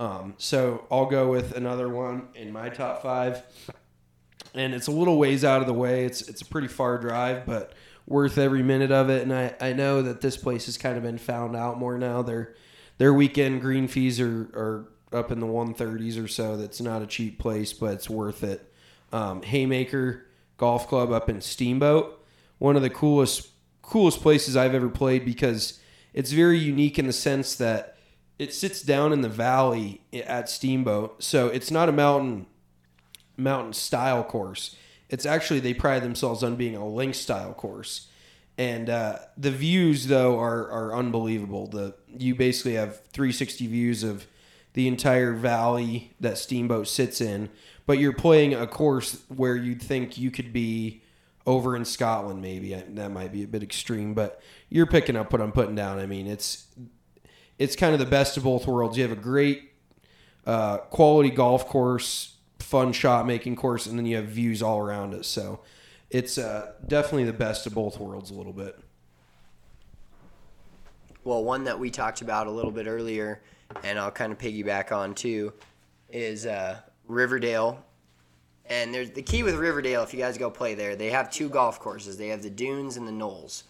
um, 0.00 0.34
so 0.36 0.84
I'll 0.90 1.06
go 1.06 1.30
with 1.30 1.56
another 1.56 1.88
one 1.88 2.26
in 2.34 2.52
my 2.52 2.70
top 2.70 3.02
five, 3.02 3.44
and 4.52 4.74
it's 4.74 4.88
a 4.88 4.90
little 4.90 5.16
ways 5.16 5.44
out 5.44 5.60
of 5.60 5.68
the 5.68 5.72
way. 5.72 6.04
It's 6.04 6.22
it's 6.22 6.42
a 6.42 6.44
pretty 6.44 6.66
far 6.66 6.98
drive, 6.98 7.46
but 7.46 7.72
worth 8.04 8.36
every 8.36 8.64
minute 8.64 8.90
of 8.90 9.10
it. 9.10 9.22
And 9.22 9.32
I, 9.32 9.54
I 9.60 9.72
know 9.72 10.02
that 10.02 10.20
this 10.20 10.36
place 10.36 10.66
has 10.66 10.76
kind 10.76 10.96
of 10.96 11.04
been 11.04 11.18
found 11.18 11.54
out 11.54 11.78
more 11.78 11.96
now. 11.98 12.22
Their 12.22 12.56
their 12.98 13.14
weekend 13.14 13.60
green 13.60 13.86
fees 13.86 14.20
are, 14.20 14.50
are 14.54 14.88
up 15.12 15.30
in 15.30 15.38
the 15.38 15.46
130s 15.46 16.22
or 16.22 16.26
so. 16.26 16.56
That's 16.56 16.80
not 16.80 17.00
a 17.00 17.06
cheap 17.06 17.38
place, 17.38 17.72
but 17.72 17.94
it's 17.94 18.10
worth 18.10 18.42
it. 18.42 18.72
Um, 19.12 19.42
Haymaker 19.42 20.26
Golf 20.56 20.88
Club 20.88 21.12
up 21.12 21.28
in 21.28 21.40
Steamboat, 21.40 22.15
one 22.58 22.76
of 22.76 22.82
the 22.82 22.90
coolest 22.90 23.50
coolest 23.82 24.20
places 24.20 24.56
I've 24.56 24.74
ever 24.74 24.88
played 24.88 25.24
because 25.24 25.80
it's 26.12 26.32
very 26.32 26.58
unique 26.58 26.98
in 26.98 27.06
the 27.06 27.12
sense 27.12 27.54
that 27.56 27.96
it 28.38 28.52
sits 28.52 28.82
down 28.82 29.12
in 29.12 29.20
the 29.20 29.28
valley 29.28 30.02
at 30.12 30.48
Steamboat. 30.48 31.22
So 31.22 31.46
it's 31.46 31.70
not 31.70 31.88
a 31.88 31.92
mountain 31.92 32.46
mountain 33.36 33.72
style 33.72 34.24
course. 34.24 34.76
It's 35.08 35.26
actually 35.26 35.60
they 35.60 35.74
pride 35.74 36.02
themselves 36.02 36.42
on 36.42 36.56
being 36.56 36.74
a 36.76 36.86
link 36.86 37.14
style 37.14 37.54
course. 37.54 38.08
And 38.58 38.88
uh, 38.88 39.18
the 39.36 39.50
views 39.50 40.06
though 40.06 40.38
are 40.38 40.70
are 40.70 40.94
unbelievable. 40.94 41.66
The 41.66 41.94
you 42.08 42.34
basically 42.34 42.74
have 42.74 43.00
360 43.12 43.66
views 43.66 44.02
of 44.02 44.26
the 44.72 44.88
entire 44.88 45.32
valley 45.32 46.14
that 46.20 46.36
Steamboat 46.36 46.88
sits 46.88 47.20
in, 47.20 47.48
but 47.86 47.98
you're 47.98 48.12
playing 48.12 48.52
a 48.52 48.66
course 48.66 49.22
where 49.28 49.56
you'd 49.56 49.82
think 49.82 50.18
you 50.18 50.30
could 50.30 50.52
be 50.52 51.02
over 51.46 51.76
in 51.76 51.84
Scotland 51.84 52.42
maybe. 52.42 52.74
That 52.74 53.10
might 53.10 53.32
be 53.32 53.44
a 53.44 53.46
bit 53.46 53.62
extreme, 53.62 54.14
but 54.14 54.40
you're 54.68 54.86
picking 54.86 55.16
up 55.16 55.32
what 55.32 55.40
I'm 55.40 55.52
putting 55.52 55.74
down. 55.74 55.98
I 55.98 56.06
mean, 56.06 56.26
it's 56.26 56.66
it's 57.58 57.76
kind 57.76 57.92
of 57.94 57.98
the 57.98 58.06
best 58.06 58.36
of 58.36 58.42
both 58.42 58.66
worlds. 58.66 58.96
You 58.98 59.04
have 59.04 59.16
a 59.16 59.20
great 59.20 59.72
uh, 60.46 60.78
quality 60.78 61.30
golf 61.30 61.66
course, 61.66 62.36
fun 62.58 62.92
shot 62.92 63.26
making 63.26 63.56
course, 63.56 63.86
and 63.86 63.98
then 63.98 64.06
you 64.06 64.16
have 64.16 64.26
views 64.26 64.62
all 64.62 64.78
around 64.78 65.14
it. 65.14 65.24
So 65.24 65.60
it's 66.10 66.36
uh, 66.36 66.72
definitely 66.86 67.24
the 67.24 67.32
best 67.32 67.66
of 67.66 67.74
both 67.74 67.98
worlds 67.98 68.30
a 68.30 68.34
little 68.34 68.52
bit. 68.52 68.78
Well, 71.24 71.42
one 71.42 71.64
that 71.64 71.78
we 71.78 71.90
talked 71.90 72.20
about 72.20 72.46
a 72.46 72.50
little 72.50 72.70
bit 72.70 72.86
earlier, 72.86 73.42
and 73.82 73.98
I'll 73.98 74.12
kind 74.12 74.32
of 74.32 74.38
piggyback 74.38 74.92
on 74.92 75.14
too, 75.14 75.52
is 76.10 76.46
uh, 76.46 76.80
Riverdale. 77.08 77.84
And 78.68 78.92
there's 78.92 79.10
the 79.10 79.22
key 79.22 79.42
with 79.42 79.54
Riverdale. 79.54 80.02
If 80.02 80.12
you 80.12 80.18
guys 80.18 80.38
go 80.38 80.50
play 80.50 80.74
there, 80.74 80.96
they 80.96 81.10
have 81.10 81.30
two 81.30 81.48
golf 81.48 81.78
courses. 81.78 82.16
They 82.16 82.28
have 82.28 82.42
the 82.42 82.50
Dunes 82.50 82.96
and 82.96 83.06
the 83.06 83.12
Knolls. 83.12 83.64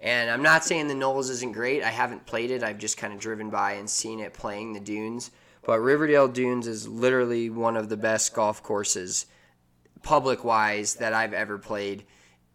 And 0.00 0.30
I'm 0.30 0.42
not 0.42 0.64
saying 0.64 0.88
the 0.88 0.94
Knolls 0.94 1.30
isn't 1.30 1.52
great. 1.52 1.82
I 1.82 1.90
haven't 1.90 2.26
played 2.26 2.50
it. 2.50 2.62
I've 2.62 2.78
just 2.78 2.96
kind 2.96 3.12
of 3.12 3.20
driven 3.20 3.50
by 3.50 3.72
and 3.72 3.88
seen 3.88 4.18
it 4.18 4.32
playing 4.32 4.72
the 4.72 4.80
Dunes. 4.80 5.30
But 5.62 5.80
Riverdale 5.80 6.26
Dunes 6.26 6.66
is 6.66 6.88
literally 6.88 7.50
one 7.50 7.76
of 7.76 7.88
the 7.88 7.96
best 7.96 8.34
golf 8.34 8.62
courses, 8.62 9.26
public 10.02 10.42
wise, 10.42 10.94
that 10.94 11.12
I've 11.12 11.34
ever 11.34 11.58
played. 11.58 12.04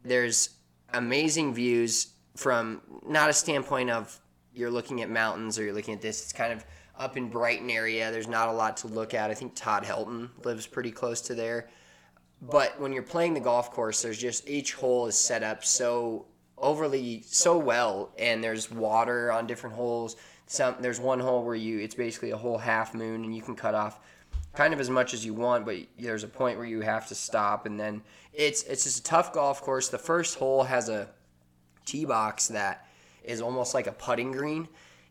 There's 0.03 0.49
amazing 0.93 1.53
views 1.53 2.07
from 2.35 2.81
not 3.07 3.29
a 3.29 3.33
standpoint 3.33 3.91
of 3.91 4.19
you're 4.53 4.71
looking 4.71 5.01
at 5.01 5.09
mountains 5.09 5.59
or 5.59 5.63
you're 5.63 5.73
looking 5.73 5.93
at 5.93 6.01
this. 6.01 6.23
It's 6.23 6.33
kind 6.33 6.51
of 6.51 6.65
up 6.97 7.15
in 7.15 7.29
Brighton 7.29 7.69
area. 7.69 8.11
There's 8.11 8.27
not 8.27 8.49
a 8.49 8.53
lot 8.53 8.77
to 8.77 8.87
look 8.87 9.13
at. 9.13 9.29
I 9.29 9.33
think 9.33 9.53
Todd 9.55 9.83
Helton 9.83 10.29
lives 10.43 10.65
pretty 10.65 10.91
close 10.91 11.21
to 11.21 11.35
there. 11.35 11.69
But 12.41 12.79
when 12.79 12.91
you're 12.91 13.03
playing 13.03 13.33
the 13.33 13.39
golf 13.39 13.71
course, 13.71 14.01
there's 14.01 14.17
just 14.17 14.47
each 14.47 14.73
hole 14.73 15.07
is 15.07 15.17
set 15.17 15.43
up 15.43 15.63
so 15.63 16.27
overly 16.57 17.21
so 17.25 17.57
well 17.57 18.11
and 18.17 18.43
there's 18.43 18.71
water 18.71 19.31
on 19.31 19.47
different 19.47 19.75
holes. 19.75 20.15
Some 20.47 20.75
there's 20.79 20.99
one 20.99 21.19
hole 21.19 21.43
where 21.43 21.55
you 21.55 21.79
it's 21.79 21.95
basically 21.95 22.31
a 22.31 22.37
whole 22.37 22.57
half 22.57 22.93
moon 22.93 23.23
and 23.23 23.35
you 23.35 23.41
can 23.41 23.55
cut 23.55 23.75
off 23.75 23.99
kind 24.53 24.73
of 24.73 24.79
as 24.79 24.89
much 24.89 25.13
as 25.13 25.25
you 25.25 25.33
want 25.33 25.65
but 25.65 25.75
there's 25.99 26.23
a 26.23 26.27
point 26.27 26.57
where 26.57 26.67
you 26.67 26.79
have 26.81 27.07
to 27.07 27.15
stop 27.15 27.65
and 27.65 27.77
then 27.79 28.01
it's 28.31 28.63
it's 28.63 28.85
just 28.85 28.99
a 28.99 29.03
tough 29.03 29.33
golf 29.33 29.61
course. 29.61 29.89
The 29.89 29.97
first 29.97 30.37
hole 30.37 30.63
has 30.63 30.87
a 30.87 31.09
tee 31.85 32.05
box 32.05 32.47
that 32.49 32.87
is 33.23 33.41
almost 33.41 33.73
like 33.73 33.87
a 33.87 33.91
putting 33.91 34.31
green 34.31 34.67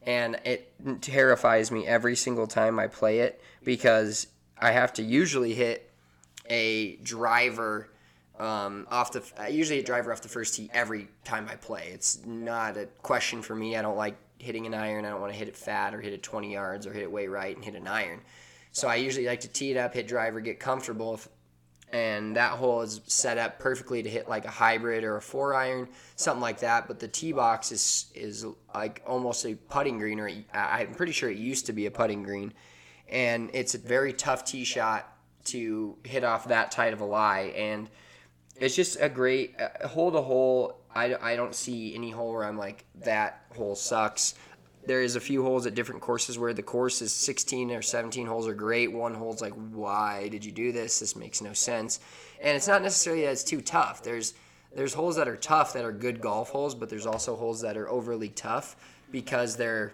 and 0.07 0.39
it 0.45 0.72
terrifies 1.01 1.70
me 1.70 1.87
every 1.87 2.14
single 2.16 2.47
time 2.47 2.79
I 2.79 2.87
play 2.87 3.20
it 3.20 3.41
because 3.64 4.29
I 4.59 4.72
have 4.72 4.93
to 4.95 5.03
usually 5.03 5.55
hit 5.55 5.91
a 6.47 6.97
driver 6.97 7.90
um, 8.38 8.86
off 8.90 9.12
the 9.12 9.22
usually 9.51 9.78
a 9.78 9.82
driver 9.82 10.12
off 10.12 10.20
the 10.20 10.28
first 10.28 10.55
tee 10.55 10.70
every 10.72 11.09
time 11.24 11.49
I 11.51 11.57
play. 11.57 11.90
It's 11.92 12.24
not 12.24 12.76
a 12.76 12.86
question 13.03 13.42
for 13.42 13.55
me. 13.55 13.76
I 13.76 13.82
don't 13.82 13.97
like 13.97 14.16
hitting 14.38 14.66
an 14.66 14.74
iron. 14.74 15.05
I 15.05 15.11
don't 15.11 15.20
want 15.20 15.32
to 15.32 15.38
hit 15.38 15.49
it 15.49 15.57
fat 15.57 15.95
or 15.95 16.01
hit 16.01 16.12
it 16.12 16.22
20 16.22 16.53
yards 16.53 16.86
or 16.86 16.92
hit 16.92 17.03
it 17.03 17.11
way 17.11 17.28
right 17.28 17.55
and 17.55 17.64
hit 17.64 17.74
an 17.74 17.86
iron. 17.86 18.20
So 18.72 18.88
I 18.88 18.97
usually 18.97 19.26
like 19.26 19.40
to 19.40 19.49
tee 19.49 19.70
it 19.70 19.76
up, 19.76 19.95
hit 19.95 20.09
driver, 20.09 20.40
get 20.40 20.59
comfortable, 20.59 21.20
and 21.92 22.34
that 22.34 22.53
hole 22.53 22.80
is 22.80 23.01
set 23.07 23.38
up 23.38 23.61
perfectly 23.61 24.03
to 24.03 24.11
hit 24.11 24.28
like 24.28 24.45
a 24.45 24.51
hybrid 24.51 25.05
or 25.05 25.16
a 25.16 25.22
four 25.22 25.55
iron, 25.55 25.88
something 26.16 26.42
like 26.42 26.59
that. 26.59 26.88
But 26.88 26.99
the 26.99 27.07
tee 27.07 27.32
box 27.32 27.70
is 27.70 28.07
is 28.16 28.45
like 28.74 29.01
almost 29.07 29.47
a 29.47 29.55
putting 29.55 29.99
green, 29.99 30.18
or 30.18 30.28
I'm 30.53 30.92
pretty 30.95 31.12
sure 31.12 31.30
it 31.30 31.38
used 31.38 31.66
to 31.66 31.72
be 31.72 31.86
a 31.86 31.90
putting 31.92 32.24
green, 32.24 32.53
and 33.09 33.49
it's 33.55 33.76
a 33.76 33.78
very 33.78 34.12
tough 34.12 34.45
tee 34.45 34.64
shot 34.64 35.14
to 35.45 35.97
hit 36.05 36.24
off 36.24 36.49
that 36.49 36.70
tight 36.70 36.92
of 36.92 37.01
a 37.01 37.05
lie 37.05 37.53
and 37.57 37.88
it's 38.57 38.76
just 38.76 38.99
a 39.01 39.09
great 39.09 39.55
uh, 39.61 39.88
hole 39.88 40.12
to 40.12 40.20
hole. 40.20 40.78
I, 40.95 41.14
I 41.20 41.36
don't 41.36 41.55
see 41.55 41.95
any 41.95 42.11
hole 42.11 42.32
where 42.32 42.45
I'm 42.45 42.57
like 42.57 42.84
that 43.01 43.47
hole 43.57 43.74
sucks. 43.74 44.34
There 44.86 45.03
is 45.03 45.16
a 45.16 45.20
few 45.20 45.42
holes 45.42 45.66
at 45.66 45.74
different 45.74 46.03
courses 46.03 46.38
where 46.38 46.53
the 46.53 46.62
course 46.62 47.01
is 47.03 47.12
16 47.12 47.70
or 47.72 47.82
17 47.82 48.26
holes 48.26 48.47
are 48.47 48.55
great. 48.55 48.92
One 48.92 49.14
hole's 49.14 49.40
like, 49.40 49.55
why 49.55 50.28
did 50.28 50.45
you 50.45 50.53
do 50.53 50.72
this? 50.72 51.01
This 51.01 51.16
makes 51.16 51.40
no 51.40 51.53
sense. 51.53 52.01
And 52.40 52.55
it's 52.57 52.68
not 52.68 52.82
necessarily 52.82 53.22
that 53.22 53.32
it's 53.32 53.45
too 53.45 53.61
tough. 53.61 54.03
There's 54.03 54.34
there's 54.76 54.92
holes 54.92 55.14
that 55.16 55.28
are 55.28 55.36
tough 55.36 55.72
that 55.74 55.84
are 55.84 55.92
good 55.92 56.20
golf 56.20 56.51
holes, 56.51 56.74
but 56.74 56.88
there's 56.90 57.07
also 57.07 57.36
holes 57.36 57.61
that 57.61 57.76
are 57.76 57.88
overly 57.88 58.28
tough 58.30 58.74
because 59.12 59.57
they're 59.57 59.92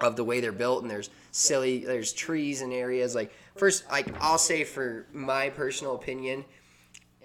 of 0.00 0.16
the 0.16 0.24
way 0.24 0.40
they're 0.40 0.52
built 0.52 0.82
and 0.82 0.90
there's 0.90 1.10
silly 1.30 1.84
there's 1.84 2.12
trees 2.12 2.62
in 2.62 2.72
areas 2.72 3.14
like 3.14 3.30
first 3.60 3.88
like 3.90 4.12
I'll 4.20 4.38
say 4.38 4.64
for 4.64 5.06
my 5.12 5.50
personal 5.50 5.94
opinion 5.94 6.44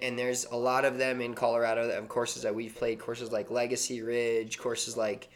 and 0.01 0.19
there's 0.19 0.45
a 0.45 0.55
lot 0.55 0.83
of 0.83 0.97
them 0.97 1.21
in 1.21 1.33
Colorado 1.33 1.87
that 1.87 1.95
have 1.95 2.09
courses 2.09 2.41
that 2.41 2.53
we've 2.53 2.75
played, 2.75 2.99
courses 2.99 3.31
like 3.31 3.49
Legacy 3.49 4.01
Ridge, 4.01 4.57
courses 4.59 4.97
like 4.97 5.29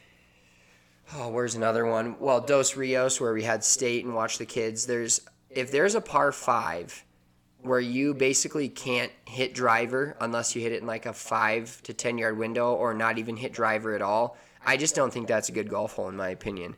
oh, 1.15 1.29
where's 1.29 1.55
another 1.55 1.85
one? 1.85 2.19
Well, 2.19 2.41
Dos 2.41 2.75
Rios, 2.75 3.19
where 3.19 3.33
we 3.33 3.43
had 3.43 3.63
state 3.63 4.05
and 4.05 4.13
watched 4.13 4.37
the 4.39 4.45
kids. 4.45 4.85
There's 4.85 5.21
if 5.49 5.71
there's 5.71 5.95
a 5.95 6.01
par 6.01 6.31
five 6.31 7.03
where 7.61 7.79
you 7.79 8.13
basically 8.13 8.69
can't 8.69 9.11
hit 9.25 9.53
driver 9.53 10.15
unless 10.21 10.55
you 10.55 10.61
hit 10.61 10.71
it 10.71 10.81
in 10.81 10.87
like 10.87 11.05
a 11.05 11.13
five 11.13 11.81
to 11.83 11.93
ten 11.93 12.17
yard 12.17 12.37
window, 12.37 12.73
or 12.73 12.93
not 12.93 13.17
even 13.17 13.37
hit 13.37 13.53
driver 13.53 13.95
at 13.95 14.01
all. 14.01 14.37
I 14.65 14.75
just 14.75 14.95
don't 14.95 15.11
think 15.11 15.27
that's 15.27 15.47
a 15.47 15.53
good 15.53 15.69
golf 15.69 15.93
hole 15.93 16.09
in 16.09 16.17
my 16.17 16.29
opinion. 16.29 16.75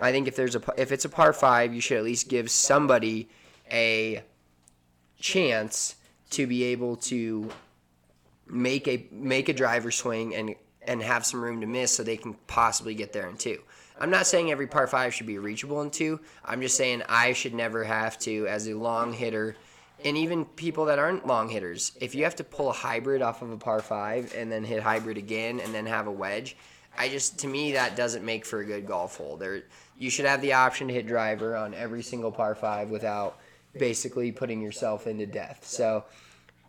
I 0.00 0.12
think 0.12 0.28
if 0.28 0.36
there's 0.36 0.54
a 0.54 0.62
if 0.78 0.92
it's 0.92 1.04
a 1.04 1.08
par 1.08 1.32
five, 1.32 1.74
you 1.74 1.80
should 1.80 1.98
at 1.98 2.04
least 2.04 2.28
give 2.28 2.50
somebody 2.50 3.28
a 3.70 4.22
chance 5.18 5.96
to 6.30 6.46
be 6.46 6.64
able 6.64 6.96
to 6.96 7.48
make 8.46 8.86
a 8.88 9.06
make 9.10 9.48
a 9.48 9.52
driver 9.52 9.90
swing 9.90 10.34
and 10.34 10.54
and 10.82 11.02
have 11.02 11.24
some 11.24 11.42
room 11.42 11.60
to 11.60 11.66
miss 11.66 11.92
so 11.92 12.02
they 12.02 12.16
can 12.16 12.34
possibly 12.46 12.94
get 12.94 13.12
there 13.12 13.28
in 13.28 13.36
two. 13.36 13.58
I'm 13.98 14.10
not 14.10 14.26
saying 14.26 14.50
every 14.50 14.66
par 14.66 14.86
five 14.86 15.14
should 15.14 15.26
be 15.26 15.38
reachable 15.38 15.80
in 15.82 15.90
two. 15.90 16.20
I'm 16.44 16.60
just 16.60 16.76
saying 16.76 17.02
I 17.08 17.32
should 17.32 17.54
never 17.54 17.84
have 17.84 18.18
to 18.20 18.46
as 18.48 18.66
a 18.68 18.74
long 18.74 19.12
hitter 19.12 19.56
and 20.04 20.18
even 20.18 20.44
people 20.44 20.84
that 20.86 20.98
aren't 20.98 21.26
long 21.26 21.48
hitters, 21.48 21.92
if 22.00 22.14
you 22.14 22.24
have 22.24 22.36
to 22.36 22.44
pull 22.44 22.68
a 22.68 22.72
hybrid 22.72 23.22
off 23.22 23.40
of 23.42 23.50
a 23.50 23.56
par 23.56 23.80
five 23.80 24.34
and 24.36 24.52
then 24.52 24.64
hit 24.64 24.82
hybrid 24.82 25.16
again 25.16 25.60
and 25.60 25.72
then 25.74 25.86
have 25.86 26.06
a 26.06 26.12
wedge, 26.12 26.56
I 26.96 27.08
just 27.08 27.38
to 27.40 27.46
me 27.46 27.72
that 27.72 27.96
doesn't 27.96 28.24
make 28.24 28.44
for 28.44 28.60
a 28.60 28.64
good 28.64 28.86
golf 28.86 29.16
hole. 29.16 29.36
There 29.36 29.62
you 29.98 30.10
should 30.10 30.26
have 30.26 30.42
the 30.42 30.52
option 30.52 30.88
to 30.88 30.94
hit 30.94 31.06
driver 31.06 31.56
on 31.56 31.72
every 31.74 32.02
single 32.02 32.32
par 32.32 32.54
five 32.54 32.90
without 32.90 33.38
basically 33.78 34.32
putting 34.32 34.60
yourself 34.60 35.06
into 35.06 35.26
death. 35.26 35.60
So, 35.66 36.04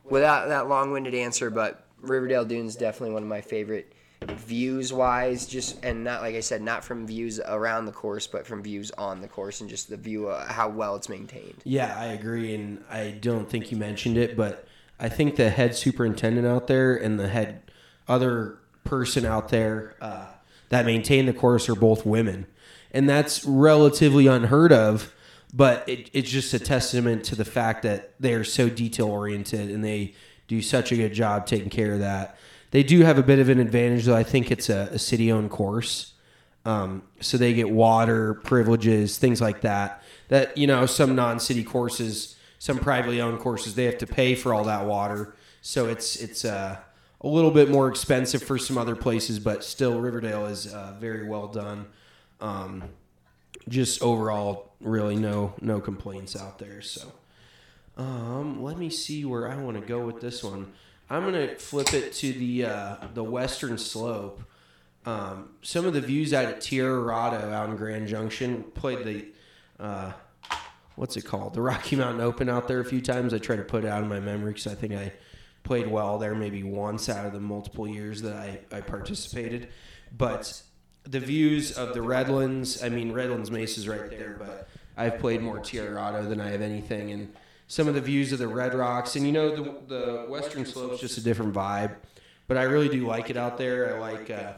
without 0.03 0.47
that 0.49 0.68
long-winded 0.68 1.14
answer, 1.14 1.49
but 1.49 1.86
Riverdale 2.01 2.45
Dunes 2.45 2.76
definitely 2.76 3.14
one 3.14 3.24
of 3.24 3.30
my 3.30 3.41
favorite 3.41 3.91
views 4.24 4.91
wise 4.91 5.45
just 5.45 5.84
and 5.86 6.03
not 6.03 6.22
like 6.22 6.34
i 6.34 6.39
said 6.39 6.60
not 6.60 6.84
from 6.84 7.06
views 7.06 7.39
around 7.45 7.86
the 7.86 7.91
course 7.91 8.26
but 8.26 8.47
from 8.47 8.64
views 8.64 8.89
on 8.91 9.22
the 9.22 9.28
course 9.28 9.62
and 9.62 9.70
just 9.70 9.88
the 9.88 9.97
view 9.97 10.30
of 10.30 10.47
how 10.47 10.68
well 10.68 10.95
it's 10.95 11.10
maintained. 11.10 11.62
Yeah 11.64 11.95
i 11.95 12.06
agree 12.06 12.56
and 12.56 12.84
i 12.89 13.12
don't 13.12 13.47
think 13.47 13.72
you. 13.72 13.78
mentioned 13.78 14.18
it 14.18 14.36
but 14.36 14.68
i 14.99 15.10
think 15.10 15.36
the 15.36 15.51
head 15.51 15.76
superintendent 15.76 16.47
out 16.47 16.66
there 16.66 16.95
and 16.95 17.20
the 17.20 17.28
head 17.28 17.62
other 18.08 18.58
person 18.84 19.26
out 19.26 19.49
there 19.49 19.95
uh, 19.99 20.28
that 20.70 20.86
maintain 20.86 21.26
the 21.26 21.34
course 21.34 21.68
are 21.68 21.76
both 21.76 22.06
women. 22.06 22.45
And 22.91 23.10
that's 23.10 23.43
relatively 23.43 24.28
unheard 24.28 24.72
of 24.72 25.14
but 25.54 25.88
it, 25.88 26.10
it's 26.14 26.30
just 26.30 26.54
a 26.54 26.60
testament 26.60 27.24
to 27.26 27.36
the 27.36 27.46
fact 27.46 27.84
that 27.84 28.14
they 28.20 28.34
are 28.34 28.43
so 28.43 28.70
detail 28.70 29.08
oriented 29.08 29.70
and 29.70 29.84
they 29.84 30.14
do 30.48 30.62
such 30.62 30.91
a 30.91 30.96
good 30.96 31.14
job 31.14 31.46
taking 31.46 31.70
care 31.70 31.93
of 31.93 32.00
that 32.00 32.38
They 32.72 32.84
do 32.84 33.04
have 33.04 33.18
a 33.18 33.24
bit 33.24 33.39
of 33.39 33.48
an 33.48 33.60
advantage, 33.60 34.04
though. 34.04 34.18
I 34.18 34.24
think 34.24 34.52
it's 34.52 34.70
a, 34.70 34.89
a 34.91 35.00
city-owned 35.00 35.50
course, 35.50 36.14
um, 36.66 37.04
so 37.22 37.38
they 37.38 37.54
get 37.54 37.70
water 37.70 38.34
privileges, 38.34 39.18
things 39.18 39.39
like 39.39 39.62
that. 39.62 40.04
That 40.28 40.58
you 40.58 40.68
know, 40.68 40.86
some 40.86 41.16
non-city 41.16 41.64
courses, 41.64 42.36
some 42.60 42.78
privately 42.80 43.22
owned 43.22 43.39
courses, 43.39 43.76
they 43.76 43.86
have 43.86 43.98
to 44.00 44.08
pay 44.08 44.36
for 44.36 44.54
all 44.54 44.66
that 44.66 44.86
water. 44.86 45.36
So 45.62 45.88
it's 45.88 46.18
it's 46.18 46.43
uh, 46.43 46.78
a 47.22 47.28
little 47.28 47.52
bit 47.52 47.70
more 47.70 47.88
expensive 47.88 48.43
for 48.43 48.58
some 48.58 48.78
other 48.78 48.96
places, 48.96 49.39
but 49.39 49.64
still, 49.64 50.02
Riverdale 50.02 50.48
is 50.48 50.68
uh, 50.68 50.96
very 51.00 51.26
well 51.26 51.48
done. 51.48 51.86
Um, 52.41 52.84
just 53.70 54.02
overall, 54.02 54.64
really 54.80 55.15
no 55.15 55.53
no 55.61 55.80
complaints 55.80 56.36
out 56.36 56.59
there. 56.59 56.82
So, 56.82 57.11
um, 57.97 58.63
let 58.63 58.78
me 58.78 58.89
see 58.89 59.26
where 59.26 59.49
I 59.49 59.55
want 59.55 59.80
to 59.80 59.86
go 59.86 60.05
with 60.05 60.21
this 60.21 60.43
one. 60.43 60.73
I'm 61.09 61.23
gonna 61.23 61.55
flip 61.55 61.93
it 61.93 62.13
to 62.13 62.34
the 62.34 62.65
uh, 62.65 62.95
the 63.13 63.23
western 63.23 63.78
slope. 63.78 64.41
Um, 65.05 65.49
some 65.61 65.86
of 65.86 65.93
the 65.93 66.01
views 66.01 66.34
out 66.34 66.45
at 66.45 66.61
Tiara 66.61 66.99
Rado 66.99 67.51
out 67.53 67.69
in 67.69 67.76
Grand 67.76 68.07
Junction 68.07 68.63
played 68.73 69.03
the 69.05 69.26
uh, 69.80 70.13
what's 70.95 71.15
it 71.17 71.23
called 71.23 71.53
the 71.53 71.61
Rocky 71.61 71.95
Mountain 71.95 72.21
Open 72.21 72.49
out 72.49 72.67
there 72.67 72.80
a 72.80 72.86
few 72.86 73.01
times. 73.01 73.34
I 73.34 73.38
try 73.38 73.55
to 73.55 73.63
put 73.63 73.84
it 73.84 73.88
out 73.88 74.01
of 74.01 74.09
my 74.09 74.19
memory 74.19 74.53
because 74.53 74.67
I 74.67 74.76
think 74.76 74.93
I 74.93 75.11
played 75.63 75.88
well 75.88 76.17
there 76.17 76.36
maybe 76.36 76.63
once 76.63 77.09
out 77.09 77.26
of 77.26 77.34
the 77.34 77.39
multiple 77.39 77.88
years 77.88 78.21
that 78.21 78.36
I, 78.36 78.59
I 78.71 78.82
participated. 78.82 79.67
But 80.15 80.61
the 81.06 81.20
views 81.20 81.72
of 81.78 81.93
the 81.93 82.01
Redlands, 82.01 82.84
I 82.84 82.89
mean 82.89 83.12
Redlands 83.12 83.51
Mesa's 83.51 83.88
right 83.88 84.10
there, 84.10 84.36
but 84.39 84.68
I've 84.97 85.20
played 85.20 85.41
more 85.41 85.60
Tiara 85.60 85.99
Rado 85.99 86.28
than 86.28 86.41
I 86.41 86.49
have 86.49 86.62
anything, 86.62 87.12
and 87.12 87.34
some 87.68 87.88
of 87.88 87.95
the 87.95 88.01
views 88.01 88.32
of 88.32 88.39
the 88.39 88.47
Red 88.47 88.74
Rocks, 88.74 89.16
and 89.16 89.26
you 89.26 89.32
know 89.32 89.56
the 89.56 89.64
the 89.88 90.26
Western 90.28 90.66
Slope's 90.66 90.99
just 90.99 91.18
a 91.18 91.22
different 91.22 91.53
vibe, 91.53 91.95
but 92.47 92.58
I 92.58 92.64
really 92.64 92.89
do 92.89 93.06
like 93.06 93.30
it 93.30 93.38
out 93.38 93.58
there. 93.58 93.95
I 93.95 93.99
like 93.99 94.30
uh, 94.30 94.53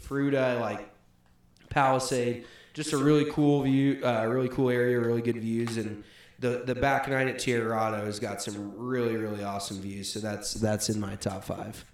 Fruita, 0.00 0.38
I 0.38 0.60
like 0.60 0.88
Palisade, 1.68 2.44
just 2.74 2.92
a 2.92 2.96
really 2.96 3.30
cool 3.30 3.62
view, 3.62 4.00
uh, 4.04 4.26
really 4.26 4.48
cool 4.48 4.70
area, 4.70 5.00
really 5.00 5.22
good 5.22 5.38
views, 5.38 5.76
and 5.76 6.04
the 6.38 6.62
the 6.64 6.74
back 6.74 7.08
nine 7.08 7.28
at 7.28 7.38
Tiara 7.38 7.74
Rado 7.74 8.04
has 8.04 8.20
got 8.20 8.42
some 8.42 8.72
really 8.76 9.16
really 9.16 9.42
awesome 9.42 9.80
views. 9.80 10.12
So 10.12 10.20
that's 10.20 10.54
that's 10.54 10.88
in 10.88 11.00
my 11.00 11.16
top 11.16 11.44
five. 11.44 11.84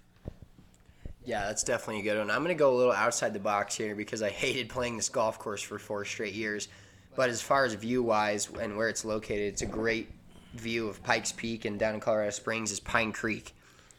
Yeah, 1.25 1.45
that's 1.45 1.63
definitely 1.63 2.01
a 2.01 2.03
good 2.03 2.19
one. 2.19 2.29
I'm 2.29 2.43
going 2.43 2.55
to 2.55 2.59
go 2.59 2.73
a 2.73 2.77
little 2.77 2.91
outside 2.91 3.33
the 3.33 3.39
box 3.39 3.75
here 3.75 3.95
because 3.95 4.21
I 4.21 4.29
hated 4.43 4.69
playing 4.69 4.97
this 4.97 5.09
golf 5.09 5.39
course 5.39 5.61
for 5.61 5.79
four 5.79 6.05
straight 6.05 6.33
years. 6.33 6.67
But 7.15 7.29
as 7.29 7.41
far 7.41 7.65
as 7.65 7.73
view 7.75 8.03
wise 8.03 8.49
and 8.59 8.75
where 8.75 8.89
it's 8.89 9.05
located, 9.05 9.53
it's 9.53 9.61
a 9.61 9.67
great 9.67 10.09
view 10.55 10.87
of 10.87 11.01
Pikes 11.03 11.31
Peak 11.31 11.65
and 11.65 11.79
down 11.79 11.95
in 11.95 11.99
Colorado 11.99 12.31
Springs 12.31 12.71
is 12.71 12.79
Pine 12.79 13.11
Creek. 13.11 13.53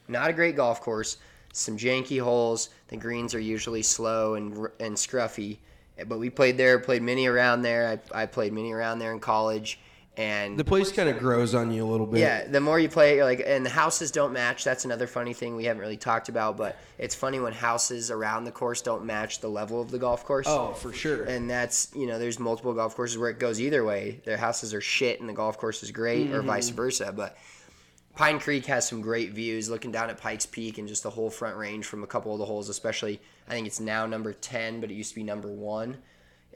Not 0.09 0.31
a 0.31 0.33
great 0.33 0.57
golf 0.57 0.81
course, 0.81 1.17
some 1.53 1.77
janky 1.79 2.21
holes. 2.21 2.71
The 2.89 2.97
greens 2.97 3.35
are 3.35 3.41
usually 3.41 3.83
slow 3.83 4.35
and 4.35 4.69
and 4.81 4.97
scruffy. 4.97 5.59
But 6.07 6.19
we 6.19 6.29
played 6.29 6.59
there, 6.59 6.79
played 6.81 7.03
many 7.03 7.27
around 7.27 7.63
there. 7.63 8.01
I, 8.13 8.23
I 8.23 8.27
played 8.27 8.53
many 8.53 8.73
around 8.73 8.99
there 8.99 9.13
in 9.13 9.21
college. 9.21 9.79
And 10.17 10.57
The 10.57 10.65
place 10.65 10.93
kind 10.93 11.09
of 11.09 11.19
grows 11.19 11.57
on 11.57 11.73
you 11.73 11.85
a 11.85 11.89
little 11.91 12.07
bit. 12.07 12.21
yeah, 12.21 12.47
the 12.47 12.61
more 12.61 12.79
you 12.79 12.89
play, 12.89 13.13
it, 13.13 13.17
you're 13.17 13.25
like, 13.25 13.43
and 13.45 13.67
the 13.67 13.71
houses 13.71 14.13
don't 14.13 14.33
match. 14.33 14.63
That's 14.63 14.85
another 14.85 15.09
funny 15.09 15.33
thing 15.35 15.57
we 15.57 15.65
haven't 15.65 15.81
really 15.83 15.97
talked 15.97 16.29
about, 16.29 16.57
but 16.57 16.77
it's 16.99 17.17
funny 17.17 17.41
when 17.41 17.53
houses 17.53 18.13
around 18.13 18.45
the 18.45 18.53
course 18.53 18.81
don't 18.81 19.05
match 19.05 19.41
the 19.41 19.49
level 19.49 19.81
of 19.81 19.91
the 19.91 19.99
golf 19.99 20.25
course. 20.25 20.47
Oh, 20.49 20.73
for 20.73 20.93
sure. 20.93 21.25
And 21.25 21.51
that's 21.51 21.89
you 21.97 22.07
know, 22.07 22.21
there's 22.21 22.39
multiple 22.39 22.73
golf 22.75 22.95
courses 22.95 23.19
where 23.19 23.29
it 23.31 23.41
goes 23.41 23.61
either 23.61 23.85
way. 23.85 24.21
Their 24.25 24.37
houses 24.37 24.73
are 24.73 24.81
shit 24.81 25.19
and 25.19 25.29
the 25.29 25.33
golf 25.33 25.59
course 25.59 25.83
is 25.83 25.91
great, 25.91 26.31
or 26.33 26.43
Mhm. 26.43 26.47
vice 26.47 26.69
versa. 26.69 27.13
But 27.13 27.37
Pine 28.15 28.39
Creek 28.39 28.67
has 28.67 28.87
some 28.89 29.01
great 29.01 29.33
views, 29.33 29.69
looking 29.69 29.91
down 29.91 30.09
at 30.11 30.21
Pikes 30.21 30.47
Peak 30.47 30.79
and 30.79 30.87
just 30.87 31.03
the 31.03 31.11
whole 31.11 31.31
front 31.31 31.57
range 31.57 31.87
from 31.87 32.05
a 32.05 32.07
couple 32.07 32.33
of 32.33 32.39
the 32.39 32.45
holes, 32.45 32.69
especially. 32.69 33.21
I 33.49 33.51
think 33.51 33.67
it's 33.67 33.81
now 33.81 34.07
number 34.07 34.33
ten, 34.33 34.81
but 34.81 34.93
it 34.93 34.95
used 34.95 35.09
to 35.11 35.17
be 35.17 35.25
number 35.25 35.49
one. 35.49 35.97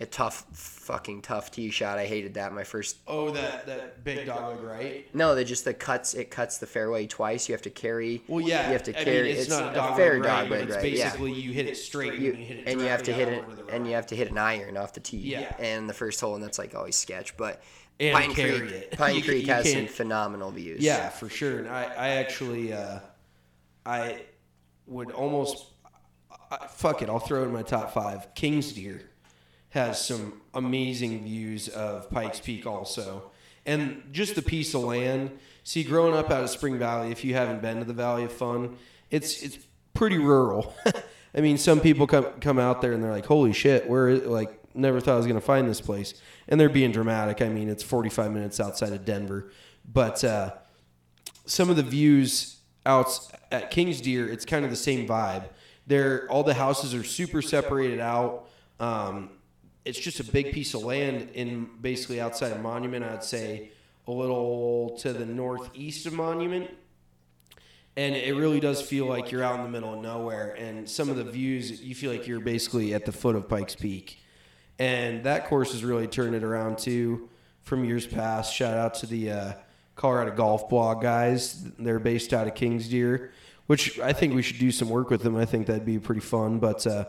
A 0.01 0.07
tough, 0.07 0.47
fucking 0.53 1.23
tough 1.23 1.51
tee 1.51 1.71
shot. 1.71 1.99
I 1.99 2.07
hated 2.07 2.35
that 2.35 2.53
my 2.53 2.63
first 2.63 2.99
Oh, 3.09 3.31
that 3.33 3.67
that 3.67 4.05
big 4.05 4.27
dog 4.27 4.59
leg, 4.61 4.65
right? 4.65 5.15
no, 5.15 5.35
they 5.35 5.43
just 5.43 5.65
the 5.65 5.75
cuts. 5.75 6.15
It 6.15 6.31
cuts 6.31 6.59
the 6.59 6.69
fairway 6.69 7.09
twice. 7.09 7.49
You 7.49 7.55
have 7.55 7.63
to 7.63 7.71
carry. 7.71 8.23
Well, 8.29 8.41
yeah. 8.41 8.67
You 8.69 8.73
have 8.75 8.85
to 8.85 8.93
I 8.95 8.99
mean, 8.99 9.05
carry. 9.05 9.33
it's 9.33 9.49
not 9.51 9.65
a 9.65 9.71
a 9.71 9.75
dog 9.75 9.97
fair 9.97 10.13
leg 10.15 10.23
right, 10.23 10.41
dog 10.43 10.49
but 10.51 10.61
it's 10.61 10.77
right? 10.77 10.93
Yeah. 10.93 11.05
basically 11.07 11.33
you 11.33 11.53
hit 11.53 11.67
it 11.67 11.77
straight 11.77 12.13
and 12.13 12.23
You- 12.23 12.31
you 12.31 12.45
hit 12.45 12.59
it 12.61 12.69
and 12.69 12.81
you 12.81 12.87
have 12.87 13.03
to 13.03 13.13
hit 13.13 13.27
it, 13.29 13.39
out 13.43 13.51
over 13.51 13.57
the 13.63 13.67
and 13.75 13.89
you 13.89 13.95
have 13.95 14.07
to 14.07 14.15
hit 14.15 14.31
an 14.31 14.39
iron 14.39 14.77
off 14.77 14.93
the 14.93 15.01
tee. 15.01 15.17
Yeah. 15.17 15.53
And 15.59 15.91
the 15.91 15.95
first 15.95 16.21
hole, 16.21 16.37
and 16.37 16.45
that's 16.45 16.59
like 16.61 16.77
always 16.77 16.95
sketch. 16.95 17.37
But 17.37 17.61
And 17.99 18.15
Pine 18.17 18.35
Creek, 18.35 18.71
it. 18.71 18.91
Pine 18.99 19.17
You- 19.17 19.23
Creek 19.25 19.47
you 19.49 19.53
has 19.53 19.73
some 19.73 19.87
phenomenal 19.89 20.53
views. 20.53 20.81
Yeah, 20.81 21.09
for 21.09 21.29
sure. 21.29 21.59
And 21.59 21.69
I, 21.69 21.83
I 21.83 22.09
actually, 22.11 22.73
uh, 22.73 23.01
I 23.85 24.21
would 24.87 25.11
almost, 25.11 25.67
I, 26.53 26.69
fuck 26.69 27.03
it, 27.03 27.09
I'll 27.09 27.19
throw 27.19 27.43
it 27.43 27.47
in 27.47 27.53
my 27.53 27.63
top 27.63 27.93
five. 27.93 28.33
King's 28.37 28.73
Deer 28.73 29.03
has 29.71 30.05
some 30.05 30.41
amazing 30.55 31.23
views 31.25 31.69
of 31.69 32.11
Pikes 32.11 32.41
Peak 32.41 32.66
also. 32.66 33.31
And 33.66 34.03
just 34.12 34.35
the 34.35 34.43
piece 34.43 34.73
of 34.75 34.83
land. 34.83 35.39
See, 35.62 35.85
growing 35.85 36.14
up 36.14 36.31
out 36.31 36.43
of 36.43 36.51
Spring 36.51 36.79
Valley, 36.79 37.11
if 37.11 37.25
you 37.25 37.35
haven't 37.35 37.61
been 37.61 37.79
to 37.79 37.85
the 37.85 37.93
Valley 37.93 38.25
of 38.25 38.33
Fun, 38.33 38.77
it's 39.11 39.43
it's 39.43 39.59
pretty 39.93 40.16
rural. 40.16 40.75
I 41.35 41.41
mean, 41.41 41.59
some 41.59 41.81
people 41.81 42.07
come 42.07 42.25
come 42.41 42.59
out 42.59 42.81
there 42.81 42.93
and 42.93 43.03
they're 43.03 43.12
like, 43.12 43.27
"Holy 43.27 43.53
shit, 43.53 43.87
where 43.87 44.09
is 44.09 44.25
like 44.25 44.59
never 44.75 45.01
thought 45.01 45.14
I 45.14 45.16
was 45.16 45.27
going 45.27 45.39
to 45.39 45.45
find 45.45 45.69
this 45.69 45.83
place." 45.83 46.14
And 46.49 46.59
they're 46.59 46.71
being 46.71 46.93
dramatic. 46.93 47.43
I 47.43 47.51
mean, 47.51 47.69
it's 47.69 47.83
45 47.83 48.33
minutes 48.33 48.59
outside 48.59 48.95
of 48.95 49.05
Denver, 49.05 49.53
but 49.85 50.25
uh, 50.25 50.55
some 51.45 51.69
of 51.69 51.77
the 51.77 51.83
views 51.83 52.57
out 52.87 53.11
at 53.51 53.71
King's 53.71 54.01
Deer, 54.01 54.27
it's 54.31 54.47
kind 54.47 54.64
of 54.64 54.71
the 54.71 54.77
same 54.77 55.07
vibe. 55.07 55.45
There, 55.87 56.27
all 56.31 56.43
the 56.43 56.55
houses 56.55 56.95
are 56.95 57.05
super 57.05 57.43
separated 57.43 58.01
out. 58.01 58.49
Um, 58.81 59.31
it's 59.89 59.99
just 59.99 60.20
a 60.20 60.24
big 60.24 60.53
piece 60.53 60.74
of 60.74 60.84
land 60.84 61.30
in 61.32 61.66
basically 61.80 62.20
outside 62.20 62.53
of 62.53 62.61
Monument. 62.61 63.03
I'd 63.03 63.24
say 63.24 63.70
a 64.07 64.12
little 64.12 64.99
to 64.99 65.14
the 65.14 65.24
northeast 65.24 66.05
of 66.05 66.12
Monument, 66.12 66.70
and 67.97 68.14
it 68.14 68.36
really 68.36 68.61
does 68.61 68.82
feel 68.82 69.07
like 69.07 69.32
you're 69.32 69.43
out 69.43 69.57
in 69.57 69.62
the 69.62 69.70
middle 69.70 69.95
of 69.95 70.03
nowhere. 70.03 70.53
And 70.59 70.89
some 70.89 71.09
of 71.09 71.16
the 71.16 71.24
views, 71.24 71.80
you 71.80 71.95
feel 71.95 72.12
like 72.12 72.26
you're 72.26 72.39
basically 72.39 72.93
at 72.93 73.07
the 73.07 73.12
foot 73.12 73.34
of 73.34 73.49
Pikes 73.49 73.76
Peak. 73.76 74.18
And 74.78 75.24
that 75.24 75.47
course 75.47 75.72
has 75.72 75.82
really 75.82 76.07
turned 76.07 76.34
it 76.34 76.45
around 76.45 76.76
too 76.76 77.30
from 77.62 77.82
years 77.86 78.07
past. 78.07 78.55
Shout 78.55 78.76
out 78.76 78.93
to 78.97 79.07
the 79.07 79.30
uh, 79.30 79.53
Colorado 79.97 80.36
Golf 80.36 80.68
Blog 80.68 81.01
guys. 81.01 81.64
They're 81.78 81.99
based 81.99 82.34
out 82.34 82.47
of 82.47 82.55
Kings 82.55 82.89
Deer, 82.91 83.32
which 83.66 83.99
I 84.01 84.12
think 84.12 84.34
we 84.34 84.43
should 84.43 84.59
do 84.59 84.70
some 84.70 84.91
work 84.91 85.09
with 85.09 85.22
them. 85.22 85.34
I 85.34 85.47
think 85.47 85.66
that'd 85.66 85.86
be 85.86 85.99
pretty 85.99 86.20
fun. 86.20 86.59
But 86.59 86.86
uh, 86.86 87.07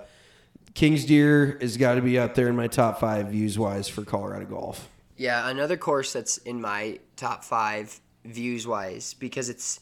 Kings 0.74 1.06
Deer 1.06 1.58
has 1.62 1.78
got 1.78 1.96
to 1.96 2.02
be 2.02 2.18
up 2.18 2.36
there 2.36 2.48
in 2.48 2.56
my 2.56 2.68
top 2.68 3.00
five 3.00 3.28
views 3.30 3.58
wise 3.58 3.88
for 3.88 4.04
Colorado 4.04 4.46
golf. 4.46 4.90
Yeah, 5.18 5.50
another 5.50 5.78
course 5.78 6.14
that's 6.14 6.38
in 6.38 6.62
my 6.62 7.00
top 7.16 7.44
five 7.44 8.00
views 8.26 8.66
wise 8.66 9.14
because 9.14 9.50
it's 9.50 9.82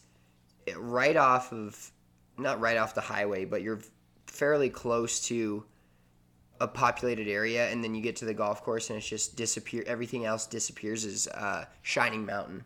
right 0.75 1.15
off 1.15 1.51
of, 1.51 1.91
not 2.37 2.59
right 2.59 2.77
off 2.77 2.95
the 2.95 3.01
highway, 3.01 3.45
but 3.45 3.61
you're 3.61 3.79
fairly 4.25 4.69
close 4.69 5.19
to 5.27 5.63
a 6.59 6.67
populated 6.67 7.27
area, 7.27 7.69
and 7.69 7.83
then 7.83 7.93
you 7.93 8.01
get 8.01 8.15
to 8.15 8.25
the 8.25 8.33
golf 8.33 8.63
course 8.63 8.89
and 8.89 8.97
it's 8.97 9.07
just 9.07 9.35
disappear. 9.35 9.83
Everything 9.85 10.25
else 10.25 10.47
disappears. 10.47 11.05
Is 11.05 11.27
uh, 11.27 11.65
Shining 11.83 12.25
Mountain. 12.25 12.63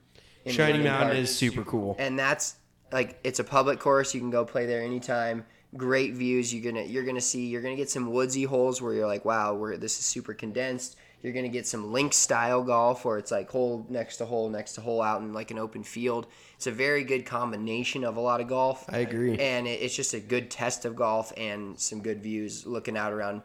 Shining 0.47 0.83
Mountain 0.83 1.09
Park. 1.09 1.17
is 1.17 1.35
super 1.35 1.63
cool. 1.63 1.95
and 1.99 2.17
that's 2.17 2.55
like 2.91 3.19
it's 3.23 3.39
a 3.39 3.43
public 3.43 3.79
course. 3.79 4.13
You 4.13 4.21
can 4.21 4.29
go 4.29 4.45
play 4.45 4.65
there 4.65 4.81
anytime. 4.81 5.45
Great 5.77 6.13
views. 6.13 6.53
You're 6.53 6.71
gonna 6.71 6.85
you're 6.85 7.03
gonna 7.03 7.21
see. 7.21 7.47
You're 7.47 7.61
gonna 7.61 7.77
get 7.77 7.89
some 7.89 8.11
woodsy 8.11 8.43
holes 8.43 8.81
where 8.81 8.93
you're 8.93 9.07
like, 9.07 9.23
wow, 9.23 9.53
where 9.53 9.77
this 9.77 9.99
is 9.99 10.05
super 10.05 10.33
condensed. 10.33 10.97
You're 11.21 11.33
gonna 11.33 11.49
get 11.49 11.65
some 11.67 11.93
link 11.93 12.13
style 12.13 12.63
golf 12.63 13.05
where 13.05 13.17
it's 13.17 13.31
like 13.31 13.49
hole 13.49 13.85
next 13.89 14.17
to 14.17 14.25
hole 14.25 14.49
next 14.49 14.73
to 14.73 14.81
hole 14.81 15.01
out 15.01 15.21
in 15.21 15.33
like 15.33 15.51
an 15.51 15.59
open 15.59 15.83
field. 15.83 16.27
It's 16.55 16.67
a 16.67 16.71
very 16.71 17.03
good 17.03 17.25
combination 17.25 18.03
of 18.03 18.17
a 18.17 18.19
lot 18.19 18.41
of 18.41 18.47
golf. 18.47 18.85
I 18.89 18.99
agree. 18.99 19.37
And 19.39 19.67
it, 19.67 19.81
it's 19.81 19.95
just 19.95 20.13
a 20.13 20.19
good 20.19 20.51
test 20.51 20.83
of 20.83 20.95
golf 20.95 21.31
and 21.37 21.79
some 21.79 22.01
good 22.01 22.21
views 22.21 22.65
looking 22.65 22.97
out 22.97 23.13
around. 23.13 23.41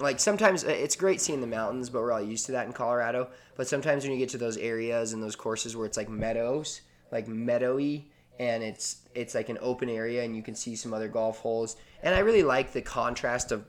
Like 0.00 0.20
sometimes 0.20 0.64
uh, 0.64 0.68
it's 0.68 0.96
great 0.96 1.20
seeing 1.20 1.40
the 1.40 1.46
mountains, 1.46 1.90
but 1.90 2.00
we're 2.00 2.12
all 2.12 2.22
used 2.22 2.46
to 2.46 2.52
that 2.52 2.66
in 2.66 2.72
Colorado. 2.72 3.28
But 3.56 3.66
sometimes 3.66 4.04
when 4.04 4.12
you 4.12 4.18
get 4.18 4.28
to 4.30 4.38
those 4.38 4.56
areas 4.56 5.12
and 5.12 5.22
those 5.22 5.36
courses 5.36 5.76
where 5.76 5.86
it's 5.86 5.96
like 5.96 6.08
meadows, 6.08 6.82
like 7.10 7.28
meadowy, 7.28 8.10
and 8.38 8.62
it's 8.62 8.96
it's 9.14 9.34
like 9.34 9.48
an 9.48 9.58
open 9.60 9.88
area 9.88 10.22
and 10.24 10.36
you 10.36 10.42
can 10.42 10.54
see 10.54 10.76
some 10.76 10.92
other 10.92 11.08
golf 11.08 11.38
holes. 11.38 11.76
And 12.02 12.14
I 12.14 12.18
really 12.20 12.42
like 12.42 12.72
the 12.72 12.82
contrast 12.82 13.52
of 13.52 13.64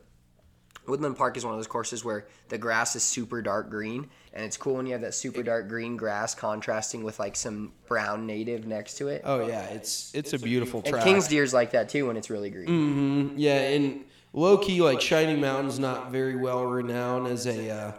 Woodland 0.88 1.18
Park 1.18 1.36
is 1.36 1.44
one 1.44 1.54
of 1.54 1.60
those 1.60 1.68
courses 1.68 2.06
where 2.06 2.28
the 2.48 2.58
grass 2.58 2.96
is 2.96 3.04
super 3.04 3.42
dark 3.42 3.70
green, 3.70 4.10
and 4.34 4.46
it's 4.46 4.56
cool 4.56 4.76
when 4.76 4.86
you 4.86 4.94
have 4.94 5.02
that 5.02 5.14
super 5.14 5.44
dark 5.44 5.68
green 5.68 5.98
grass 5.98 6.34
contrasting 6.34 7.04
with 7.04 7.20
like 7.20 7.36
some 7.36 7.74
brown 7.88 8.26
native 8.26 8.66
next 8.66 8.98
to 9.00 9.10
it. 9.10 9.22
Oh 9.26 9.46
yeah, 9.46 9.64
it's 9.66 10.14
it's 10.16 10.32
a 10.34 10.40
beautiful 10.40 10.82
And 10.86 10.94
track. 10.94 11.04
King's 11.04 11.28
Deer's 11.28 11.54
like 11.54 11.72
that 11.72 11.90
too 11.90 12.08
when 12.08 12.16
it's 12.16 12.30
really 12.30 12.50
green. 12.50 12.68
hmm 12.68 13.38
Yeah, 13.38 13.60
and 13.60 14.06
low 14.32 14.58
key, 14.58 14.82
like 14.82 15.02
Shining 15.02 15.42
Mountain's 15.42 15.78
not 15.80 16.12
very 16.12 16.38
well 16.38 16.66
renowned 16.66 17.28
as 17.28 17.46
a 17.48 17.70
uh, 17.70 17.92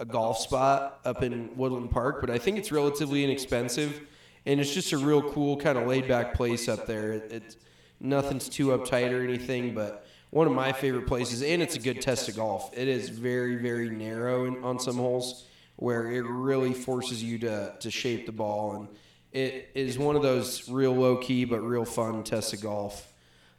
a 0.00 0.04
golf 0.04 0.38
spot 0.38 0.98
up 1.04 1.22
in 1.22 1.56
Woodland 1.56 1.92
Park, 1.92 2.20
but 2.20 2.28
I 2.28 2.38
think 2.38 2.58
it's 2.58 2.72
relatively 2.72 3.22
inexpensive, 3.22 4.00
and 4.46 4.60
it's 4.60 4.72
just 4.72 4.92
a 4.92 4.98
real 4.98 5.22
cool 5.32 5.56
kind 5.56 5.78
of 5.78 5.86
laid 5.86 6.08
back 6.08 6.34
place 6.34 6.68
up 6.68 6.86
there. 6.86 7.12
It, 7.12 7.32
it 7.32 7.56
Nothing's 8.02 8.48
too 8.48 8.68
uptight 8.68 9.12
or 9.12 9.22
anything, 9.22 9.74
but 9.74 10.04
one 10.30 10.48
of 10.48 10.52
my 10.52 10.72
favorite 10.72 11.06
places, 11.06 11.40
and 11.40 11.62
it's 11.62 11.76
a 11.76 11.78
good 11.78 12.02
test 12.02 12.28
of 12.28 12.34
golf. 12.34 12.76
It 12.76 12.88
is 12.88 13.08
very, 13.08 13.54
very 13.54 13.88
narrow 13.90 14.46
in, 14.46 14.64
on 14.64 14.80
some 14.80 14.96
holes 14.96 15.44
where 15.76 16.10
it 16.10 16.22
really 16.22 16.74
forces 16.74 17.22
you 17.22 17.38
to, 17.38 17.72
to 17.78 17.90
shape 17.92 18.26
the 18.26 18.32
ball. 18.32 18.74
And 18.74 18.88
it 19.30 19.70
is 19.74 19.98
one 19.98 20.16
of 20.16 20.22
those 20.22 20.68
real 20.68 20.92
low 20.92 21.18
key 21.18 21.44
but 21.44 21.60
real 21.60 21.84
fun 21.84 22.24
tests 22.24 22.52
of 22.52 22.60
golf. 22.60 23.12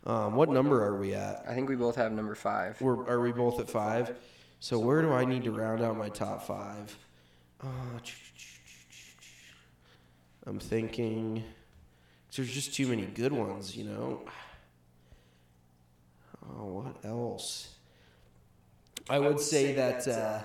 Um, 0.05 0.35
what 0.35 0.49
number 0.49 0.83
are 0.83 0.99
we 0.99 1.13
at? 1.13 1.45
I 1.47 1.53
think 1.53 1.69
we 1.69 1.77
both 1.77 1.95
have 1.95 2.11
number 2.11 2.35
five. 2.35 2.79
We're, 2.81 3.07
are 3.07 3.21
we 3.21 3.31
both 3.31 3.61
at 3.61 3.69
five? 3.69 4.17
So 4.59 4.77
where 4.77 5.01
do 5.01 5.13
I 5.13 5.23
need 5.23 5.45
to 5.45 5.51
round 5.51 5.81
out 5.81 5.95
my 5.95 6.09
top 6.09 6.43
five? 6.43 6.97
Uh, 7.61 7.99
I'm 10.45 10.59
thinking. 10.59 11.43
There's 12.35 12.51
just 12.51 12.73
too 12.73 12.87
many 12.87 13.05
good 13.05 13.31
ones, 13.31 13.75
you 13.77 13.83
know. 13.83 14.21
Oh, 16.59 16.65
what 16.65 16.95
else? 17.05 17.69
I 19.09 19.19
would 19.19 19.39
say 19.39 19.73
that. 19.73 20.07
Uh, 20.07 20.39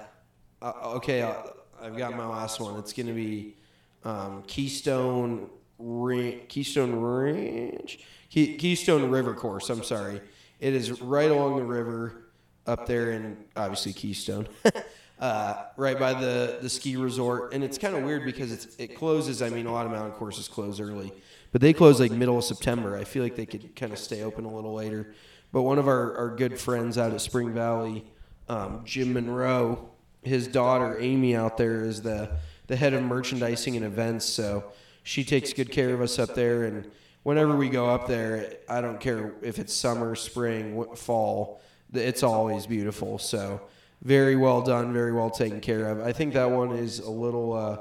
uh, 0.60 0.72
okay, 0.96 1.22
uh, 1.22 1.34
I've 1.80 1.96
got 1.96 2.14
my 2.14 2.26
last 2.26 2.60
one. 2.60 2.78
It's 2.78 2.92
going 2.92 3.06
to 3.06 3.12
be 3.14 3.56
um, 4.04 4.42
Keystone 4.46 5.48
Ran- 5.78 6.40
Keystone 6.48 6.94
Ranch, 6.96 8.00
Key- 8.30 8.56
Keystone 8.56 9.10
River 9.10 9.32
Course. 9.34 9.70
I'm 9.70 9.82
sorry. 9.84 10.20
It 10.60 10.74
is 10.74 11.00
right 11.00 11.30
along 11.30 11.56
the 11.56 11.64
river 11.64 12.24
up 12.66 12.86
there 12.86 13.12
in 13.12 13.36
obviously 13.56 13.92
Keystone, 13.92 14.46
uh, 15.20 15.64
right 15.76 15.98
by 15.98 16.14
the, 16.14 16.58
the 16.60 16.68
ski 16.68 16.96
resort. 16.96 17.52
And 17.52 17.64
it's 17.64 17.78
kind 17.78 17.94
of 17.94 18.04
weird 18.04 18.24
because 18.24 18.52
it's, 18.52 18.76
it 18.76 18.96
closes. 18.96 19.42
I 19.42 19.50
mean, 19.50 19.66
a 19.66 19.72
lot 19.72 19.86
of 19.86 19.92
mountain 19.92 20.12
courses 20.12 20.48
close 20.48 20.80
early, 20.80 21.12
but 21.52 21.60
they 21.60 21.72
close 21.72 22.00
like 22.00 22.12
middle 22.12 22.38
of 22.38 22.44
September. 22.44 22.96
I 22.96 23.04
feel 23.04 23.22
like 23.22 23.36
they 23.36 23.46
could 23.46 23.74
kind 23.74 23.92
of 23.92 23.98
stay 23.98 24.22
open 24.22 24.44
a 24.44 24.54
little 24.54 24.74
later. 24.74 25.14
But 25.52 25.62
one 25.62 25.78
of 25.78 25.88
our, 25.88 26.16
our 26.16 26.36
good 26.36 26.58
friends 26.58 26.98
out 26.98 27.12
at 27.12 27.20
Spring 27.20 27.52
Valley, 27.52 28.04
um, 28.48 28.82
Jim 28.84 29.12
Monroe, 29.14 29.90
his 30.22 30.46
daughter 30.46 30.98
Amy 31.00 31.34
out 31.34 31.56
there 31.56 31.84
is 31.84 32.02
the, 32.02 32.30
the 32.66 32.76
head 32.76 32.92
of 32.92 33.02
merchandising 33.02 33.76
and 33.76 33.84
events. 33.84 34.26
So 34.26 34.72
she 35.02 35.24
takes 35.24 35.52
good 35.52 35.72
care 35.72 35.94
of 35.94 36.00
us 36.00 36.18
up 36.18 36.34
there. 36.34 36.64
And 36.64 36.90
whenever 37.22 37.56
we 37.56 37.68
go 37.70 37.88
up 37.88 38.06
there, 38.06 38.52
I 38.68 38.80
don't 38.80 39.00
care 39.00 39.34
if 39.42 39.58
it's 39.58 39.72
summer, 39.72 40.14
spring, 40.14 40.84
fall 40.94 41.60
it's 41.92 42.22
always 42.22 42.66
beautiful. 42.66 43.18
So 43.18 43.62
very 44.02 44.36
well 44.36 44.60
done, 44.62 44.92
very 44.92 45.12
well 45.12 45.30
taken 45.30 45.60
care 45.60 45.88
of. 45.88 46.00
I 46.00 46.12
think 46.12 46.34
that 46.34 46.50
one 46.50 46.72
is 46.72 46.98
a 47.00 47.10
little 47.10 47.52
uh, 47.52 47.76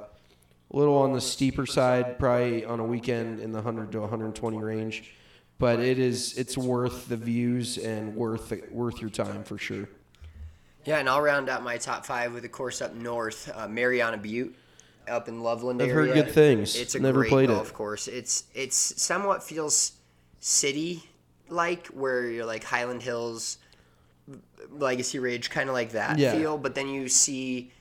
a 0.71 0.77
little 0.77 0.97
on 0.97 1.13
the 1.13 1.21
steeper 1.21 1.65
side, 1.65 2.19
probably 2.19 2.65
on 2.65 2.79
a 2.79 2.85
weekend 2.85 3.39
in 3.39 3.51
the 3.51 3.59
100 3.61 3.91
to 3.93 4.01
120 4.01 4.57
range, 4.57 5.13
but 5.59 5.79
it 5.79 5.99
is 5.99 6.37
it's 6.37 6.57
worth 6.57 7.07
the 7.07 7.17
views 7.17 7.77
and 7.77 8.15
worth 8.15 8.51
worth 8.71 8.99
your 8.99 9.09
time 9.09 9.43
for 9.43 9.57
sure. 9.57 9.87
Yeah, 10.85 10.99
and 10.99 11.09
I'll 11.09 11.21
round 11.21 11.49
out 11.49 11.63
my 11.63 11.77
top 11.77 12.05
five 12.05 12.33
with 12.33 12.45
a 12.45 12.49
course 12.49 12.81
up 12.81 12.93
north, 12.95 13.51
uh, 13.53 13.67
Mariana 13.67 14.17
Butte, 14.17 14.55
up 15.09 15.27
in 15.27 15.41
Loveland 15.41 15.81
I've 15.81 15.89
area. 15.89 16.13
heard 16.13 16.25
good 16.25 16.33
things. 16.33 16.77
It's 16.77 16.95
a 16.95 16.99
Never 16.99 17.19
great 17.21 17.29
played 17.29 17.49
golf 17.49 17.69
it. 17.69 17.73
course. 17.73 18.07
It's 18.07 18.45
it's 18.53 19.01
somewhat 19.01 19.43
feels 19.43 19.93
city 20.39 21.03
like, 21.49 21.87
where 21.87 22.25
you're 22.29 22.45
like 22.45 22.63
Highland 22.63 23.01
Hills, 23.01 23.57
Legacy 24.71 25.19
Ridge, 25.19 25.49
kind 25.49 25.69
of 25.69 25.73
like 25.73 25.91
that 25.91 26.17
Yeah. 26.17 26.33
feel. 26.33 26.57
But 26.57 26.75
then 26.75 26.87
you 26.87 27.07
see 27.09 27.71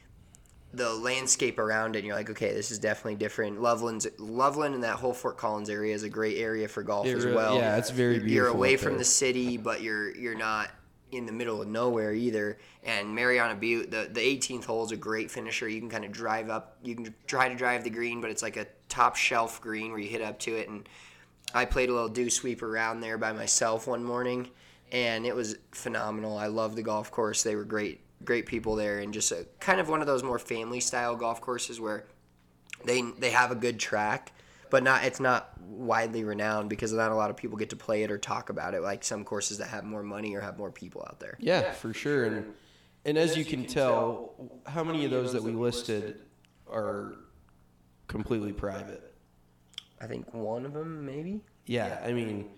the 0.74 0.92
landscape 0.92 1.58
around 1.58 1.96
it, 1.96 2.00
and 2.00 2.06
you're 2.06 2.16
like, 2.16 2.28
okay, 2.30 2.52
this 2.52 2.70
is 2.70 2.78
definitely 2.78 3.14
different. 3.14 3.62
Loveland's 3.62 4.06
Loveland 4.18 4.74
and 4.74 4.84
that 4.84 4.96
whole 4.96 5.14
Fort 5.14 5.38
Collins 5.38 5.70
area 5.70 5.94
is 5.94 6.02
a 6.02 6.08
great 6.08 6.36
area 6.38 6.68
for 6.68 6.82
golf 6.82 7.06
It 7.06 7.16
as 7.16 7.24
really- 7.24 7.36
well. 7.36 7.56
yeah, 7.56 7.76
it's 7.76 7.90
very 7.90 8.16
You're 8.16 8.24
beautiful 8.24 8.56
away 8.56 8.76
from 8.76 8.98
the 8.98 9.04
city, 9.04 9.56
but 9.56 9.80
you're 9.82 10.14
you're 10.16 10.34
not 10.34 10.70
in 11.12 11.24
the 11.24 11.32
middle 11.32 11.62
of 11.62 11.68
nowhere 11.68 12.12
either. 12.12 12.58
And 12.82 13.14
Mariana 13.14 13.54
Butte, 13.54 13.90
the 13.90 14.08
the 14.12 14.20
18th 14.20 14.64
hole 14.66 14.84
is 14.84 14.92
a 14.92 14.96
great 14.96 15.30
finisher. 15.30 15.66
You 15.68 15.80
can 15.80 15.88
kind 15.88 16.04
of 16.04 16.12
drive 16.12 16.50
up. 16.50 16.76
You 16.82 16.94
can 16.94 17.14
try 17.26 17.48
to 17.48 17.54
drive 17.54 17.84
the 17.84 17.90
green, 17.90 18.20
but 18.20 18.30
it's 18.30 18.42
like 18.42 18.56
a 18.56 18.66
top 18.88 19.16
shelf 19.16 19.60
green 19.62 19.90
where 19.92 20.00
you 20.00 20.08
hit 20.10 20.20
up 20.20 20.38
to 20.40 20.54
it. 20.56 20.68
And 20.68 20.86
I 21.54 21.64
played 21.64 21.88
a 21.88 21.92
little 21.94 22.08
dew 22.08 22.28
sweep 22.28 22.60
around 22.62 23.00
there 23.00 23.16
by 23.16 23.32
myself 23.32 23.86
one 23.86 24.04
morning, 24.04 24.50
and 24.92 25.26
it 25.26 25.34
was 25.34 25.56
phenomenal. 25.72 26.36
I 26.36 26.46
love 26.46 26.76
the 26.76 26.82
golf 26.82 27.10
course. 27.10 27.42
They 27.42 27.56
were 27.56 27.64
great, 27.64 28.00
great 28.24 28.46
people 28.46 28.76
there, 28.76 28.98
and 28.98 29.12
just 29.12 29.32
a 29.32 29.46
kind 29.60 29.80
of 29.80 29.88
one 29.88 30.00
of 30.00 30.06
those 30.06 30.22
more 30.22 30.38
family 30.38 30.80
style 30.80 31.16
golf 31.16 31.40
courses 31.40 31.80
where 31.80 32.06
they 32.84 33.02
they 33.18 33.30
have 33.30 33.50
a 33.50 33.54
good 33.54 33.78
track, 33.78 34.32
but 34.70 34.82
not 34.82 35.04
it's 35.04 35.20
not 35.20 35.52
widely 35.60 36.24
renowned 36.24 36.68
because 36.68 36.92
not 36.92 37.10
a 37.10 37.14
lot 37.14 37.30
of 37.30 37.36
people 37.36 37.56
get 37.56 37.70
to 37.70 37.76
play 37.76 38.02
it 38.02 38.10
or 38.10 38.18
talk 38.18 38.50
about 38.50 38.74
it 38.74 38.82
like 38.82 39.02
some 39.02 39.24
courses 39.24 39.58
that 39.58 39.68
have 39.68 39.84
more 39.84 40.02
money 40.02 40.34
or 40.34 40.40
have 40.40 40.58
more 40.58 40.70
people 40.70 41.04
out 41.08 41.18
there. 41.18 41.36
Yeah, 41.40 41.72
for 41.72 41.92
sure. 41.92 42.24
And 42.24 42.54
and 43.04 43.18
as 43.18 43.36
you 43.36 43.44
can 43.44 43.64
tell, 43.66 44.34
how 44.66 44.82
many 44.82 45.04
of 45.04 45.10
those 45.10 45.32
that 45.32 45.42
we 45.42 45.52
listed 45.52 46.20
are 46.70 47.14
completely 48.08 48.52
private? 48.52 49.14
I 50.00 50.06
think 50.06 50.32
one 50.34 50.66
of 50.66 50.72
them 50.72 51.06
maybe. 51.06 51.40
Yeah, 51.66 52.00
I 52.04 52.12
mean, 52.12 52.50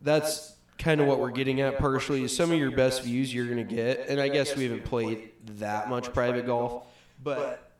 that's 0.00 0.56
kind 0.82 1.00
of 1.00 1.06
what 1.06 1.20
we're 1.20 1.30
getting 1.30 1.60
at 1.60 1.78
partially. 1.78 2.24
Is 2.24 2.36
some 2.36 2.50
of 2.50 2.58
your 2.58 2.72
best 2.72 3.02
views 3.02 3.32
you're 3.32 3.46
going 3.46 3.66
to 3.66 3.74
get, 3.74 4.08
and 4.08 4.20
I 4.20 4.28
guess 4.28 4.56
we 4.56 4.64
haven't 4.64 4.84
played 4.84 5.30
that 5.58 5.88
much 5.88 6.12
private 6.12 6.44
golf, 6.46 6.86
but 7.22 7.72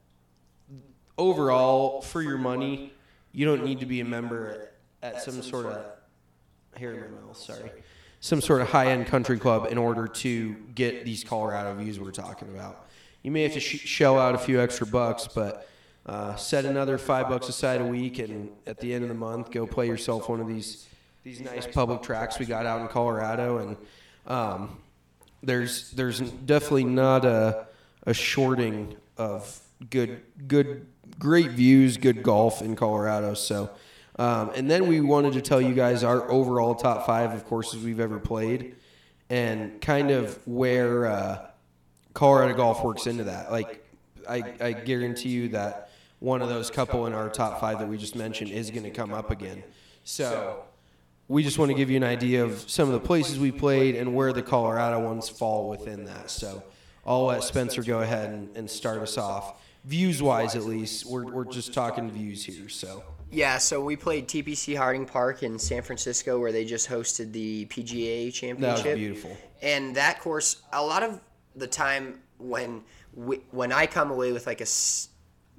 overall, 1.19 2.01
for 2.01 2.23
your 2.23 2.39
money, 2.39 2.93
you 3.33 3.45
don't 3.45 3.65
need 3.65 3.81
to 3.81 3.87
be 3.87 4.01
a 4.01 4.05
member 4.05 4.71
at 5.03 5.21
some 5.23 5.43
sort 5.43 5.67
of 5.67 5.85
hair 6.77 6.95
in 6.95 7.01
my 7.01 7.21
mouth. 7.27 7.37
Sorry, 7.37 7.71
some 8.21 8.41
sort 8.41 8.61
of 8.61 8.69
high-end 8.69 9.07
country 9.07 9.39
club 9.39 9.67
in 9.71 9.79
order 9.79 10.07
to 10.07 10.55
get 10.75 11.05
these 11.05 11.25
Colorado 11.25 11.75
views 11.75 11.99
we're 11.99 12.13
talking 12.13 12.49
about. 12.49 12.87
You 13.23 13.31
may 13.31 13.43
have 13.43 13.53
to 13.55 13.61
sh- 13.61 13.81
shell 13.81 14.19
out 14.19 14.35
a 14.35 14.39
few 14.39 14.61
extra 14.61 14.87
bucks, 14.87 15.29
but 15.33 15.69
uh, 16.07 16.37
set 16.37 16.65
another 16.65 16.99
five 16.99 17.29
bucks 17.29 17.49
aside 17.49 17.81
a 17.81 17.85
week, 17.85 18.19
and 18.19 18.51
at 18.67 18.79
the 18.79 18.95
end 18.95 19.03
of 19.03 19.09
the 19.09 19.15
month, 19.15 19.51
go 19.51 19.67
play 19.67 19.87
yourself 19.87 20.29
one 20.29 20.41
of 20.41 20.49
these 20.49 20.87
these 21.25 21.41
nice 21.41 21.66
public 21.66 22.03
tracks 22.03 22.39
we 22.39 22.47
got 22.47 22.66
out 22.66 22.81
in 22.81 22.89
Colorado, 22.89 23.59
and 23.59 23.77
um, 24.27 24.79
there's 25.43 25.91
there's 25.93 26.20
definitely 26.20 26.85
not 26.85 27.25
a 27.25 27.66
a 28.07 28.14
shorting 28.14 28.97
of 29.16 29.59
good 29.91 30.23
good 30.49 30.87
great 31.18 31.51
views, 31.51 31.97
good 31.97 32.23
golf 32.23 32.62
in 32.62 32.75
Colorado. 32.75 33.35
So, 33.35 33.70
um, 34.18 34.51
and 34.55 34.70
then 34.70 34.87
we 34.89 35.01
wanted 35.01 35.35
to 35.35 35.41
tell 35.41 35.61
you 35.61 35.75
guys 35.75 36.03
our 36.03 36.31
overall 36.31 36.75
top 36.75 37.07
five 37.07 37.33
of 37.33 37.45
courses 37.45 37.83
we've 37.83 38.01
ever 38.01 38.18
played, 38.18 38.75
and 39.31 39.81
kind 39.81 40.11
of 40.11 40.45
where 40.47 41.07
uh, 41.07 41.47
Colorado 42.14 42.55
golf 42.55 42.83
works 42.83 43.07
into 43.07 43.25
that. 43.25 43.53
Like, 43.53 43.85
I, 44.29 44.55
I 44.61 44.73
guarantee 44.73 45.31
you 45.31 45.49
that 45.49 45.91
one 46.18 46.43
of 46.43 46.49
those 46.49 46.70
couple 46.70 47.07
in 47.07 47.12
our 47.12 47.29
top 47.29 47.61
five 47.61 47.79
that 47.79 47.89
we 47.89 47.97
just 47.97 48.14
mentioned 48.14 48.51
is 48.51 48.70
going 48.70 48.85
to 48.85 48.91
come 48.91 49.12
up 49.12 49.31
again. 49.31 49.62
So 50.05 50.64
we 51.29 51.43
just 51.43 51.59
want 51.59 51.70
to 51.70 51.75
give 51.77 51.91
you 51.91 51.97
an 51.97 52.05
idea 52.05 52.45
of 52.45 52.59
some 52.70 52.89
of 52.89 52.95
the 52.95 53.01
places 53.01 53.39
we 53.39 53.53
played 53.53 53.95
and 53.97 54.14
where 54.14 54.33
the 54.33 54.43
Colorado 54.43 55.01
ones 55.01 55.29
fall 55.29 55.68
within 55.68 56.05
that. 56.05 56.31
So 56.31 56.62
I'll 57.07 57.27
let 57.27 57.43
Spencer 57.43 57.83
go 57.83 58.01
ahead 58.01 58.31
and, 58.31 58.57
and 58.57 58.70
start 58.70 59.01
us 59.01 59.16
off. 59.16 59.61
Views 59.85 60.23
wise, 60.23 60.55
at 60.55 60.64
least, 60.64 61.07
we're, 61.07 61.25
we're 61.25 61.45
just 61.45 61.75
talking 61.75 62.11
views 62.11 62.45
here. 62.45 62.68
So 62.68 63.03
Yeah, 63.33 63.59
so 63.59 63.83
we 63.83 63.97
played 63.97 64.29
TPC 64.29 64.77
Harding 64.77 65.07
Park 65.07 65.43
in 65.43 65.59
San 65.59 65.83
Francisco 65.83 66.39
where 66.39 66.53
they 66.53 66.64
just 66.64 66.89
hosted 66.89 67.33
the 67.33 67.64
PGA 67.66 68.33
Championship. 68.33 68.85
That 68.85 68.91
was 68.91 68.99
beautiful. 68.99 69.37
And 69.62 69.97
that 69.97 70.20
course, 70.20 70.62
a 70.73 70.83
lot 70.83 71.03
of 71.03 71.20
the 71.57 71.66
time 71.66 72.20
when 72.39 72.83
we, 73.14 73.37
when 73.51 73.73
I 73.73 73.87
come 73.87 74.11
away 74.11 74.33
with 74.33 74.47
like 74.47 74.61
a 74.61 74.66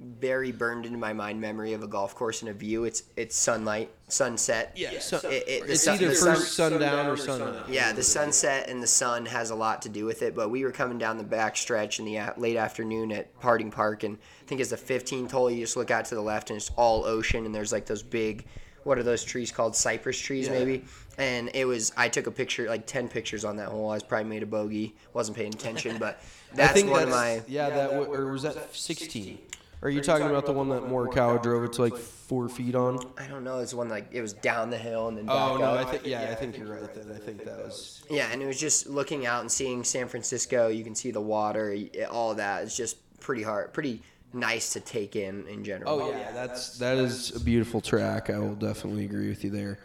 very 0.00 0.50
burned 0.52 0.84
into 0.86 0.98
my 0.98 1.12
mind 1.12 1.40
memory 1.40 1.72
of 1.72 1.82
a 1.82 1.86
golf 1.86 2.14
course 2.14 2.42
and 2.42 2.50
a 2.50 2.52
view, 2.52 2.84
it's 2.84 3.04
it's 3.16 3.36
sunlight, 3.36 3.90
sunset. 4.08 4.72
Yeah, 4.76 4.98
so- 4.98 5.18
It- 5.28 5.44
it- 5.46 5.66
the 5.66 5.72
it's 5.72 5.84
sun- 5.84 5.94
either 5.94 6.08
the 6.08 6.14
sun- 6.16 6.36
first 6.36 6.54
sundown 6.54 7.06
or 7.06 7.16
sundown. 7.16 7.64
Yeah, 7.68 7.92
the 7.92 8.02
sunset 8.02 8.68
and 8.68 8.82
the 8.82 8.86
sun 8.88 9.24
has 9.26 9.50
a 9.50 9.54
lot 9.54 9.82
to 9.82 9.88
do 9.88 10.04
with 10.04 10.22
it. 10.22 10.34
But 10.34 10.50
we 10.50 10.64
were 10.64 10.72
coming 10.72 10.98
down 10.98 11.16
the 11.16 11.24
back 11.24 11.56
stretch 11.56 12.00
in 12.00 12.04
the 12.04 12.18
late 12.36 12.56
afternoon 12.56 13.12
at 13.12 13.28
Harding 13.40 13.70
Park, 13.70 14.02
and 14.02 14.18
I 14.42 14.46
think 14.46 14.60
it's 14.60 14.70
the 14.70 14.76
15th 14.76 15.30
hole. 15.30 15.50
You 15.50 15.60
just 15.60 15.76
look 15.76 15.90
out 15.90 16.04
to 16.06 16.14
the 16.16 16.20
left, 16.22 16.50
and 16.50 16.56
it's 16.56 16.70
all 16.76 17.04
ocean, 17.04 17.46
and 17.46 17.54
there's 17.54 17.72
like 17.72 17.86
those 17.86 18.02
big, 18.02 18.44
what 18.82 18.98
are 18.98 19.02
those 19.04 19.22
trees 19.24 19.52
called? 19.52 19.76
Cypress 19.76 20.18
trees, 20.18 20.50
maybe. 20.50 20.84
And 21.18 21.50
it 21.54 21.64
was. 21.66 21.92
I 21.96 22.08
took 22.08 22.26
a 22.26 22.32
picture, 22.32 22.68
like 22.68 22.86
10 22.86 23.08
pictures 23.08 23.44
on 23.44 23.56
that 23.58 23.68
hole. 23.68 23.88
I 23.90 23.94
was 23.94 24.02
probably 24.02 24.28
made 24.28 24.42
a 24.42 24.46
bogey, 24.46 24.96
wasn't 25.12 25.36
paying 25.36 25.54
attention, 25.54 25.96
but 25.98 26.20
that's 26.54 26.72
I 26.72 26.74
think 26.74 26.90
one 26.90 27.08
that's, 27.08 27.38
of 27.38 27.46
my. 27.46 27.52
yeah 27.52 27.70
that 27.70 27.90
w- 27.92 28.12
or 28.12 28.32
was 28.32 28.42
that 28.42 28.74
16? 28.74 29.38
Are 29.84 29.90
you 29.90 30.00
talking 30.00 30.26
about 30.26 30.46
the 30.46 30.52
one 30.52 30.70
that 30.70 30.84
Morikawa 30.84 31.42
drove 31.42 31.62
it 31.64 31.74
to 31.74 31.82
like 31.82 31.94
four 31.94 32.48
feet 32.48 32.74
on? 32.74 32.98
I 33.18 33.26
don't 33.26 33.44
know. 33.44 33.58
It's 33.58 33.74
one 33.74 33.90
like 33.90 34.08
it 34.12 34.22
was 34.22 34.32
down 34.32 34.70
the 34.70 34.78
hill 34.78 35.08
and 35.08 35.18
then 35.18 35.26
back 35.26 35.36
Oh 35.36 35.58
no, 35.58 35.66
up. 35.66 35.86
I 35.86 35.90
think 35.90 36.06
yeah, 36.06 36.22
I 36.30 36.34
think 36.34 36.56
you're 36.56 36.74
right. 36.74 36.94
Then 36.94 37.14
I 37.14 37.18
think 37.18 37.44
that 37.44 37.58
was 37.58 38.02
Yeah, 38.08 38.28
and 38.32 38.42
it 38.42 38.46
was 38.46 38.58
just 38.58 38.86
looking 38.86 39.26
out 39.26 39.42
and 39.42 39.52
seeing 39.52 39.84
San 39.84 40.08
Francisco. 40.08 40.68
You 40.68 40.84
can 40.84 40.94
see 40.94 41.10
the 41.10 41.20
water, 41.20 41.76
all 42.10 42.34
that. 42.34 42.62
It's 42.62 42.74
just 42.74 42.96
pretty 43.20 43.42
hard, 43.42 43.74
pretty 43.74 44.00
nice 44.32 44.72
to 44.72 44.80
take 44.80 45.16
in 45.16 45.46
in 45.48 45.62
general. 45.64 46.00
Oh 46.00 46.10
yeah, 46.10 46.32
that's 46.32 46.78
that 46.78 46.96
is 46.96 47.36
a 47.36 47.40
beautiful 47.40 47.82
track. 47.82 48.30
I 48.30 48.38
will 48.38 48.54
definitely 48.54 49.04
agree 49.04 49.28
with 49.28 49.44
you 49.44 49.50
there. 49.50 49.80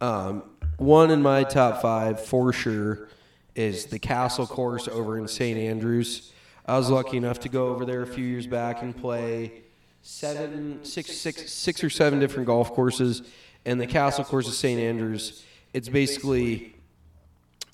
Um, 0.00 0.42
one 0.78 1.12
in 1.12 1.22
my 1.22 1.44
top 1.44 1.80
five 1.80 2.20
for 2.20 2.52
sure 2.52 3.08
is 3.54 3.86
the 3.86 4.00
Castle 4.00 4.48
Course 4.48 4.88
over 4.88 5.16
in 5.16 5.28
St. 5.28 5.56
Andrews. 5.56 6.32
I 6.66 6.78
was 6.78 6.88
lucky 6.88 7.18
enough 7.18 7.40
to 7.40 7.50
go 7.50 7.68
over 7.68 7.84
there 7.84 8.00
a 8.00 8.06
few 8.06 8.24
years 8.24 8.46
back 8.46 8.80
and 8.80 8.96
play 8.96 9.64
seven, 10.00 10.82
six, 10.82 11.12
six, 11.12 11.52
six 11.52 11.84
or 11.84 11.90
seven 11.90 12.18
different 12.18 12.46
golf 12.46 12.72
courses. 12.72 13.22
And 13.66 13.78
the 13.78 13.86
Castle 13.86 14.24
Course 14.24 14.48
of 14.48 14.54
St. 14.54 14.80
Andrews, 14.80 15.44
it's 15.74 15.90
basically, 15.90 16.74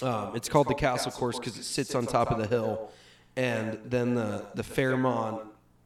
um, 0.03 0.35
it's 0.35 0.49
called 0.49 0.67
the 0.67 0.75
Castle 0.75 1.13
Course 1.13 1.39
because 1.39 1.57
it 1.57 1.63
sits 1.63 1.95
on 1.95 2.05
top 2.05 2.33
of 2.33 2.39
the 2.39 2.49
hill. 2.49 2.91
And 3.37 3.79
then 3.85 4.17
the, 4.17 4.47
the 4.55 4.65
Fairmont 4.65 5.43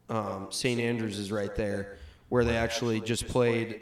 um, 0.09 0.47
St. 0.49 0.79
Andrews 0.79 1.19
is 1.19 1.31
right 1.31 1.55
there, 1.55 1.97
where 2.29 2.43
they 2.43 2.57
actually 2.57 3.01
just 3.01 3.27
played 3.27 3.81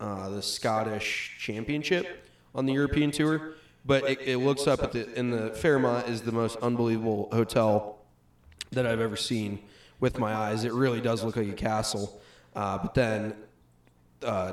uh, 0.00 0.28
the 0.30 0.42
Scottish 0.42 1.36
Championship 1.38 2.24
on 2.52 2.66
the 2.66 2.72
European 2.72 3.12
Tour. 3.12 3.54
But 3.84 4.10
it, 4.10 4.20
it 4.22 4.36
looks 4.38 4.66
up 4.66 4.82
at 4.82 4.90
the 4.90 5.12
in 5.16 5.30
the 5.30 5.50
Fairmont 5.50 6.08
is 6.08 6.22
the 6.22 6.32
most 6.32 6.56
unbelievable 6.56 7.28
hotel 7.30 7.95
that 8.70 8.86
I've 8.86 9.00
ever 9.00 9.16
seen 9.16 9.60
with 10.00 10.18
my 10.18 10.34
eyes. 10.34 10.64
It 10.64 10.72
really 10.72 11.00
does 11.00 11.24
look 11.24 11.36
like 11.36 11.48
a 11.48 11.52
castle. 11.52 12.20
Uh, 12.54 12.78
but 12.78 12.94
then, 12.94 13.34
uh, 14.22 14.52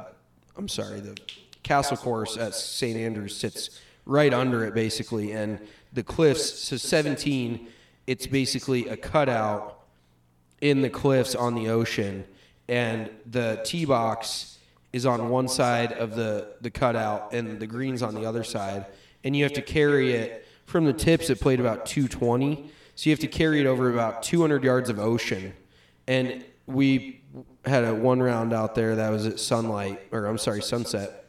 I'm 0.56 0.68
sorry, 0.68 1.00
the 1.00 1.18
castle 1.64 1.98
course 1.98 2.38
at 2.38 2.54
St. 2.54 2.98
Andrews 2.98 3.36
sits 3.36 3.82
right 4.06 4.34
under 4.34 4.66
it 4.66 4.74
basically, 4.74 5.32
and 5.32 5.60
the 5.94 6.04
cliffs. 6.04 6.60
So 6.60 6.78
17, 6.78 7.68
it's 8.08 8.28
basically 8.28 8.88
a 8.88 8.98
cutout 8.98 9.80
in 10.62 10.82
the 10.82 10.90
cliffs 10.90 11.36
on 11.36 11.56
the 11.56 11.70
ocean, 11.70 12.26
and 12.68 13.10
the 13.30 13.62
tee 13.66 13.86
box 13.86 14.58
is 14.92 15.06
on 15.06 15.30
one 15.30 15.48
side 15.48 15.94
of 15.94 16.16
the 16.16 16.56
the 16.62 16.70
cutout, 16.70 17.34
and 17.34 17.60
the 17.60 17.68
greens 17.68 18.02
on 18.02 18.16
the 18.16 18.26
other 18.26 18.44
side, 18.44 18.86
and 19.24 19.36
you 19.36 19.44
have 19.44 19.54
to 19.54 19.62
carry 19.62 20.14
it 20.14 20.46
from 20.66 20.86
the 20.86 20.94
tips. 20.94 21.30
It 21.30 21.40
played 21.40 21.60
about 21.60 21.86
220, 21.86 22.70
so 22.96 23.10
you 23.10 23.14
have 23.14 23.20
to 23.20 23.28
carry 23.28 23.60
it 23.60 23.66
over 23.66 23.92
about 23.92 24.24
200 24.24 24.64
yards 24.64 24.90
of 24.90 25.00
ocean, 25.00 25.54
and 26.08 26.44
we 26.68 27.22
had 27.66 27.84
a 27.84 27.94
one 27.94 28.22
round 28.22 28.54
out 28.54 28.76
there 28.76 28.96
that 28.96 29.10
was 29.10 29.26
at 29.26 29.40
sunlight, 29.40 30.02
or 30.12 30.26
I'm 30.26 30.38
sorry, 30.38 30.62
sunset. 30.62 31.26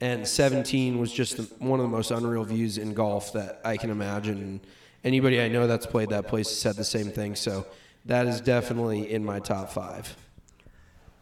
And 0.00 0.26
17 0.26 0.98
was 0.98 1.12
just 1.12 1.36
the, 1.36 1.42
one 1.64 1.78
of 1.78 1.84
the 1.84 1.90
most 1.90 2.10
unreal 2.10 2.44
views 2.44 2.78
in 2.78 2.94
golf 2.94 3.34
that 3.34 3.60
I 3.64 3.76
can 3.76 3.90
imagine. 3.90 4.60
Anybody 5.04 5.40
I 5.42 5.48
know 5.48 5.66
that's 5.66 5.86
played 5.86 6.08
that 6.10 6.26
place 6.26 6.48
said 6.48 6.76
the 6.76 6.84
same 6.84 7.10
thing. 7.10 7.36
So 7.36 7.66
that 8.06 8.26
is 8.26 8.40
definitely 8.40 9.12
in 9.12 9.24
my 9.24 9.40
top 9.40 9.70
five. 9.70 10.16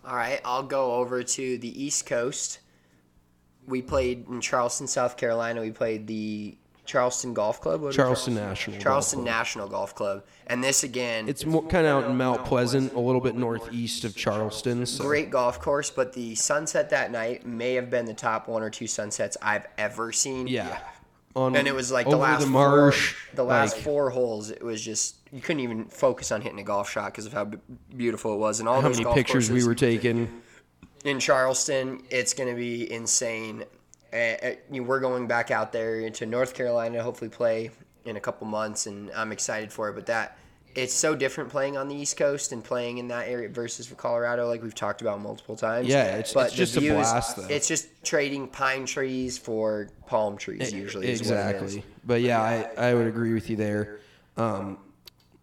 All 0.07 0.15
right, 0.15 0.41
I'll 0.45 0.63
go 0.63 0.95
over 0.95 1.23
to 1.23 1.59
the 1.59 1.83
East 1.85 2.07
Coast. 2.07 2.61
We 3.67 3.83
played 3.83 4.27
in 4.29 4.41
Charleston, 4.41 4.87
South 4.87 5.17
Carolina. 5.17 5.61
We 5.61 5.73
played 5.73 6.07
the 6.07 6.57
Charleston 6.89 7.35
Golf 7.35 7.61
Club. 7.61 7.83
What 7.83 7.93
do 7.93 7.93
we 7.93 7.97
call? 7.97 8.05
Charleston 8.07 8.35
National. 8.35 8.77
Golf 8.77 8.83
Charleston 8.83 9.19
Club. 9.19 9.27
National 9.27 9.69
Golf 9.69 9.95
Club. 9.95 10.25
And 10.47 10.65
this 10.65 10.83
again, 10.83 11.29
It's 11.29 11.45
more, 11.45 11.63
kind 11.63 11.87
of 11.87 12.05
out 12.05 12.11
in 12.11 12.17
Mount 12.17 12.45
Pleasant, 12.47 12.95
a 12.95 12.99
little 12.99 13.21
bit 13.21 13.37
northeast 13.37 14.05
of 14.05 14.17
Charleston. 14.17 14.87
So. 14.87 15.05
great 15.05 15.31
golf 15.31 15.61
course, 15.61 15.91
but 15.91 16.15
the 16.15 16.35
sunset 16.35 16.89
that 16.91 17.13
night 17.13 17.47
may 17.47 17.75
have 17.75 17.91
been 17.91 18.07
the 18.07 18.15
top 18.15 18.49
one 18.49 18.63
or 18.63 18.71
two 18.71 18.87
sunsets 18.87 19.37
I've 19.43 19.67
ever 19.77 20.11
seen. 20.13 20.49
Yeah. 20.49 20.79
On, 21.37 21.55
And 21.55 21.69
it 21.69 21.75
was 21.75 21.93
like 21.93 22.09
the 22.09 22.17
last 22.17 22.41
the 22.41 22.47
marsh. 22.47 23.13
four, 23.13 23.37
the 23.37 23.45
last 23.45 23.75
like, 23.77 23.85
four 23.85 24.09
holes. 24.11 24.51
It 24.51 24.63
was 24.63 24.83
just 24.83 25.17
you 25.31 25.43
couldn't 25.43 25.61
even 25.61 25.85
focus 25.85 26.33
on 26.33 26.41
hitting 26.41 26.59
a 26.59 26.65
golf 26.65 26.91
shot 26.91 27.13
because 27.13 27.27
of 27.27 27.35
how 27.35 27.51
beautiful 27.95 28.33
it 28.33 28.39
was, 28.39 28.61
and 28.61 28.69
all 28.69 28.81
how 28.81 28.89
those 28.89 28.97
many 28.97 29.05
golf 29.05 29.15
pictures 29.15 29.51
we 29.51 29.63
were 29.63 29.75
taking. 29.75 30.43
in 31.05 31.21
Charleston. 31.21 32.03
It's 32.09 32.33
going 32.33 32.49
to 32.49 32.57
be 32.57 32.91
insane. 32.91 33.65
Uh, 34.13 34.51
you 34.71 34.81
know, 34.81 34.87
we're 34.89 35.01
going 35.01 35.27
back 35.27 35.51
out 35.51 35.73
there 35.73 36.09
to 36.11 36.27
North 36.27 36.55
Carolina 36.55 36.99
to 36.99 37.03
hopefully 37.03 37.29
play 37.31 37.71
in 38.05 38.17
a 38.17 38.21
couple 38.21 38.47
months, 38.47 38.87
and 38.87 39.11
I'm 39.13 39.33
excited 39.33 39.73
for 39.73 39.89
it. 39.91 39.95
But 39.95 40.07
that 40.07 40.39
it's 40.75 40.95
so 40.95 41.15
different 41.15 41.51
playing 41.51 41.77
on 41.77 41.89
the 41.89 41.95
East 41.95 42.17
Coast 42.17 42.53
and 42.53 42.63
playing 42.63 42.99
in 42.99 43.09
that 43.09 43.27
area 43.29 43.49
versus 43.49 43.87
for 43.87 43.97
Colorado, 43.97 44.47
like 44.49 44.63
we've 44.63 44.75
talked 44.75 45.01
about 45.03 45.21
multiple 45.21 45.57
times. 45.57 45.89
Yeah, 45.89 46.05
it's- 46.19 46.33
but 46.33 46.47
it's 46.49 46.55
just 46.57 46.77
a 46.77 46.81
blast, 46.81 47.37
though. 47.37 47.47
It's 47.49 47.67
just 47.69 47.89
trading 48.05 48.47
pine 48.49 48.87
trees 48.87 49.37
for 49.37 49.89
palm 50.07 50.37
trees 50.37 50.73
usually. 50.73 51.09
is 51.09 51.21
what 51.23 51.33
it 51.39 51.57
is. 51.57 51.75
Exactly. 51.75 51.85
But 52.05 52.21
yeah, 52.23 52.41
I, 52.41 52.91
I 52.91 52.95
would 52.95 53.07
agree 53.09 53.35
with 53.35 53.51
you 53.51 53.57
there. 53.57 53.99
Um, 54.37 54.79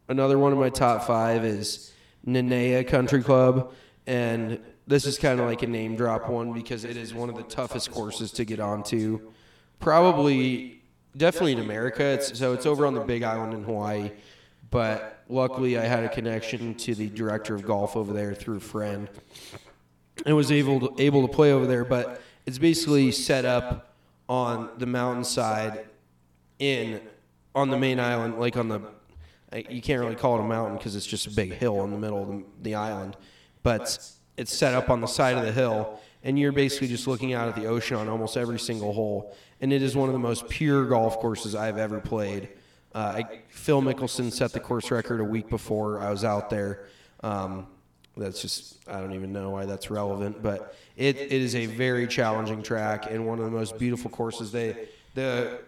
another 0.07 0.39
one 0.39 0.53
of 0.53 0.57
my 0.57 0.69
top 0.69 1.03
five 1.03 1.43
is 1.43 1.91
Nanea 2.25 2.87
Country 2.87 3.21
Club. 3.21 3.73
And 4.07 4.59
this 4.87 5.05
is 5.05 5.17
kind 5.17 5.39
of 5.39 5.47
like 5.47 5.63
a 5.63 5.67
name 5.67 5.95
drop 5.95 6.29
one 6.29 6.53
because 6.53 6.85
it 6.85 6.97
is 6.97 7.13
one 7.13 7.29
of 7.29 7.35
the 7.35 7.43
toughest 7.43 7.91
courses 7.91 8.31
to 8.33 8.45
get 8.45 8.59
onto. 8.59 9.31
Probably, 9.79 10.81
definitely 11.17 11.53
in 11.53 11.59
America. 11.59 12.03
It's, 12.03 12.37
so 12.37 12.53
it's 12.53 12.65
over 12.65 12.85
on 12.85 12.93
the 12.93 13.01
Big 13.01 13.23
Island 13.23 13.53
in 13.53 13.63
Hawaii. 13.63 14.11
But 14.69 15.23
luckily, 15.27 15.77
I 15.77 15.85
had 15.85 16.03
a 16.03 16.09
connection 16.09 16.75
to 16.75 16.95
the 16.95 17.09
director 17.09 17.55
of 17.55 17.65
golf 17.65 17.95
over 17.95 18.13
there 18.13 18.33
through 18.33 18.57
a 18.57 18.61
friend 18.61 19.09
and 20.25 20.35
was 20.35 20.51
able 20.51 20.79
to, 20.81 21.01
able 21.01 21.27
to 21.27 21.33
play 21.33 21.51
over 21.51 21.65
there. 21.65 21.85
But 21.85 22.21
it's 22.45 22.57
basically 22.57 23.11
set 23.11 23.45
up 23.45 23.95
on 24.27 24.69
the 24.77 24.85
mountainside 24.85 25.85
in 26.59 27.01
on 27.53 27.69
the 27.69 27.77
main 27.77 27.99
island, 27.99 28.37
like 28.39 28.57
on 28.57 28.67
the 28.67 28.81
you 29.69 29.81
can't 29.81 30.01
really 30.01 30.15
call 30.15 30.37
it 30.37 30.41
a 30.41 30.43
mountain 30.43 30.77
because 30.77 30.95
it's 30.95 31.05
just 31.05 31.27
a 31.27 31.31
big 31.31 31.53
hill 31.53 31.83
in 31.85 31.91
the 31.91 31.97
middle 31.97 32.21
of 32.21 32.27
the, 32.27 32.43
the 32.61 32.75
island, 32.75 33.15
but 33.63 34.11
it's 34.37 34.55
set 34.55 34.73
up 34.73 34.89
on 34.89 35.01
the 35.01 35.07
side 35.07 35.37
of 35.37 35.45
the 35.45 35.51
hill, 35.51 35.99
and 36.23 36.37
you're 36.37 36.51
basically 36.51 36.87
just 36.87 37.07
looking 37.07 37.33
out 37.33 37.47
at 37.47 37.55
the 37.55 37.65
ocean 37.65 37.97
on 37.97 38.09
almost 38.09 38.37
every 38.37 38.59
single 38.59 38.93
hole. 38.93 39.35
And 39.61 39.71
it 39.71 39.81
is 39.81 39.95
one 39.95 40.09
of 40.09 40.13
the 40.13 40.19
most 40.19 40.49
pure 40.49 40.85
golf 40.85 41.19
courses 41.19 41.55
I've 41.55 41.77
ever 41.77 41.99
played. 41.99 42.49
Uh, 42.93 43.13
I, 43.17 43.41
Phil 43.49 43.81
Mickelson 43.81 44.31
set 44.31 44.53
the 44.53 44.59
course 44.59 44.91
record 44.91 45.19
a 45.19 45.23
week 45.23 45.49
before 45.49 45.99
I 45.99 46.09
was 46.11 46.23
out 46.23 46.49
there. 46.49 46.87
Um, 47.21 47.67
that's 48.17 48.41
just 48.41 48.87
I 48.87 48.99
don't 48.99 49.13
even 49.13 49.33
know 49.33 49.49
why 49.49 49.65
that's 49.65 49.89
relevant, 49.89 50.41
but 50.41 50.75
it, 50.95 51.17
it 51.17 51.31
is 51.31 51.55
a 51.55 51.65
very 51.65 52.07
challenging 52.07 52.63
track 52.63 53.11
and 53.11 53.27
one 53.27 53.39
of 53.39 53.45
the 53.45 53.51
most 53.51 53.77
beautiful 53.77 54.09
courses. 54.09 54.51
They 54.51 54.87
the 55.13 55.59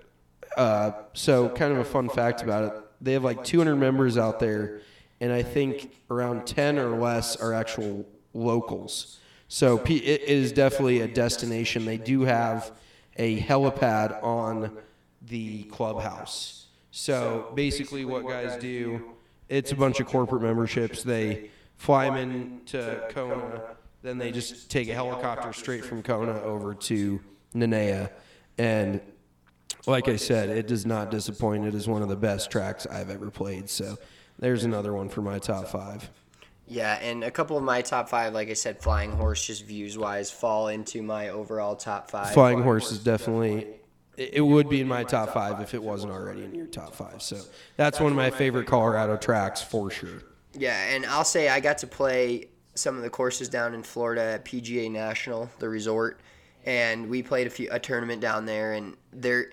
uh, 0.56 0.92
so 1.14 1.50
kind 1.50 1.74
of 1.74 1.80
a 1.80 1.84
fun 1.84 2.10
fact 2.10 2.42
about 2.42 2.64
it. 2.64 2.82
They 3.02 3.14
have 3.14 3.24
like 3.24 3.44
200 3.44 3.76
members 3.76 4.18
out 4.18 4.40
there, 4.40 4.82
and 5.20 5.32
I 5.32 5.44
think 5.44 5.94
around 6.10 6.48
10 6.48 6.80
or 6.80 6.98
less 6.98 7.36
are 7.36 7.54
actual 7.54 8.06
locals. 8.38 9.20
So 9.48 9.78
pe- 9.78 9.96
it 9.96 10.22
is 10.24 10.52
definitely 10.52 11.02
a 11.02 11.08
destination. 11.08 11.86
They 11.86 11.98
do 11.98 12.22
have 12.22 12.72
a 13.18 13.40
helipad 13.40 14.24
on 14.24 14.78
the 15.22 15.64
clubhouse. 15.64 16.68
So 16.92 17.52
basically, 17.56 18.06
what 18.06 18.28
guys 18.28 18.58
do, 18.60 19.14
it's 19.50 19.72
a 19.72 19.76
bunch 19.76 20.00
of 20.00 20.08
corporate 20.08 20.42
memberships. 20.42 21.04
They 21.04 21.50
fly 21.76 22.06
them 22.06 22.18
in 22.18 22.62
to 22.68 23.08
Kona, 23.10 23.62
then 24.02 24.18
they 24.18 24.32
just 24.32 24.70
take 24.70 24.90
a 24.90 24.94
helicopter 24.94 25.54
straight 25.54 25.86
from 25.86 26.04
Kona 26.04 26.42
over 26.42 26.74
to 26.74 27.20
Nanea, 27.54 28.12
and 28.58 29.02
like 29.86 30.08
I 30.08 30.16
said, 30.16 30.50
it 30.50 30.68
does 30.68 30.86
not 30.86 31.12
disappoint. 31.12 31.66
It 31.66 31.74
is 31.74 31.88
one 31.88 32.02
of 32.02 32.10
the 32.10 32.16
best 32.16 32.52
tracks 32.52 32.86
I've 32.86 33.10
ever 33.10 33.32
played. 33.32 33.70
So 33.70 33.98
there's 34.40 34.64
another 34.64 34.94
one 34.94 35.10
for 35.10 35.22
my 35.22 35.40
top 35.40 35.68
five. 35.68 36.10
Yeah, 36.68 36.96
and 36.96 37.24
a 37.24 37.32
couple 37.32 37.58
of 37.58 37.64
my 37.64 37.82
top 37.82 38.10
five, 38.10 38.34
like 38.34 38.50
I 38.50 38.54
said, 38.54 38.82
Flying 38.82 39.12
Horse, 39.12 39.46
just 39.46 39.66
views 39.66 39.98
wise, 39.98 40.30
fall 40.30 40.68
into 40.68 41.02
my 41.02 41.30
overall 41.30 41.76
top 41.76 42.12
five. 42.12 42.34
Flying 42.34 42.62
Horse 42.62 42.92
is 42.92 43.00
definitely. 43.00 43.68
It 44.18 44.34
it 44.34 44.42
would 44.42 44.68
be 44.68 44.82
in 44.82 44.88
my 44.88 45.04
top 45.04 45.30
five 45.30 45.62
if 45.62 45.76
it 45.76 45.82
wasn't 45.82 46.12
already 46.12 46.44
in 46.44 46.54
your 46.56 46.66
top 46.66 46.96
five. 46.96 47.22
So 47.22 47.38
that's 47.76 48.00
one 48.00 48.12
of 48.12 48.16
my 48.16 48.32
favorite 48.32 48.66
Colorado 48.66 49.16
tracks 49.16 49.62
for 49.62 49.92
sure. 49.92 50.24
Yeah, 50.54 50.90
and 50.90 51.06
I'll 51.06 51.24
say 51.24 51.50
I 51.50 51.60
got 51.60 51.78
to 51.80 51.88
play 51.88 52.50
some 52.74 52.98
of 52.98 53.04
the 53.04 53.10
courses 53.10 53.48
down 53.48 53.74
in 53.74 53.84
Florida 53.84 54.22
at 54.22 54.46
PGA 54.46 54.92
National, 54.92 55.50
the 55.60 55.70
resort, 55.70 56.20
and 56.66 57.10
we 57.10 57.22
played 57.22 57.48
a 57.48 57.50
few 57.50 57.70
a 57.72 57.80
tournament 57.80 58.22
down 58.22 58.46
there, 58.46 58.74
and 58.74 58.98
there, 59.14 59.52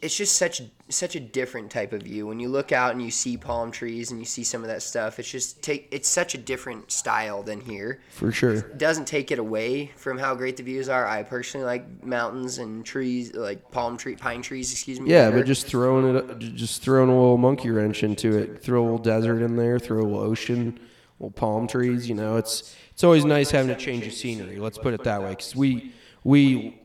it's 0.00 0.16
just 0.16 0.36
such 0.36 0.62
such 0.96 1.16
a 1.16 1.20
different 1.20 1.70
type 1.70 1.92
of 1.92 2.02
view 2.02 2.26
when 2.26 2.40
you 2.40 2.48
look 2.48 2.72
out 2.72 2.92
and 2.92 3.02
you 3.02 3.10
see 3.10 3.36
palm 3.36 3.70
trees 3.70 4.10
and 4.10 4.20
you 4.20 4.26
see 4.26 4.44
some 4.44 4.62
of 4.62 4.68
that 4.68 4.82
stuff. 4.82 5.18
It's 5.18 5.30
just 5.30 5.62
take 5.62 5.88
it's 5.90 6.08
such 6.08 6.34
a 6.34 6.38
different 6.38 6.92
style 6.92 7.42
than 7.42 7.60
here. 7.60 8.00
For 8.10 8.32
sure. 8.32 8.54
It 8.54 8.78
doesn't 8.78 9.06
take 9.06 9.30
it 9.30 9.38
away 9.38 9.92
from 9.96 10.18
how 10.18 10.34
great 10.34 10.56
the 10.56 10.62
views 10.62 10.88
are. 10.88 11.06
I 11.06 11.22
personally 11.22 11.66
like 11.66 12.04
mountains 12.04 12.58
and 12.58 12.84
trees, 12.84 13.34
like 13.34 13.70
palm 13.70 13.96
tree, 13.96 14.16
pine 14.16 14.42
trees. 14.42 14.72
Excuse 14.72 15.00
me. 15.00 15.10
Yeah, 15.10 15.30
but 15.30 15.46
just 15.46 15.66
throwing 15.66 16.16
it, 16.16 16.38
just 16.54 16.82
throwing 16.82 17.08
a 17.08 17.12
little 17.12 17.38
monkey 17.38 17.70
wrench 17.70 18.02
into 18.02 18.36
it. 18.36 18.62
Throw 18.62 18.82
a 18.82 18.84
little 18.84 18.98
desert 18.98 19.42
in 19.42 19.56
there. 19.56 19.78
Throw 19.78 20.00
a 20.00 20.04
little 20.04 20.20
ocean, 20.20 20.78
little 21.18 21.30
palm 21.30 21.66
trees. 21.66 22.08
You 22.08 22.14
know, 22.14 22.36
it's 22.36 22.76
it's 22.92 23.04
always 23.04 23.24
nice 23.24 23.50
having 23.50 23.70
a 23.70 23.76
change 23.76 24.06
of 24.06 24.12
scenery. 24.12 24.58
Let's 24.58 24.78
put 24.78 24.94
it 24.94 25.04
that 25.04 25.22
way, 25.22 25.30
because 25.30 25.56
we 25.56 25.92
we 26.24 26.81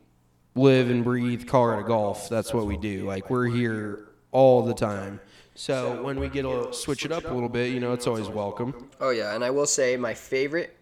live 0.57 0.89
and 0.89 1.03
breathe 1.03 1.47
Colorado 1.47 1.87
golf. 1.87 2.29
That's 2.29 2.53
what 2.53 2.65
we 2.65 2.77
do. 2.77 3.05
Like 3.05 3.29
we're 3.29 3.47
here 3.47 4.09
all 4.31 4.63
the 4.63 4.73
time. 4.73 5.19
So 5.55 6.03
when 6.03 6.19
we 6.19 6.29
get 6.29 6.43
to 6.43 6.71
switch 6.71 7.05
it 7.05 7.11
up 7.11 7.25
a 7.25 7.33
little 7.33 7.49
bit, 7.49 7.71
you 7.71 7.79
know, 7.79 7.93
it's 7.93 8.05
always 8.05 8.29
welcome. 8.29 8.89
Oh 8.99 9.09
yeah, 9.09 9.33
and 9.33 9.43
I 9.43 9.49
will 9.49 9.65
say 9.65 9.97
my 9.97 10.13
favorite 10.13 10.77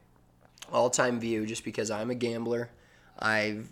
all-time 0.71 1.19
view, 1.19 1.45
just 1.45 1.63
because 1.63 1.91
I'm 1.91 2.09
a 2.09 2.15
gambler, 2.15 2.69
I've 3.19 3.69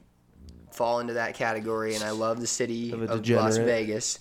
fall 0.72 1.00
into 1.00 1.14
that 1.14 1.36
category, 1.36 1.96
and 1.96 2.04
I 2.04 2.12
love 2.12 2.40
the 2.40 2.48
city 2.48 2.92
Of 2.92 3.02
of, 3.04 3.30
Las. 3.30 3.58
Vegas. 3.58 4.20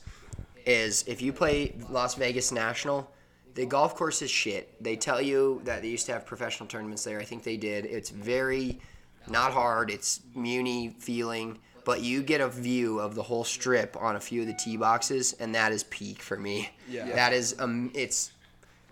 Is 0.64 1.04
if 1.08 1.20
you 1.20 1.32
play 1.32 1.74
Las 1.88 2.14
Vegas 2.14 2.52
National, 2.52 3.10
the 3.54 3.66
golf 3.66 3.96
course 3.96 4.22
is 4.22 4.30
shit. 4.30 4.82
They 4.82 4.94
tell 4.96 5.20
you 5.20 5.60
that 5.64 5.82
they 5.82 5.88
used 5.88 6.06
to 6.06 6.12
have 6.12 6.24
professional 6.24 6.68
tournaments 6.68 7.02
there. 7.02 7.18
I 7.18 7.24
think 7.24 7.42
they 7.42 7.56
did. 7.56 7.84
It's 7.84 8.10
very 8.10 8.80
not 9.26 9.52
hard. 9.52 9.90
It's 9.90 10.20
Muni 10.36 10.90
feeling, 10.90 11.58
but 11.84 12.02
you 12.02 12.22
get 12.22 12.40
a 12.40 12.48
view 12.48 13.00
of 13.00 13.14
the 13.14 13.22
whole 13.22 13.44
strip 13.44 13.96
on 13.96 14.16
a 14.16 14.20
few 14.20 14.42
of 14.42 14.46
the 14.46 14.54
tee 14.54 14.76
boxes, 14.76 15.34
and 15.34 15.54
that 15.54 15.72
is 15.72 15.84
peak 15.84 16.20
for 16.22 16.36
me. 16.36 16.70
Yeah. 16.88 17.12
That 17.12 17.32
is 17.32 17.56
um, 17.58 17.90
it's 17.94 18.32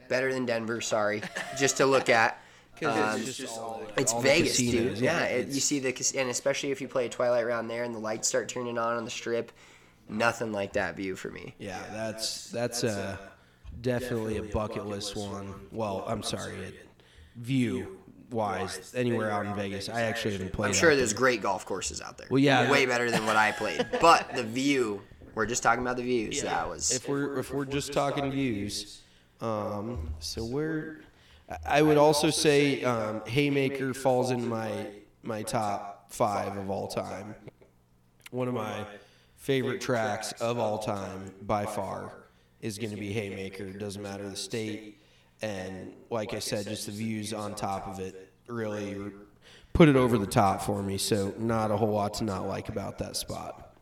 better 0.08 0.32
than 0.32 0.46
Denver. 0.46 0.80
Sorry, 0.80 1.22
just 1.58 1.76
to 1.78 1.86
look 1.86 2.08
at. 2.08 2.36
Um, 2.82 3.20
it's 3.20 3.36
just 3.36 3.58
all 3.58 3.82
it's 3.98 4.14
all 4.14 4.22
the 4.22 4.28
Vegas, 4.28 4.56
casinos, 4.56 4.94
dude. 4.94 5.04
Yeah, 5.04 5.20
yeah, 5.20 5.26
it, 5.26 5.48
you 5.48 5.60
see 5.60 5.80
the 5.80 6.14
and 6.16 6.30
especially 6.30 6.70
if 6.70 6.80
you 6.80 6.88
play 6.88 7.04
a 7.04 7.08
twilight 7.10 7.46
round 7.46 7.68
there 7.68 7.84
and 7.84 7.94
the 7.94 7.98
lights 7.98 8.26
start 8.26 8.48
turning 8.48 8.78
on 8.78 8.96
on 8.96 9.04
the 9.04 9.10
strip, 9.10 9.52
nothing 10.08 10.50
like 10.50 10.72
that 10.72 10.96
view 10.96 11.14
for 11.14 11.30
me. 11.30 11.54
Yeah, 11.58 11.78
that's 11.92 12.50
that's 12.50 12.82
uh, 12.82 13.18
definitely 13.82 14.38
a 14.38 14.44
bucket 14.44 14.86
list 14.86 15.14
one. 15.14 15.52
Well, 15.72 16.04
I'm 16.06 16.22
sorry, 16.22 16.54
it, 16.54 16.88
view 17.36 17.99
wise, 18.30 18.92
anywhere 18.96 19.30
out 19.30 19.46
in 19.46 19.54
Vegas. 19.54 19.88
I 19.88 20.02
actually 20.02 20.32
haven't 20.32 20.52
played. 20.52 20.68
I'm 20.68 20.74
sure 20.74 20.96
there's 20.96 21.10
there. 21.12 21.18
great 21.18 21.42
golf 21.42 21.66
courses 21.66 22.00
out 22.00 22.18
there. 22.18 22.26
Well, 22.30 22.38
yeah. 22.38 22.70
way 22.70 22.86
better 22.86 23.10
than 23.10 23.26
what 23.26 23.36
I 23.36 23.52
played. 23.52 23.86
But 24.00 24.34
the 24.34 24.42
view, 24.44 25.02
we're 25.34 25.46
just 25.46 25.62
talking 25.62 25.82
about 25.82 25.96
the 25.96 26.02
views. 26.02 26.42
That 26.42 26.68
was 26.68 26.90
If 26.90 27.08
we're 27.08 27.38
if 27.38 27.52
we're 27.52 27.64
just 27.64 27.92
talking 27.92 28.30
views, 28.30 29.02
um, 29.40 30.10
so 30.20 30.44
we're. 30.44 31.02
I- 31.48 31.58
I 31.66 31.82
would 31.82 31.98
also 31.98 32.30
say 32.30 32.84
um, 32.84 33.22
Haymaker 33.26 33.92
falls 33.92 34.30
in 34.30 34.48
my 34.48 34.86
my 35.22 35.42
top 35.42 36.12
five 36.12 36.56
of 36.56 36.70
all 36.70 36.86
time. 36.86 37.34
One 38.30 38.46
of 38.46 38.54
my 38.54 38.84
favorite 39.36 39.80
tracks 39.80 40.32
of 40.40 40.58
all 40.58 40.78
time 40.78 41.32
by 41.42 41.66
far 41.66 42.12
is 42.60 42.78
going 42.78 42.90
to 42.90 42.96
be 42.96 43.12
Haymaker. 43.12 43.70
Doesn't 43.72 44.02
matter 44.02 44.28
the 44.28 44.36
state, 44.36 44.99
and 45.42 45.92
like 46.10 46.34
I 46.34 46.38
said, 46.38 46.66
just 46.66 46.86
the 46.86 46.92
views 46.92 47.32
on 47.32 47.54
top 47.54 47.86
of 47.88 47.98
it 48.00 48.30
really 48.46 48.96
put 49.72 49.88
it 49.88 49.96
over 49.96 50.18
the 50.18 50.26
top 50.26 50.62
for 50.62 50.82
me. 50.82 50.98
So 50.98 51.34
not 51.38 51.70
a 51.70 51.76
whole 51.76 51.90
lot 51.92 52.14
to 52.14 52.24
not 52.24 52.46
like 52.46 52.68
about 52.68 52.98
that 52.98 53.16
spot. 53.16 53.74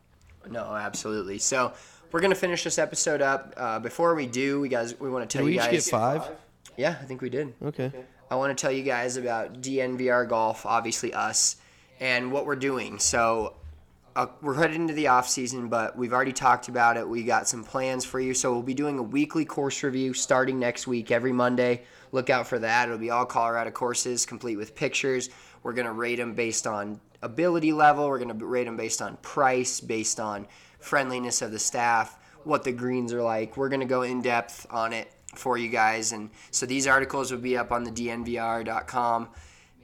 no, 0.48 0.64
absolutely. 0.74 1.38
So 1.38 1.72
we're 2.12 2.20
gonna 2.20 2.34
finish 2.34 2.64
this 2.64 2.78
episode 2.78 3.20
up. 3.22 3.54
Uh, 3.56 3.78
before 3.78 4.14
we 4.14 4.26
do, 4.26 4.60
we 4.60 4.68
guys 4.68 4.98
we 4.98 5.10
want 5.10 5.28
to 5.28 5.32
Did 5.32 5.38
tell 5.38 5.46
we 5.46 5.52
you 5.54 5.58
each 5.60 5.64
guys. 5.70 5.84
get 5.84 5.90
five? 5.90 6.30
Yeah, 6.76 6.96
I 7.00 7.04
think 7.04 7.20
we 7.20 7.28
did. 7.30 7.54
Okay. 7.62 7.92
I 8.30 8.36
want 8.36 8.56
to 8.56 8.60
tell 8.60 8.70
you 8.70 8.82
guys 8.82 9.16
about 9.16 9.62
DNVR 9.62 10.28
Golf, 10.28 10.64
obviously 10.66 11.12
us, 11.14 11.56
and 11.98 12.30
what 12.30 12.46
we're 12.46 12.56
doing. 12.56 12.98
So 12.98 13.54
uh, 14.16 14.26
we're 14.42 14.54
headed 14.54 14.76
into 14.76 14.94
the 14.94 15.08
off 15.08 15.28
season, 15.28 15.68
but 15.68 15.96
we've 15.96 16.12
already 16.12 16.32
talked 16.32 16.68
about 16.68 16.96
it. 16.96 17.08
We 17.08 17.22
got 17.22 17.48
some 17.48 17.64
plans 17.64 18.04
for 18.04 18.20
you. 18.20 18.34
So 18.34 18.52
we'll 18.52 18.62
be 18.62 18.74
doing 18.74 18.98
a 18.98 19.02
weekly 19.02 19.44
course 19.44 19.82
review 19.82 20.14
starting 20.14 20.58
next 20.58 20.86
week, 20.86 21.10
every 21.10 21.32
Monday. 21.32 21.82
Look 22.12 22.30
out 22.30 22.46
for 22.46 22.58
that. 22.58 22.88
It'll 22.88 22.98
be 22.98 23.10
all 23.10 23.26
Colorado 23.26 23.70
courses, 23.70 24.26
complete 24.26 24.56
with 24.56 24.74
pictures. 24.74 25.30
We're 25.62 25.72
gonna 25.72 25.92
rate 25.92 26.16
them 26.16 26.34
based 26.34 26.66
on 26.66 27.00
ability 27.22 27.72
level. 27.72 28.08
We're 28.08 28.18
gonna 28.18 28.34
rate 28.34 28.64
them 28.64 28.76
based 28.76 29.02
on 29.02 29.16
price, 29.18 29.80
based 29.80 30.20
on 30.20 30.46
friendliness 30.78 31.42
of 31.42 31.52
the 31.52 31.58
staff, 31.58 32.18
what 32.44 32.64
the 32.64 32.72
greens 32.72 33.12
are 33.12 33.22
like. 33.22 33.56
We're 33.56 33.68
gonna 33.68 33.84
go 33.84 34.02
in 34.02 34.22
depth 34.22 34.66
on 34.70 34.92
it 34.92 35.10
for 35.34 35.58
you 35.58 35.68
guys. 35.68 36.12
And 36.12 36.30
so 36.50 36.66
these 36.66 36.86
articles 36.86 37.30
will 37.30 37.38
be 37.38 37.56
up 37.56 37.72
on 37.72 37.84
the 37.84 37.90
DNVR.com. 37.90 39.28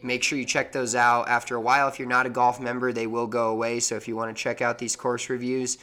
Make 0.05 0.22
sure 0.22 0.38
you 0.38 0.44
check 0.44 0.70
those 0.70 0.94
out. 0.94 1.28
After 1.28 1.57
a 1.57 1.61
while, 1.62 1.88
if 1.88 1.98
you're 1.98 2.07
not 2.07 2.26
a 2.26 2.30
golf 2.30 2.61
member, 2.61 2.92
they 2.92 3.07
will 3.07 3.26
go 3.26 3.48
away. 3.48 3.80
So 3.80 3.96
if 3.96 4.07
you 4.07 4.14
want 4.14 4.36
to 4.36 4.40
check 4.40 4.61
out 4.61 4.76
these 4.76 4.96
course 4.96 5.30
reviews, 5.30 5.78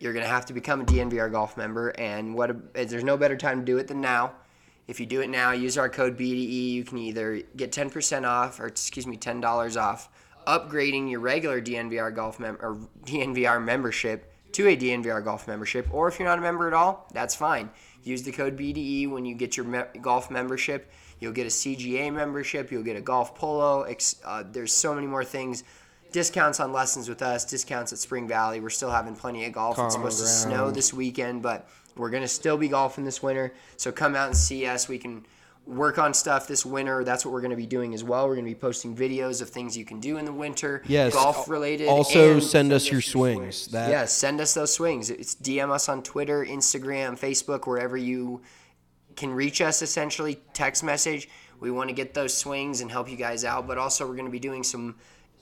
you're 0.00 0.12
going 0.12 0.24
to 0.24 0.28
have 0.28 0.44
to 0.46 0.52
become 0.52 0.80
a 0.80 0.84
DNVR 0.84 1.30
golf 1.30 1.56
member. 1.56 1.90
And 1.90 2.34
what 2.34 2.50
a, 2.50 2.56
eh, 2.74 2.84
there's 2.86 3.04
no 3.04 3.16
better 3.16 3.36
time 3.36 3.60
to 3.60 3.64
do 3.64 3.78
it 3.78 3.86
than 3.86 4.00
now. 4.00 4.32
If 4.88 4.98
you 4.98 5.06
do 5.06 5.20
it 5.20 5.30
now, 5.30 5.52
use 5.52 5.78
our 5.78 5.88
code 5.88 6.18
BDE. 6.18 6.72
You 6.72 6.82
can 6.82 6.98
either 6.98 7.42
get 7.54 7.70
10% 7.70 8.26
off, 8.26 8.58
or 8.58 8.66
excuse 8.66 9.06
me, 9.06 9.16
$10 9.16 9.80
off, 9.80 10.08
upgrading 10.48 11.08
your 11.08 11.20
regular 11.20 11.60
DNVR 11.60 12.12
golf 12.12 12.40
mem- 12.40 12.58
or 12.60 12.76
DNVR 13.06 13.62
membership 13.64 14.32
to 14.50 14.66
a 14.66 14.76
DNVR 14.76 15.22
golf 15.22 15.46
membership. 15.46 15.86
Or 15.92 16.08
if 16.08 16.18
you're 16.18 16.26
not 16.26 16.38
a 16.38 16.42
member 16.42 16.66
at 16.66 16.74
all, 16.74 17.06
that's 17.14 17.36
fine. 17.36 17.70
Use 18.02 18.24
the 18.24 18.32
code 18.32 18.56
BDE 18.56 19.08
when 19.08 19.24
you 19.24 19.36
get 19.36 19.56
your 19.56 19.66
me- 19.66 20.00
golf 20.00 20.28
membership. 20.28 20.90
You'll 21.20 21.32
get 21.32 21.46
a 21.46 21.50
CGA 21.50 22.12
membership. 22.12 22.72
You'll 22.72 22.82
get 22.82 22.96
a 22.96 23.00
golf 23.00 23.34
polo. 23.34 23.86
Uh, 24.24 24.44
there's 24.50 24.72
so 24.72 24.94
many 24.94 25.06
more 25.06 25.24
things. 25.24 25.64
Discounts 26.12 26.58
on 26.58 26.72
lessons 26.72 27.08
with 27.08 27.22
us. 27.22 27.44
Discounts 27.44 27.92
at 27.92 27.98
Spring 27.98 28.26
Valley. 28.26 28.60
We're 28.60 28.70
still 28.70 28.90
having 28.90 29.14
plenty 29.14 29.44
of 29.44 29.52
golf. 29.52 29.72
it's 29.74 29.78
Common 29.78 29.90
supposed 29.92 30.18
to 30.20 30.26
snow 30.26 30.70
this 30.70 30.92
weekend, 30.92 31.42
but 31.42 31.68
we're 31.96 32.10
gonna 32.10 32.26
still 32.26 32.56
be 32.56 32.68
golfing 32.68 33.04
this 33.04 33.22
winter. 33.22 33.52
So 33.76 33.92
come 33.92 34.16
out 34.16 34.26
and 34.28 34.36
see 34.36 34.66
us. 34.66 34.88
We 34.88 34.98
can 34.98 35.24
work 35.66 35.98
on 35.98 36.12
stuff 36.14 36.48
this 36.48 36.66
winter. 36.66 37.04
That's 37.04 37.24
what 37.24 37.32
we're 37.32 37.42
gonna 37.42 37.54
be 37.54 37.66
doing 37.66 37.94
as 37.94 38.02
well. 38.02 38.26
We're 38.26 38.34
gonna 38.34 38.48
be 38.48 38.54
posting 38.56 38.96
videos 38.96 39.40
of 39.40 39.50
things 39.50 39.76
you 39.76 39.84
can 39.84 40.00
do 40.00 40.16
in 40.16 40.24
the 40.24 40.32
winter. 40.32 40.82
Yes. 40.86 41.14
golf 41.14 41.48
related. 41.48 41.86
Also, 41.86 42.32
and- 42.32 42.42
send 42.42 42.72
us 42.72 42.90
your 42.90 43.02
swings. 43.02 43.68
That 43.68 43.90
yeah, 43.90 44.06
send 44.06 44.40
us 44.40 44.54
those 44.54 44.72
swings. 44.72 45.10
It's 45.10 45.36
DM 45.36 45.70
us 45.70 45.88
on 45.88 46.02
Twitter, 46.02 46.44
Instagram, 46.44 47.16
Facebook, 47.18 47.66
wherever 47.68 47.96
you 47.96 48.40
can 49.20 49.32
reach 49.32 49.60
us. 49.60 49.82
Essentially, 49.82 50.40
text 50.52 50.82
message. 50.82 51.28
We 51.60 51.70
want 51.70 51.90
to 51.90 51.94
get 51.94 52.14
those 52.14 52.36
swings 52.36 52.80
and 52.80 52.90
help 52.90 53.08
you 53.08 53.16
guys 53.16 53.44
out. 53.44 53.68
But 53.68 53.78
also, 53.78 54.06
we're 54.06 54.14
going 54.14 54.24
to 54.24 54.32
be 54.32 54.40
doing 54.40 54.64
some 54.64 54.96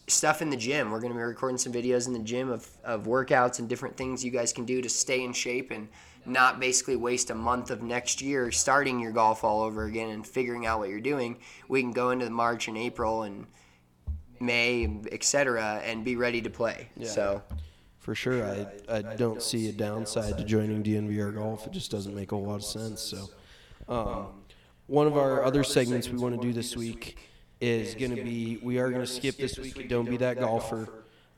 stuff 0.09 0.43
in 0.43 0.51
the 0.51 0.57
gym. 0.57 0.91
We're 0.91 1.01
going 1.01 1.13
to 1.13 1.19
be 1.19 1.23
recording 1.23 1.59
some 1.59 1.73
videos 1.73 2.07
in 2.07 2.13
the 2.13 2.19
gym 2.19 2.51
of, 2.51 2.69
of 2.85 3.05
workouts 3.05 3.59
and 3.59 3.69
different 3.69 3.97
things 3.97 4.25
you 4.25 4.31
guys 4.31 4.53
can 4.53 4.65
do 4.65 4.83
to 4.83 4.89
stay 4.89 5.23
in 5.23 5.33
shape 5.33 5.71
and 5.71 5.89
not 6.27 6.61
basically 6.61 6.97
waste 6.97 7.31
a 7.31 7.35
month 7.35 7.71
of 7.71 7.83
next 7.83 8.21
year 8.21 8.51
starting 8.51 9.01
your 9.01 9.13
golf 9.13 9.45
all 9.45 9.63
over 9.63 9.85
again 9.85 10.11
and 10.11 10.27
figuring 10.27 10.67
out 10.67 10.79
what 10.79 10.89
you're 10.89 11.01
doing. 11.01 11.39
We 11.69 11.81
can 11.81 11.93
go 11.93 12.11
into 12.11 12.29
March 12.31 12.69
and 12.69 12.77
April 12.77 13.23
and 13.23 13.47
May, 14.41 15.01
etc., 15.13 15.81
and 15.85 16.05
be 16.05 16.17
ready 16.17 16.43
to 16.43 16.51
play. 16.51 16.89
So. 17.03 17.43
for 17.99 18.15
sure. 18.15 18.45
I 18.45 18.67
I 18.89 19.03
don't 19.03 19.43
see 19.43 19.69
a 19.69 19.73
downside 19.73 20.39
to 20.39 20.45
joining 20.45 20.83
DNVR 20.83 21.35
Golf. 21.35 21.67
It 21.67 21.73
just 21.73 21.91
doesn't 21.91 22.15
make 22.15 22.33
a 22.33 22.37
whole 22.37 22.47
lot 22.47 22.57
of 22.57 22.65
sense. 22.65 23.01
So, 23.01 23.29
um, 23.89 24.27
one 24.87 25.07
of 25.07 25.17
our 25.17 25.45
other 25.45 25.65
segments 25.65 26.09
we 26.09 26.19
want 26.19 26.41
to 26.41 26.47
do 26.47 26.53
this 26.53 26.77
week 26.77 27.19
is 27.61 27.95
going 27.95 28.15
to 28.15 28.23
be 28.23 28.59
we 28.63 28.79
are 28.79 28.89
going 28.91 29.01
to 29.01 29.07
skip 29.07 29.37
this 29.37 29.59
week. 29.59 29.79
and 29.79 29.89
Don't 29.89 30.09
be 30.09 30.17
that 30.19 30.39
golfer. 30.39 30.89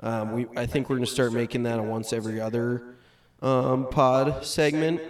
Um, 0.01 0.33
we 0.33 0.47
I 0.57 0.67
think 0.67 0.89
we're 0.89 0.97
going 0.97 1.07
to 1.07 1.13
start 1.13 1.33
making 1.33 1.65
that 1.65 1.79
a 1.79 1.83
once 1.83 2.13
every 2.13 2.41
other 2.41 2.95
um, 3.43 3.89
pod 3.91 4.45
segment 4.45 5.01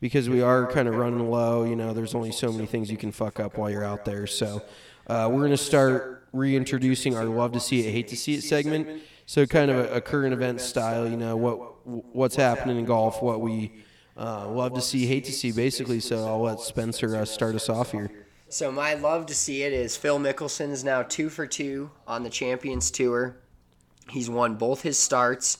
because 0.00 0.28
we 0.28 0.40
are 0.40 0.66
kind 0.66 0.88
of 0.88 0.94
running 0.96 1.30
low. 1.30 1.64
You 1.64 1.76
know, 1.76 1.92
there's 1.92 2.14
only 2.14 2.32
so 2.32 2.52
many 2.52 2.66
things 2.66 2.90
you 2.90 2.96
can 2.96 3.12
fuck 3.12 3.38
up 3.38 3.58
while 3.58 3.70
you're 3.70 3.84
out 3.84 4.04
there. 4.04 4.26
So 4.26 4.62
uh, 5.06 5.28
we're 5.30 5.40
going 5.40 5.50
to 5.50 5.56
start 5.56 6.26
reintroducing 6.32 7.16
our 7.16 7.24
love 7.24 7.52
to 7.52 7.60
see 7.60 7.86
it, 7.86 7.90
hate 7.90 8.08
to 8.08 8.16
see 8.16 8.34
it 8.34 8.42
segment. 8.42 9.02
So 9.26 9.46
kind 9.46 9.70
of 9.70 9.76
a, 9.76 9.96
a 9.96 10.00
current 10.00 10.32
event 10.32 10.60
style. 10.60 11.08
You 11.08 11.16
know 11.16 11.36
what 11.36 11.86
what's 11.86 12.36
happening 12.36 12.78
in 12.78 12.84
golf, 12.84 13.22
what 13.22 13.40
we 13.40 13.72
uh, 14.20 14.46
love 14.48 14.74
to 14.74 14.80
see, 14.80 15.06
hate 15.06 15.24
to 15.24 15.32
see, 15.32 15.50
basically. 15.50 15.98
So 16.00 16.26
I'll 16.26 16.42
let 16.42 16.60
Spencer 16.60 17.16
uh, 17.16 17.24
start 17.24 17.54
us 17.54 17.68
off 17.68 17.92
here. 17.92 18.10
So 18.48 18.70
my 18.70 18.94
love 18.94 19.26
to 19.26 19.34
see 19.34 19.62
it 19.62 19.72
is 19.72 19.96
Phil 19.96 20.18
Mickelson 20.18 20.70
is 20.70 20.82
now 20.84 21.02
two 21.02 21.28
for 21.30 21.46
two 21.46 21.90
on 22.06 22.22
the 22.24 22.30
Champions 22.30 22.90
Tour. 22.90 23.36
He's 24.10 24.28
won 24.28 24.56
both 24.56 24.82
his 24.82 24.98
starts. 24.98 25.58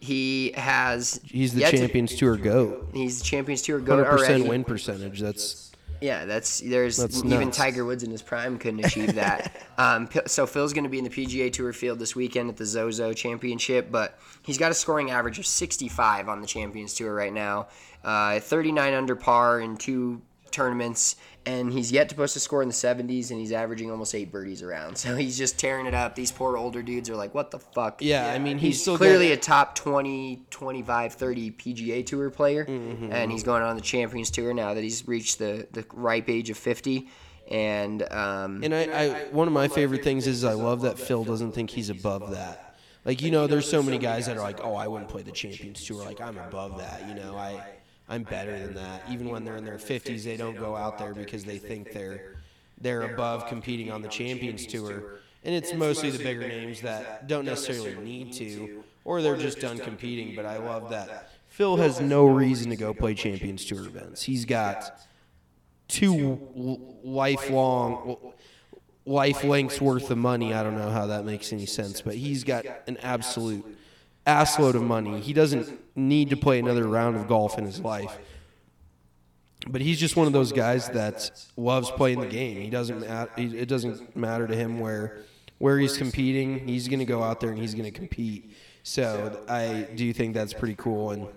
He 0.00 0.52
has 0.56 1.20
He's 1.24 1.52
the 1.52 1.60
yet 1.60 1.70
to- 1.72 1.76
Champions 1.78 2.16
Tour 2.16 2.36
goat. 2.38 2.88
he's 2.94 3.18
the 3.18 3.24
Champions 3.24 3.60
Tour 3.62 3.78
goat 3.80 4.06
100% 4.06 4.08
already. 4.08 4.42
win 4.48 4.64
percentage. 4.64 5.20
That's 5.20 5.70
Yeah, 6.00 6.24
that's 6.24 6.60
there's 6.60 6.96
That's 6.96 7.18
even 7.22 7.48
nuts. 7.48 7.58
Tiger 7.58 7.84
Woods 7.84 8.02
in 8.02 8.10
his 8.10 8.22
prime 8.22 8.56
couldn't 8.58 8.86
achieve 8.86 9.14
that. 9.16 9.54
um, 9.78 10.08
so 10.26 10.46
Phil's 10.46 10.72
going 10.72 10.84
to 10.84 10.90
be 10.90 10.96
in 10.96 11.04
the 11.04 11.10
PGA 11.10 11.52
Tour 11.52 11.74
field 11.74 11.98
this 11.98 12.16
weekend 12.16 12.48
at 12.48 12.56
the 12.56 12.64
Zozo 12.64 13.12
Championship, 13.12 13.90
but 13.92 14.18
he's 14.42 14.56
got 14.56 14.70
a 14.70 14.74
scoring 14.74 15.10
average 15.10 15.38
of 15.38 15.44
65 15.44 16.30
on 16.30 16.40
the 16.40 16.46
Champions 16.46 16.94
Tour 16.94 17.14
right 17.14 17.34
now, 17.34 17.68
uh, 18.04 18.40
39 18.40 18.94
under 18.94 19.16
par 19.16 19.60
in 19.60 19.76
two 19.76 20.22
tournaments, 20.50 21.16
and 21.46 21.72
he's 21.72 21.92
yet 21.92 22.08
to 22.08 22.14
post 22.16 22.34
a 22.36 22.40
score 22.40 22.60
in 22.60 22.68
the 22.68 22.74
70s, 22.74 23.30
and 23.30 23.38
he's 23.38 23.52
averaging 23.52 23.90
almost 23.90 24.14
eight 24.14 24.32
birdies 24.32 24.62
around. 24.62 24.96
So 24.98 25.14
he's 25.16 25.38
just 25.38 25.58
tearing 25.58 25.86
it 25.86 25.94
up. 25.94 26.14
These 26.14 26.32
poor 26.32 26.56
older 26.56 26.82
dudes 26.82 27.08
are 27.08 27.14
like, 27.16 27.34
what 27.34 27.50
the 27.50 27.58
fuck? 27.60 28.02
Yeah, 28.02 28.32
I 28.32 28.38
mean, 28.38 28.58
he's 28.58 28.74
he's 28.74 28.82
still 28.82 28.96
clearly 28.98 29.28
got- 29.28 29.38
a 29.38 29.40
top 29.40 29.74
20, 29.76 30.42
25, 30.50 31.12
30 31.14 31.50
PGA 31.52 32.04
Tour 32.04 32.30
player, 32.30 32.64
Mm-hmm. 32.66 33.12
and 33.12 33.30
he's 33.30 33.42
going 33.44 33.62
on 33.62 33.76
the 33.76 33.82
Champions 33.82 34.30
Tour 34.30 34.52
now 34.52 34.74
that 34.74 34.82
he's 34.82 35.06
reached 35.06 35.38
the, 35.38 35.66
the 35.72 35.84
ripe 35.92 36.28
age 36.28 36.50
of 36.50 36.58
50. 36.58 37.08
And, 37.48 38.02
um, 38.12 38.62
And 38.62 38.74
I, 38.74 38.82
I, 38.82 39.24
one 39.30 39.48
of 39.48 39.54
my 39.54 39.66
favorite 39.68 40.04
things 40.04 40.26
is 40.26 40.44
I 40.44 40.52
love 40.52 40.82
that 40.82 40.98
Phil 40.98 41.24
doesn't 41.24 41.52
think 41.52 41.70
he's 41.70 41.90
above 41.90 42.30
that. 42.32 42.76
Like 43.04 43.22
you 43.22 43.30
know, 43.30 43.46
there's 43.46 43.68
so 43.68 43.82
many 43.82 43.96
guys 43.98 44.26
that 44.26 44.36
are 44.36 44.42
like, 44.42 44.60
"Oh, 44.62 44.74
I 44.74 44.86
wouldn't 44.86 45.08
play 45.08 45.22
the 45.22 45.32
Champions 45.32 45.82
Tour." 45.86 46.04
Like 46.04 46.20
I'm 46.20 46.36
above 46.36 46.76
that. 46.78 47.08
You 47.08 47.14
know, 47.14 47.34
I, 47.34 47.64
I'm 48.10 48.24
better 48.24 48.58
than 48.58 48.74
that. 48.74 49.02
Even 49.08 49.30
when 49.30 49.44
they're 49.44 49.56
in 49.56 49.64
their 49.64 49.78
50s, 49.78 50.24
they 50.24 50.36
don't 50.36 50.58
go 50.58 50.76
out 50.76 50.98
there 50.98 51.14
because 51.14 51.44
they 51.44 51.58
think 51.58 51.92
they're, 51.92 52.36
they're 52.80 53.02
above 53.02 53.46
competing 53.46 53.90
on 53.90 54.02
the 54.02 54.08
Champions 54.08 54.66
Tour. 54.66 55.20
And 55.44 55.54
it's 55.54 55.72
mostly 55.72 56.10
the 56.10 56.22
bigger 56.22 56.46
names 56.46 56.82
that 56.82 57.28
don't 57.28 57.46
necessarily 57.46 57.94
need 57.94 58.32
to 58.34 58.82
or 59.04 59.22
they're 59.22 59.36
just 59.36 59.60
done 59.60 59.78
competing. 59.78 60.34
But 60.34 60.44
I 60.44 60.58
love 60.58 60.90
that 60.90 61.30
Phil 61.48 61.76
has 61.76 62.00
no 62.00 62.26
reason 62.26 62.70
to 62.70 62.76
go 62.76 62.92
play 62.92 63.14
Champions 63.14 63.64
Tour 63.64 63.86
events. 63.86 64.22
He's 64.22 64.44
got 64.44 65.00
two 65.88 66.78
lifelong 67.02 68.16
life 69.06 69.44
lengths 69.44 69.80
worth 69.80 70.10
of 70.10 70.18
money. 70.18 70.52
I 70.52 70.62
don't 70.62 70.76
know 70.76 70.90
how 70.90 71.06
that 71.06 71.24
makes 71.24 71.52
any 71.52 71.66
sense, 71.66 72.00
but 72.00 72.14
he's 72.14 72.44
got 72.44 72.64
an 72.86 72.96
absolute 72.98 73.64
assload 74.30 74.74
of 74.74 74.82
money. 74.82 75.20
He 75.20 75.32
doesn't 75.32 75.68
need 75.96 76.30
to 76.30 76.36
play 76.36 76.58
another 76.58 76.86
round 76.86 77.16
of 77.16 77.28
golf 77.28 77.58
in 77.58 77.64
his 77.64 77.80
life. 77.80 78.18
But 79.66 79.80
he's 79.82 80.00
just 80.00 80.16
one 80.16 80.26
of 80.26 80.32
those 80.32 80.52
guys 80.52 80.88
that 80.90 81.30
loves 81.56 81.90
playing 81.90 82.20
the 82.20 82.26
game. 82.26 82.60
He 82.62 82.70
doesn't 82.70 83.02
it 83.36 83.68
doesn't 83.68 84.16
matter 84.16 84.46
to 84.46 84.56
him 84.56 84.80
where 84.80 85.18
where 85.58 85.78
he's 85.78 85.98
competing. 85.98 86.66
He's 86.66 86.88
going 86.88 87.00
to 87.00 87.04
go 87.04 87.22
out 87.22 87.40
there 87.40 87.50
and 87.50 87.58
he's 87.58 87.74
going 87.74 87.84
to 87.84 87.90
compete. 87.90 88.52
So 88.82 89.44
I 89.48 89.88
do 89.94 90.12
think 90.14 90.32
that's 90.34 90.54
pretty 90.54 90.76
cool 90.76 91.10
and 91.10 91.28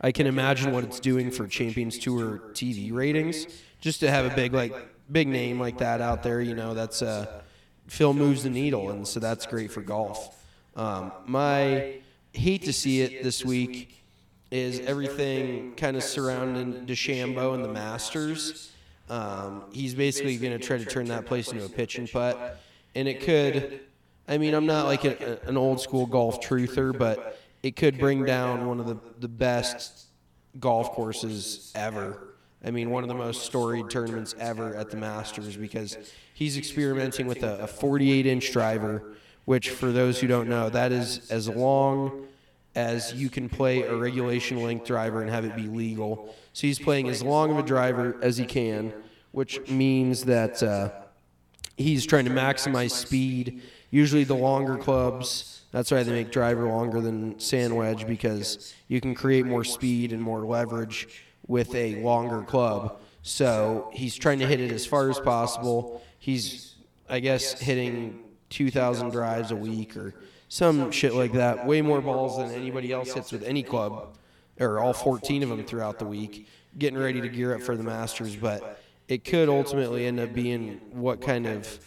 I 0.00 0.12
can 0.12 0.26
imagine 0.26 0.72
what 0.72 0.84
it's 0.84 1.00
doing 1.00 1.30
for 1.30 1.46
Champions 1.46 1.98
Tour 1.98 2.42
TV 2.52 2.92
ratings 2.92 3.46
just 3.80 4.00
to 4.00 4.10
have 4.10 4.30
a 4.30 4.34
big 4.34 4.52
like 4.52 4.74
big 5.10 5.28
name 5.28 5.58
like 5.58 5.78
that 5.78 6.02
out 6.02 6.22
there, 6.22 6.42
you 6.42 6.54
know, 6.54 6.74
that's 6.74 7.00
uh 7.00 7.40
Phil 7.86 8.12
moves 8.12 8.42
the 8.42 8.50
needle 8.50 8.90
and 8.90 9.08
so 9.08 9.18
that's 9.18 9.46
great 9.46 9.72
for 9.72 9.80
golf. 9.80 10.43
Um, 10.76 11.12
my 11.26 11.96
hate 12.32 12.62
to 12.62 12.72
see 12.72 13.00
it 13.02 13.22
this 13.22 13.44
week 13.44 14.02
is 14.50 14.80
everything 14.80 15.74
kind 15.76 15.96
of 15.96 16.02
surrounding 16.02 16.86
DeChambeau 16.86 17.54
and 17.54 17.64
the 17.64 17.68
Masters. 17.68 18.72
Um, 19.08 19.64
he's 19.72 19.94
basically 19.94 20.36
going 20.36 20.58
to 20.58 20.64
try 20.64 20.78
to 20.78 20.84
turn 20.84 21.06
that 21.06 21.26
place 21.26 21.52
into 21.52 21.64
a 21.64 21.68
pitch 21.68 21.98
and 21.98 22.10
putt, 22.10 22.60
and 22.94 23.06
it 23.08 23.20
could. 23.20 23.80
I 24.26 24.38
mean, 24.38 24.54
I'm 24.54 24.66
not 24.66 24.86
like 24.86 25.04
a, 25.04 25.40
an 25.46 25.56
old 25.56 25.80
school 25.80 26.06
golf 26.06 26.40
truther, 26.40 26.96
but 26.96 27.38
it 27.62 27.76
could 27.76 27.98
bring 27.98 28.24
down 28.24 28.66
one 28.66 28.80
of 28.80 28.86
the, 28.86 28.96
the 29.20 29.28
best 29.28 30.06
golf 30.60 30.92
courses 30.92 31.72
ever. 31.74 32.34
I 32.64 32.70
mean, 32.70 32.90
one 32.90 33.04
of 33.04 33.08
the 33.08 33.14
most 33.14 33.42
storied 33.42 33.90
tournaments 33.90 34.34
ever 34.38 34.74
at 34.74 34.90
the 34.90 34.96
Masters 34.96 35.56
because 35.56 35.98
he's 36.32 36.56
experimenting 36.56 37.26
with 37.26 37.42
a 37.42 37.66
48 37.66 38.26
inch 38.26 38.52
driver, 38.52 39.14
which, 39.44 39.70
for 39.70 39.92
those 39.92 40.20
who 40.20 40.26
don't 40.26 40.48
know, 40.48 40.70
that 40.70 40.92
is 40.92 41.30
as 41.30 41.48
long 41.48 42.26
as 42.74 43.14
you 43.14 43.28
can 43.28 43.48
play 43.48 43.82
a 43.82 43.94
regulation 43.94 44.62
length 44.62 44.86
driver 44.86 45.22
and 45.22 45.30
have 45.30 45.44
it 45.44 45.54
be 45.54 45.68
legal. 45.68 46.34
So 46.52 46.66
he's 46.66 46.78
playing 46.78 47.08
as 47.08 47.22
long 47.22 47.50
of 47.50 47.58
a 47.58 47.62
driver 47.62 48.16
as 48.22 48.36
he 48.36 48.44
can, 48.44 48.92
which 49.32 49.68
means 49.68 50.24
that 50.24 50.62
uh, 50.62 50.90
he's 51.76 52.06
trying 52.06 52.24
to 52.24 52.30
maximize 52.30 52.90
speed. 52.90 53.62
Usually, 53.90 54.24
the 54.24 54.34
longer 54.34 54.76
clubs, 54.76 55.62
that's 55.70 55.90
why 55.90 56.02
they 56.02 56.12
make 56.12 56.32
driver 56.32 56.66
longer 56.66 57.00
than 57.00 57.38
sand 57.38 57.76
wedge 57.76 58.06
because 58.06 58.74
you 58.88 59.00
can 59.00 59.14
create 59.14 59.46
more 59.46 59.64
speed 59.64 60.12
and 60.12 60.22
more 60.22 60.44
leverage 60.44 61.08
with 61.46 61.74
a 61.74 62.02
longer 62.02 62.42
club. 62.42 62.98
So 63.22 63.90
he's 63.92 64.16
trying 64.16 64.40
to 64.40 64.46
hit 64.46 64.60
it 64.60 64.72
as 64.72 64.84
far 64.84 65.10
as 65.10 65.20
possible. 65.20 66.02
He's, 66.18 66.74
I 67.08 67.20
guess, 67.20 67.58
hitting 67.58 68.23
2,000 68.54 69.10
drives 69.10 69.50
a 69.50 69.56
week 69.56 69.96
or 69.96 70.14
some 70.48 70.92
shit 70.92 71.12
like 71.14 71.32
that. 71.32 71.66
Way 71.66 71.82
more 71.82 72.00
balls 72.00 72.38
than 72.38 72.50
anybody 72.52 72.92
else 72.92 73.12
hits 73.12 73.32
with 73.32 73.42
any 73.42 73.64
club, 73.64 74.16
or 74.60 74.78
all 74.78 74.92
14 74.92 75.42
of 75.42 75.48
them 75.48 75.64
throughout 75.64 75.98
the 75.98 76.04
week. 76.04 76.48
Getting 76.78 76.98
ready 76.98 77.20
to 77.20 77.28
gear 77.28 77.54
up 77.54 77.62
for 77.62 77.76
the 77.76 77.82
Masters, 77.82 78.36
but 78.36 78.80
it 79.08 79.24
could 79.24 79.48
ultimately 79.48 80.06
end 80.06 80.20
up 80.20 80.32
being 80.32 80.80
what 80.92 81.20
kind 81.20 81.46
of 81.46 81.80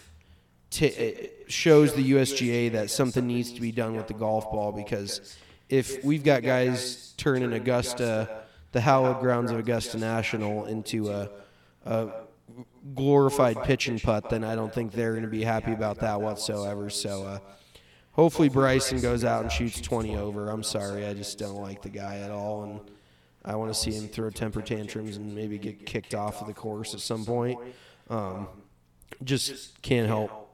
t- 0.70 1.30
shows 1.46 1.94
the 1.94 2.12
USGA 2.12 2.72
that 2.72 2.90
something 2.90 3.26
needs 3.26 3.52
to 3.52 3.60
be 3.60 3.72
done 3.72 3.96
with 3.96 4.06
the 4.06 4.14
golf 4.14 4.44
ball 4.50 4.70
because 4.70 5.36
if 5.68 6.04
we've 6.04 6.22
got 6.22 6.42
guys 6.42 7.14
turning 7.16 7.52
Augusta, 7.54 8.44
the 8.72 8.80
hallowed 8.80 9.20
grounds 9.20 9.50
of 9.50 9.58
Augusta 9.58 9.98
National, 9.98 10.66
into 10.66 11.10
a, 11.10 11.30
a 11.86 12.08
glorified 12.94 13.62
pitch 13.62 13.88
and 13.88 14.02
putt, 14.02 14.30
then 14.30 14.44
I 14.44 14.54
don't 14.54 14.72
think 14.72 14.92
they're 14.92 15.12
going 15.12 15.22
to 15.22 15.28
be 15.28 15.44
happy 15.44 15.72
about 15.72 16.00
that 16.00 16.20
whatsoever. 16.20 16.90
So. 16.90 17.24
Uh, 17.24 17.38
Hopefully 18.18 18.48
Bryson 18.48 19.00
goes 19.00 19.22
out 19.22 19.42
and 19.42 19.52
shoots 19.52 19.80
20 19.80 20.16
over. 20.16 20.50
I'm 20.50 20.64
sorry, 20.64 21.06
I 21.06 21.14
just 21.14 21.38
don't 21.38 21.62
like 21.62 21.82
the 21.82 21.88
guy 21.88 22.16
at 22.16 22.32
all, 22.32 22.64
and 22.64 22.80
I 23.44 23.54
want 23.54 23.72
to 23.72 23.78
see 23.78 23.92
him 23.92 24.08
throw 24.08 24.28
temper 24.28 24.60
tantrums 24.60 25.16
and 25.16 25.36
maybe 25.36 25.56
get 25.56 25.86
kicked 25.86 26.16
off 26.16 26.40
of 26.40 26.48
the 26.48 26.52
course 26.52 26.94
at 26.94 27.00
some 27.00 27.24
point. 27.24 27.60
Um, 28.10 28.48
just 29.22 29.80
can't 29.82 30.08
help 30.08 30.50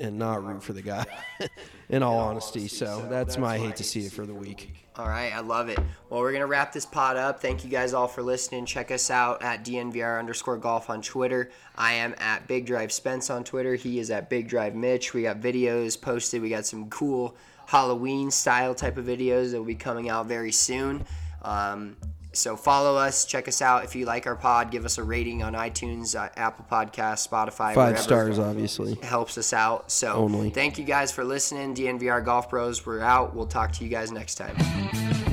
and 0.00 0.18
not 0.18 0.44
root 0.44 0.60
for 0.60 0.72
the 0.72 0.82
guy, 0.82 1.06
in 1.88 2.02
all 2.02 2.18
honesty. 2.18 2.66
So 2.66 3.06
that's 3.08 3.38
my 3.38 3.58
hate 3.58 3.76
to 3.76 3.84
see 3.84 4.00
it 4.00 4.10
for 4.10 4.26
the 4.26 4.34
week. 4.34 4.87
All 4.98 5.06
right, 5.06 5.32
I 5.32 5.38
love 5.38 5.68
it. 5.68 5.78
Well, 6.10 6.20
we're 6.20 6.32
gonna 6.32 6.48
wrap 6.48 6.72
this 6.72 6.84
pod 6.84 7.16
up. 7.16 7.40
Thank 7.40 7.62
you 7.62 7.70
guys 7.70 7.94
all 7.94 8.08
for 8.08 8.20
listening. 8.20 8.66
Check 8.66 8.90
us 8.90 9.12
out 9.12 9.40
at 9.44 9.64
DNVR 9.64 10.18
underscore 10.18 10.56
golf 10.56 10.90
on 10.90 11.02
Twitter. 11.02 11.50
I 11.76 11.92
am 11.92 12.16
at 12.18 12.48
Big 12.48 12.66
Drive 12.66 12.90
Spence 12.90 13.30
on 13.30 13.44
Twitter. 13.44 13.76
He 13.76 14.00
is 14.00 14.10
at 14.10 14.28
Big 14.28 14.48
Drive 14.48 14.74
Mitch. 14.74 15.14
We 15.14 15.22
got 15.22 15.40
videos 15.40 16.00
posted. 16.00 16.42
We 16.42 16.48
got 16.48 16.66
some 16.66 16.90
cool 16.90 17.36
Halloween 17.66 18.32
style 18.32 18.74
type 18.74 18.96
of 18.96 19.04
videos 19.04 19.52
that 19.52 19.58
will 19.58 19.66
be 19.66 19.76
coming 19.76 20.08
out 20.08 20.26
very 20.26 20.50
soon. 20.50 21.06
Um, 21.42 21.96
so 22.38 22.56
follow 22.56 22.96
us, 22.96 23.24
check 23.24 23.48
us 23.48 23.60
out. 23.60 23.84
If 23.84 23.94
you 23.94 24.06
like 24.06 24.26
our 24.26 24.36
pod, 24.36 24.70
give 24.70 24.84
us 24.84 24.98
a 24.98 25.02
rating 25.02 25.42
on 25.42 25.54
iTunes, 25.54 26.18
uh, 26.18 26.28
Apple 26.36 26.64
Podcasts, 26.70 27.28
Spotify. 27.28 27.74
Five 27.74 27.76
wherever. 27.76 27.98
stars, 27.98 28.38
obviously. 28.38 28.92
It 28.92 29.04
helps 29.04 29.36
us 29.36 29.52
out. 29.52 29.90
So 29.90 30.12
Only. 30.14 30.50
thank 30.50 30.78
you 30.78 30.84
guys 30.84 31.12
for 31.12 31.24
listening. 31.24 31.74
DNVR 31.74 32.24
Golf 32.24 32.48
Bros, 32.50 32.86
we're 32.86 33.00
out. 33.00 33.34
We'll 33.34 33.46
talk 33.46 33.72
to 33.72 33.84
you 33.84 33.90
guys 33.90 34.12
next 34.12 34.36
time. 34.36 35.27